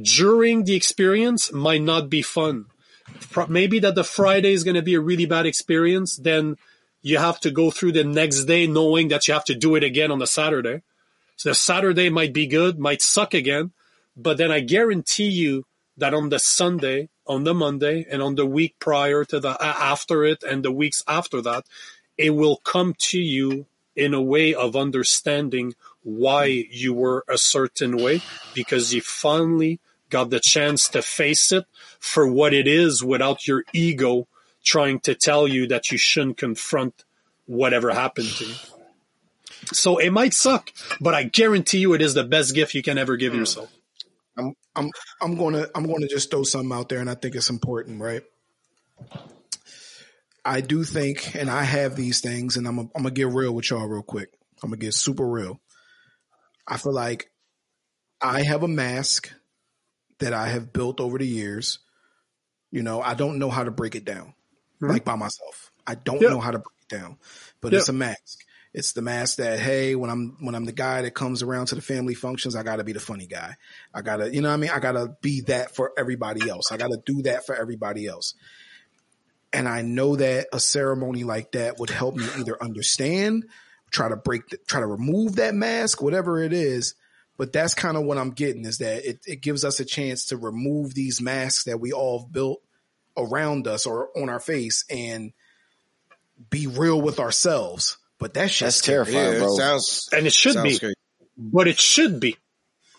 [0.00, 2.66] During the experience might not be fun.
[3.48, 6.16] Maybe that the Friday is going to be a really bad experience.
[6.16, 6.56] Then
[7.00, 9.84] you have to go through the next day knowing that you have to do it
[9.84, 10.82] again on the Saturday.
[11.36, 13.72] So the Saturday might be good, might suck again,
[14.16, 15.64] but then I guarantee you
[15.96, 20.24] that on the Sunday, on the Monday, and on the week prior to the after
[20.24, 21.64] it, and the weeks after that,
[22.16, 27.96] it will come to you in a way of understanding why you were a certain
[27.96, 28.20] way
[28.54, 29.78] because you finally
[30.10, 31.64] got the chance to face it
[31.98, 34.26] for what it is without your ego
[34.64, 37.04] trying to tell you that you shouldn't confront
[37.46, 38.54] whatever happened to you.
[39.72, 42.98] So it might suck, but I guarantee you it is the best gift you can
[42.98, 43.40] ever give hmm.
[43.40, 43.70] yourself.
[44.74, 44.90] I'm
[45.20, 48.00] I'm to I'm going to just throw something out there and I think it's important,
[48.00, 48.22] right?
[50.44, 53.28] I do think and I have these things and I'm a, I'm going to get
[53.28, 54.30] real with y'all real quick.
[54.62, 55.60] I'm going to get super real.
[56.66, 57.30] I feel like
[58.20, 59.32] I have a mask
[60.20, 61.80] that I have built over the years.
[62.70, 64.34] You know, I don't know how to break it down
[64.82, 64.90] mm-hmm.
[64.90, 65.70] like by myself.
[65.86, 66.30] I don't yep.
[66.30, 67.18] know how to break it down,
[67.60, 67.80] but yep.
[67.80, 68.38] it's a mask.
[68.74, 71.74] It's the mask that, hey, when I'm, when I'm the guy that comes around to
[71.74, 73.56] the family functions, I gotta be the funny guy.
[73.92, 74.70] I gotta, you know what I mean?
[74.70, 76.72] I gotta be that for everybody else.
[76.72, 78.34] I gotta do that for everybody else.
[79.52, 83.44] And I know that a ceremony like that would help me either understand,
[83.90, 86.94] try to break, the, try to remove that mask, whatever it is.
[87.36, 90.26] But that's kind of what I'm getting is that it, it gives us a chance
[90.26, 92.62] to remove these masks that we all built
[93.16, 95.32] around us or on our face and
[96.48, 97.98] be real with ourselves.
[98.22, 99.56] But that shit's That's terrifying, yeah, bro.
[99.56, 100.94] Sounds, and it should be, scary.
[101.36, 102.36] but it should be,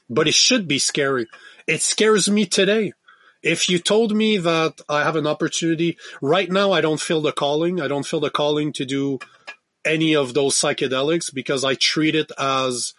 [0.09, 1.27] but it should be scary.
[1.65, 2.93] It scares me today.
[3.41, 7.31] If you told me that I have an opportunity right now, I don't feel the
[7.31, 7.81] calling.
[7.81, 9.19] I don't feel the calling to do
[9.85, 12.93] any of those psychedelics because I treat it as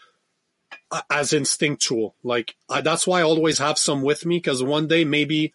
[1.10, 2.14] as instinctual.
[2.22, 5.52] Like I, that's why I always have some with me because one day maybe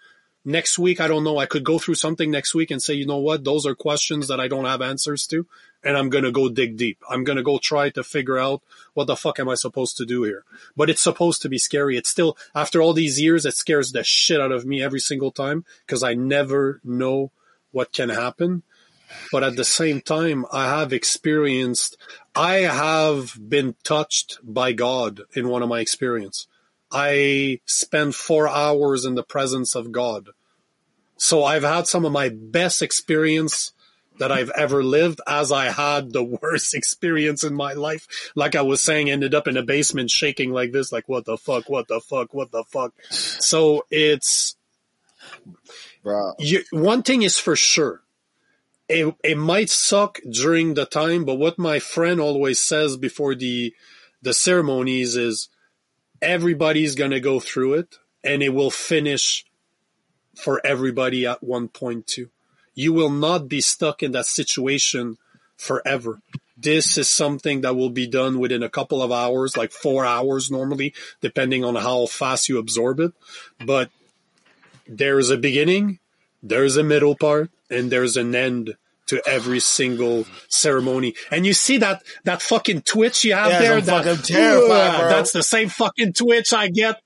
[0.49, 1.37] next week, I don't know.
[1.37, 3.43] I could go through something next week and say, you know what?
[3.43, 5.45] Those are questions that I don't have answers to.
[5.83, 7.01] And I'm going to go dig deep.
[7.09, 8.61] I'm going to go try to figure out
[8.95, 10.43] what the fuck am I supposed to do here?
[10.75, 11.95] But it's supposed to be scary.
[11.95, 15.31] It's still, after all these years, it scares the shit out of me every single
[15.31, 17.31] time because I never know
[17.71, 18.63] what can happen.
[19.31, 21.97] But at the same time, I have experienced,
[22.35, 26.47] I have been touched by God in one of my experience.
[26.91, 30.29] I spend four hours in the presence of God.
[31.19, 33.73] So I've had some of my best experience
[34.19, 38.07] that I've ever lived as I had the worst experience in my life.
[38.35, 41.37] Like I was saying, ended up in a basement shaking like this, like what the
[41.37, 42.93] fuck, what the fuck, what the fuck.
[43.09, 44.55] So it's,
[46.01, 46.33] bro.
[46.39, 48.01] you, one thing is for sure.
[48.87, 53.73] It, it might suck during the time, but what my friend always says before the,
[54.21, 55.49] the ceremonies is
[56.21, 59.45] everybody's going to go through it and it will finish
[60.43, 62.29] for everybody at one point too.
[62.75, 65.17] You will not be stuck in that situation
[65.57, 66.21] forever.
[66.57, 70.49] This is something that will be done within a couple of hours, like four hours
[70.51, 73.13] normally, depending on how fast you absorb it.
[73.65, 73.89] But
[74.87, 75.99] there's a beginning,
[76.43, 78.75] there's a middle part, and there's an end
[79.07, 81.15] to every single ceremony.
[81.31, 83.81] And you see that that fucking twitch you have Yeah, there?
[83.81, 85.09] That, terrified, uh.
[85.09, 87.01] That's the same fucking twitch I get.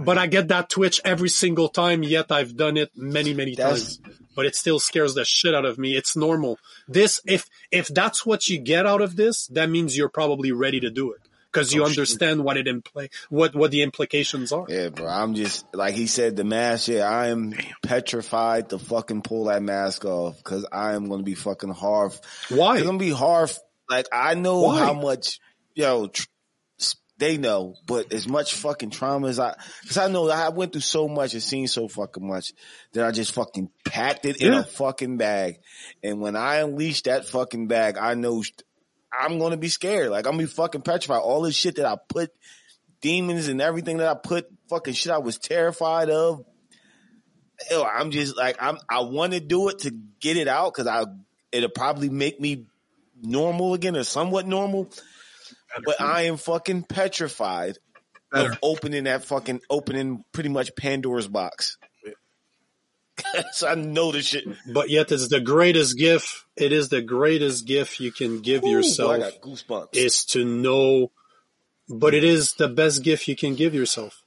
[0.00, 3.96] But I get that twitch every single time, yet I've done it many, many That's-
[3.98, 4.18] times.
[4.36, 5.96] But it still scares the shit out of me.
[5.96, 6.58] It's normal.
[6.88, 10.80] This, if, if that's what you get out of this, that means you're probably ready
[10.80, 11.20] to do it.
[11.52, 14.66] Cause you oh, understand what it imply, what, what the implications are.
[14.68, 15.06] Yeah, bro.
[15.06, 16.88] I'm just like he said, the mask.
[16.88, 21.24] Yeah, I am petrified to fucking pull that mask off because I am going to
[21.24, 22.10] be fucking hard.
[22.48, 22.74] Why?
[22.74, 23.52] It's going to be hard.
[23.88, 24.80] Like I know Why?
[24.80, 25.38] how much,
[25.76, 26.26] yo, tr-
[27.18, 30.80] they know, but as much fucking trauma as I, because I know I went through
[30.80, 32.52] so much and seen so fucking much
[32.92, 34.60] that I just fucking packed it in Yeah.
[34.60, 35.58] a fucking bag.
[36.02, 38.42] And when I unleash that fucking bag, I know
[39.16, 40.10] I'm going to be scared.
[40.10, 41.20] Like I'm gonna be fucking petrified.
[41.20, 42.32] All this shit that I put
[43.00, 46.44] demons and everything that I put fucking shit I was terrified of.
[47.70, 50.88] Yo, I'm just like I'm I want to do it to get it out because
[50.88, 51.04] I
[51.52, 52.66] it'll probably make me
[53.22, 54.90] normal again or somewhat normal.
[55.84, 57.78] But I am fucking petrified
[58.30, 58.52] Better.
[58.52, 61.78] of opening that fucking opening pretty much Pandora's box.
[63.52, 64.44] so I know the shit.
[64.72, 66.44] But yet it's the greatest gift.
[66.56, 69.12] It is the greatest gift you can give Ooh, yourself.
[69.12, 69.88] I got goosebumps.
[69.92, 71.10] is to know,
[71.88, 74.22] but it is the best gift you can give yourself.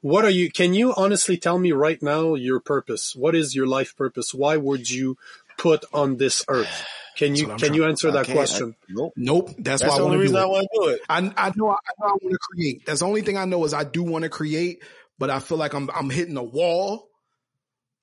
[0.00, 3.14] What are you, can you honestly tell me right now your purpose?
[3.14, 4.34] What is your life purpose?
[4.34, 5.16] Why would you
[5.58, 6.86] put on this earth?
[7.16, 8.74] Can you, what I'm can you answer I that question?
[8.82, 9.12] I- nope.
[9.16, 9.48] Nope.
[9.58, 11.00] That's, That's why I the only want to reason do I want to do it.
[11.08, 12.86] I, I know I, know I want to create.
[12.86, 14.82] That's the only thing I know is I do want to create,
[15.18, 17.08] but I feel like I'm I'm hitting a wall.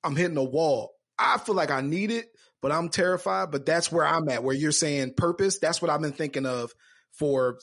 [0.04, 0.92] I'm hitting a wall.
[1.18, 2.26] I feel like I need it,
[2.62, 3.50] but I'm terrified.
[3.50, 4.44] But that's where I'm at.
[4.44, 5.58] Where you're saying purpose.
[5.58, 6.72] That's what I've been thinking of
[7.12, 7.58] for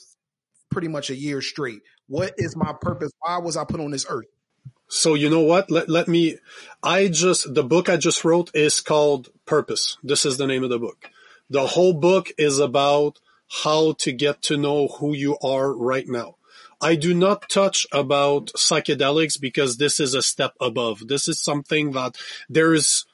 [0.70, 1.80] pretty much a year straight.
[2.06, 3.10] What is my purpose?
[3.20, 4.26] Why was I put on this earth?
[4.88, 5.70] So you know what?
[5.70, 6.38] Let, let me,
[6.82, 9.98] I just, the book I just wrote is called Purpose.
[10.02, 11.10] This is the name of the book.
[11.50, 13.18] The whole book is about
[13.64, 16.36] how to get to know who you are right now.
[16.80, 21.08] I do not touch about psychedelics because this is a step above.
[21.08, 22.16] This is something that
[22.48, 23.04] there is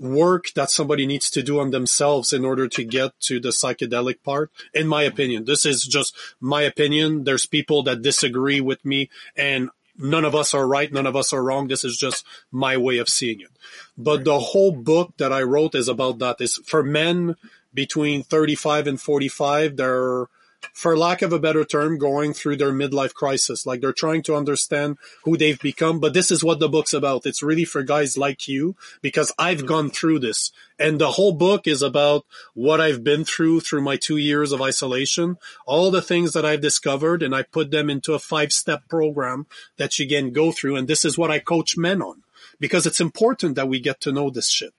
[0.00, 4.22] work that somebody needs to do on themselves in order to get to the psychedelic
[4.24, 4.50] part.
[4.72, 7.24] In my opinion, this is just my opinion.
[7.24, 10.92] There's people that disagree with me and none of us are right.
[10.92, 11.68] None of us are wrong.
[11.68, 13.50] This is just my way of seeing it.
[13.96, 17.36] But the whole book that I wrote is about that is for men
[17.72, 19.76] between 35 and 45.
[19.76, 20.26] They're,
[20.72, 23.66] for lack of a better term, going through their midlife crisis.
[23.66, 26.00] Like they're trying to understand who they've become.
[26.00, 27.26] But this is what the book's about.
[27.26, 29.66] It's really for guys like you because I've mm-hmm.
[29.66, 32.24] gone through this and the whole book is about
[32.54, 35.36] what I've been through through my two years of isolation,
[35.66, 39.46] all the things that I've discovered and I put them into a five step program
[39.76, 40.76] that you can go through.
[40.76, 42.22] And this is what I coach men on
[42.58, 44.74] because it's important that we get to know this shit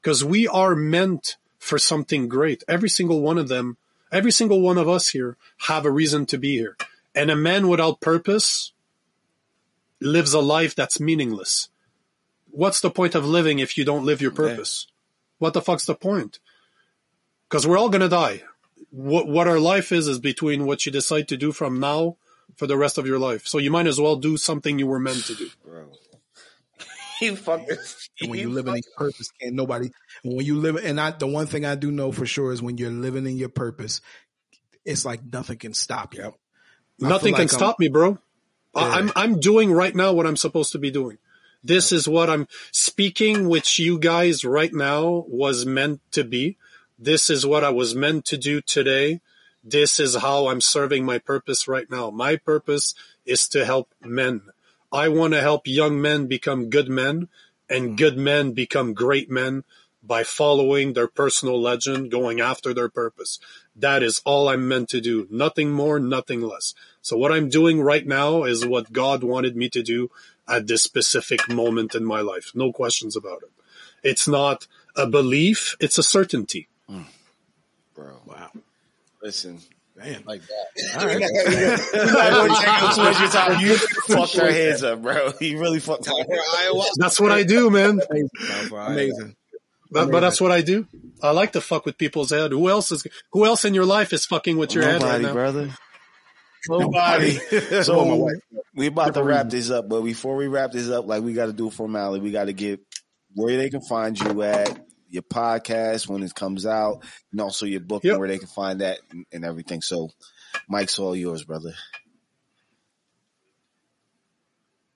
[0.00, 2.62] because we are meant for something great.
[2.68, 3.76] Every single one of them,
[4.14, 5.36] every single one of us here
[5.66, 6.76] have a reason to be here.
[7.14, 8.72] And a man without purpose
[10.00, 11.68] lives a life that's meaningless.
[12.50, 14.86] What's the point of living if you don't live your purpose?
[15.38, 16.38] What the fuck's the point?
[17.48, 18.42] Because we're all gonna die.
[18.90, 22.16] What what our life is is between what you decide to do from now
[22.56, 23.46] for the rest of your life.
[23.48, 25.50] So you might as well do something you were meant to do.
[25.64, 25.86] Bro.
[27.20, 27.66] he fucking.
[28.20, 29.90] And when he you live in your purpose, can't nobody.
[30.24, 32.78] When you live, and I, the one thing I do know for sure is when
[32.78, 34.00] you're living in your purpose,
[34.84, 36.34] it's like nothing can stop you.
[37.02, 38.18] I Nothing feel can like I'm- stop me, bro.
[38.74, 38.94] I- Yeah.
[38.94, 41.18] I'm I'm doing right now what I'm supposed to be doing.
[41.62, 46.56] This is what I'm speaking which you guys right now was meant to be.
[46.98, 49.20] This is what I was meant to do today.
[49.62, 52.10] This is how I'm serving my purpose right now.
[52.10, 54.42] My purpose is to help men.
[54.94, 57.28] I want to help young men become good men
[57.68, 57.96] and mm.
[57.96, 59.64] good men become great men
[60.04, 63.40] by following their personal legend, going after their purpose.
[63.74, 65.26] That is all I'm meant to do.
[65.30, 66.74] Nothing more, nothing less.
[67.02, 70.10] So what I'm doing right now is what God wanted me to do
[70.46, 72.52] at this specific moment in my life.
[72.54, 73.50] No questions about it.
[74.04, 76.68] It's not a belief, it's a certainty.
[76.88, 77.06] Mm.
[77.96, 78.20] bro.
[78.26, 78.50] Wow.
[79.22, 79.58] Listen,
[79.96, 80.24] Damn.
[80.24, 80.98] like that.
[80.98, 81.20] All right.
[81.20, 83.60] We're gonna check out towards your time.
[83.60, 85.32] You fucked our heads up, bro.
[85.40, 86.84] You really fucked our Time for.
[86.96, 87.98] That's what I do, man.
[87.98, 88.28] Time
[88.68, 88.90] for ayahuasca.
[88.90, 89.36] Amazing.
[89.90, 90.86] But, but that's what I do.
[91.22, 92.50] I like to fuck with people's head.
[92.50, 93.06] Who else is?
[93.32, 95.32] Who else in your life is fucking with your head right now?
[95.32, 95.70] brother.
[96.68, 97.38] Nobody.
[97.52, 98.34] My so wife.
[98.74, 101.46] we about to wrap this up, but before we wrap this up, like we got
[101.46, 102.22] to do a formality.
[102.22, 102.80] We got to get
[103.34, 104.83] where they can find you at
[105.14, 108.18] your podcast when it comes out, and also your book Yep.
[108.18, 109.80] where they can find that and, and everything.
[109.80, 110.10] So,
[110.68, 111.74] mic's all yours, brother.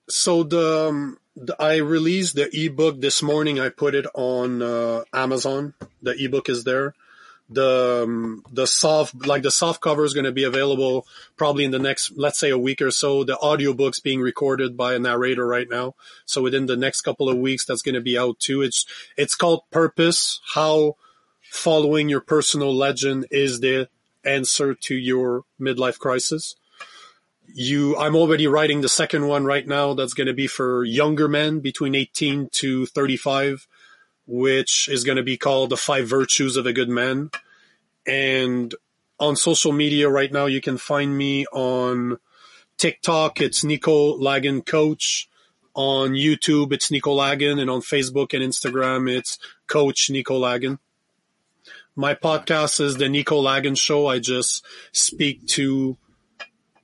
[0.09, 3.59] So the, um, the I released the ebook this morning.
[3.59, 5.73] I put it on uh, Amazon.
[6.01, 6.93] The ebook is there.
[7.49, 11.71] The um, the soft like the soft cover is going to be available probably in
[11.71, 13.23] the next let's say a week or so.
[13.23, 15.95] The audiobook's being recorded by a narrator right now.
[16.25, 18.61] So within the next couple of weeks that's going to be out too.
[18.61, 18.85] It's
[19.17, 20.95] it's called Purpose: How
[21.41, 23.89] Following Your Personal Legend is the
[24.23, 26.55] answer to your midlife crisis
[27.53, 31.27] you i'm already writing the second one right now that's going to be for younger
[31.27, 33.67] men between 18 to 35
[34.29, 37.31] which is going to be called the five virtues of a good man.
[38.05, 38.73] And
[39.19, 42.19] on social media right now you can find me on
[42.77, 43.41] tiktok.
[43.41, 45.27] It's nico lagan coach.
[45.73, 47.57] On youtube it's nico lagan.
[47.57, 50.77] And on facebook and instagram it's coach nico lagan.
[51.95, 54.05] My podcast is the nico lagan show.
[54.05, 55.97] I just speak to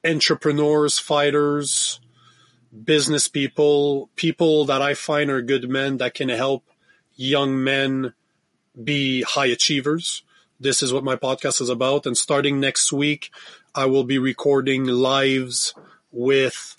[0.03, 1.99] entrepreneurs, fighters,
[2.84, 6.63] business people, people that I find are good men that can help
[7.16, 8.14] young men
[8.82, 10.24] be high achievers.
[10.60, 12.06] This is what my podcast is about.
[12.06, 13.32] And starting next week,
[13.74, 15.74] I will be recording lives
[16.12, 16.76] with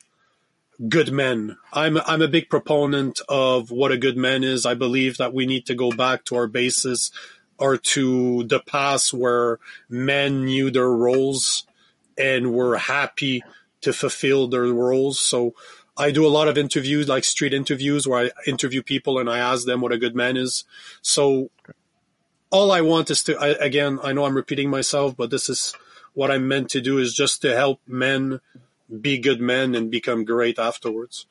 [0.89, 1.57] good men.
[1.73, 4.67] I'm I'm a big proponent of what a good man is.
[4.67, 7.11] I believe that we need to go back to our basis
[7.59, 9.59] or to the past where
[9.89, 11.67] men knew their roles
[12.19, 13.43] and were happy
[13.81, 15.21] to fulfill their roles.
[15.21, 15.55] So
[15.99, 19.39] I do a lot of interviews, like street interviews, where I interview people and I
[19.39, 20.65] ask them what a good man is.
[21.01, 21.51] So
[22.51, 25.75] all I want is to, I, again, I know I'm repeating myself, but this is
[26.15, 28.41] what I'm meant to do is just to help men
[29.01, 31.27] be good men and become great afterwards.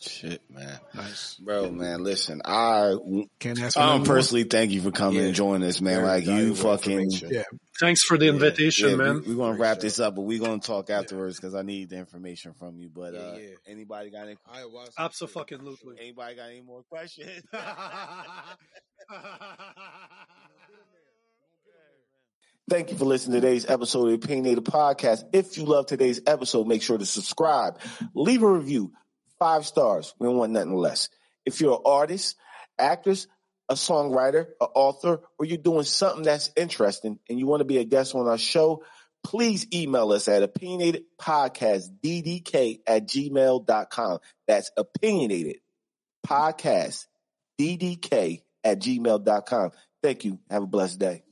[0.00, 1.34] Shit, man, Nice.
[1.42, 2.04] bro, man.
[2.04, 2.94] Listen, I
[3.40, 5.26] Can't ask for I don't personally thank you for coming Yeah.
[5.26, 5.96] and joining us, man.
[6.02, 7.10] Very like you fucking.
[7.28, 7.42] Yeah.
[7.80, 9.22] Thanks for the invitation, Yeah, man.
[9.26, 11.96] We, are gonna wrap this up, but we're gonna talk afterwards because I need the
[11.96, 12.88] information from you.
[12.94, 13.48] But Yeah, uh, yeah.
[13.66, 14.36] anybody got any?
[14.54, 14.92] Ayahuasca.
[14.98, 15.96] Absolutely.
[16.00, 17.42] Anybody got any more questions?
[22.70, 25.22] Thank you for listening to today's episode of the Opinionated Podcast.
[25.32, 27.78] If you love today's episode, make sure to subscribe,
[28.14, 28.92] leave a review,
[29.38, 30.14] five stars.
[30.18, 31.08] We don't want nothing less.
[31.44, 32.36] If you're an artist,
[32.78, 33.26] actress,
[33.68, 37.76] a songwriter, an author, or you're doing something that's interesting and you want to be
[37.78, 38.82] a guest on our show,
[39.24, 44.18] please email us at opinionatedpodcastddk at gmail.com.
[44.46, 45.56] That's opinionated
[46.26, 47.06] podcast
[47.60, 49.70] ddk at gmail.com.
[50.02, 50.38] Thank you.
[50.50, 51.22] Have a blessed day.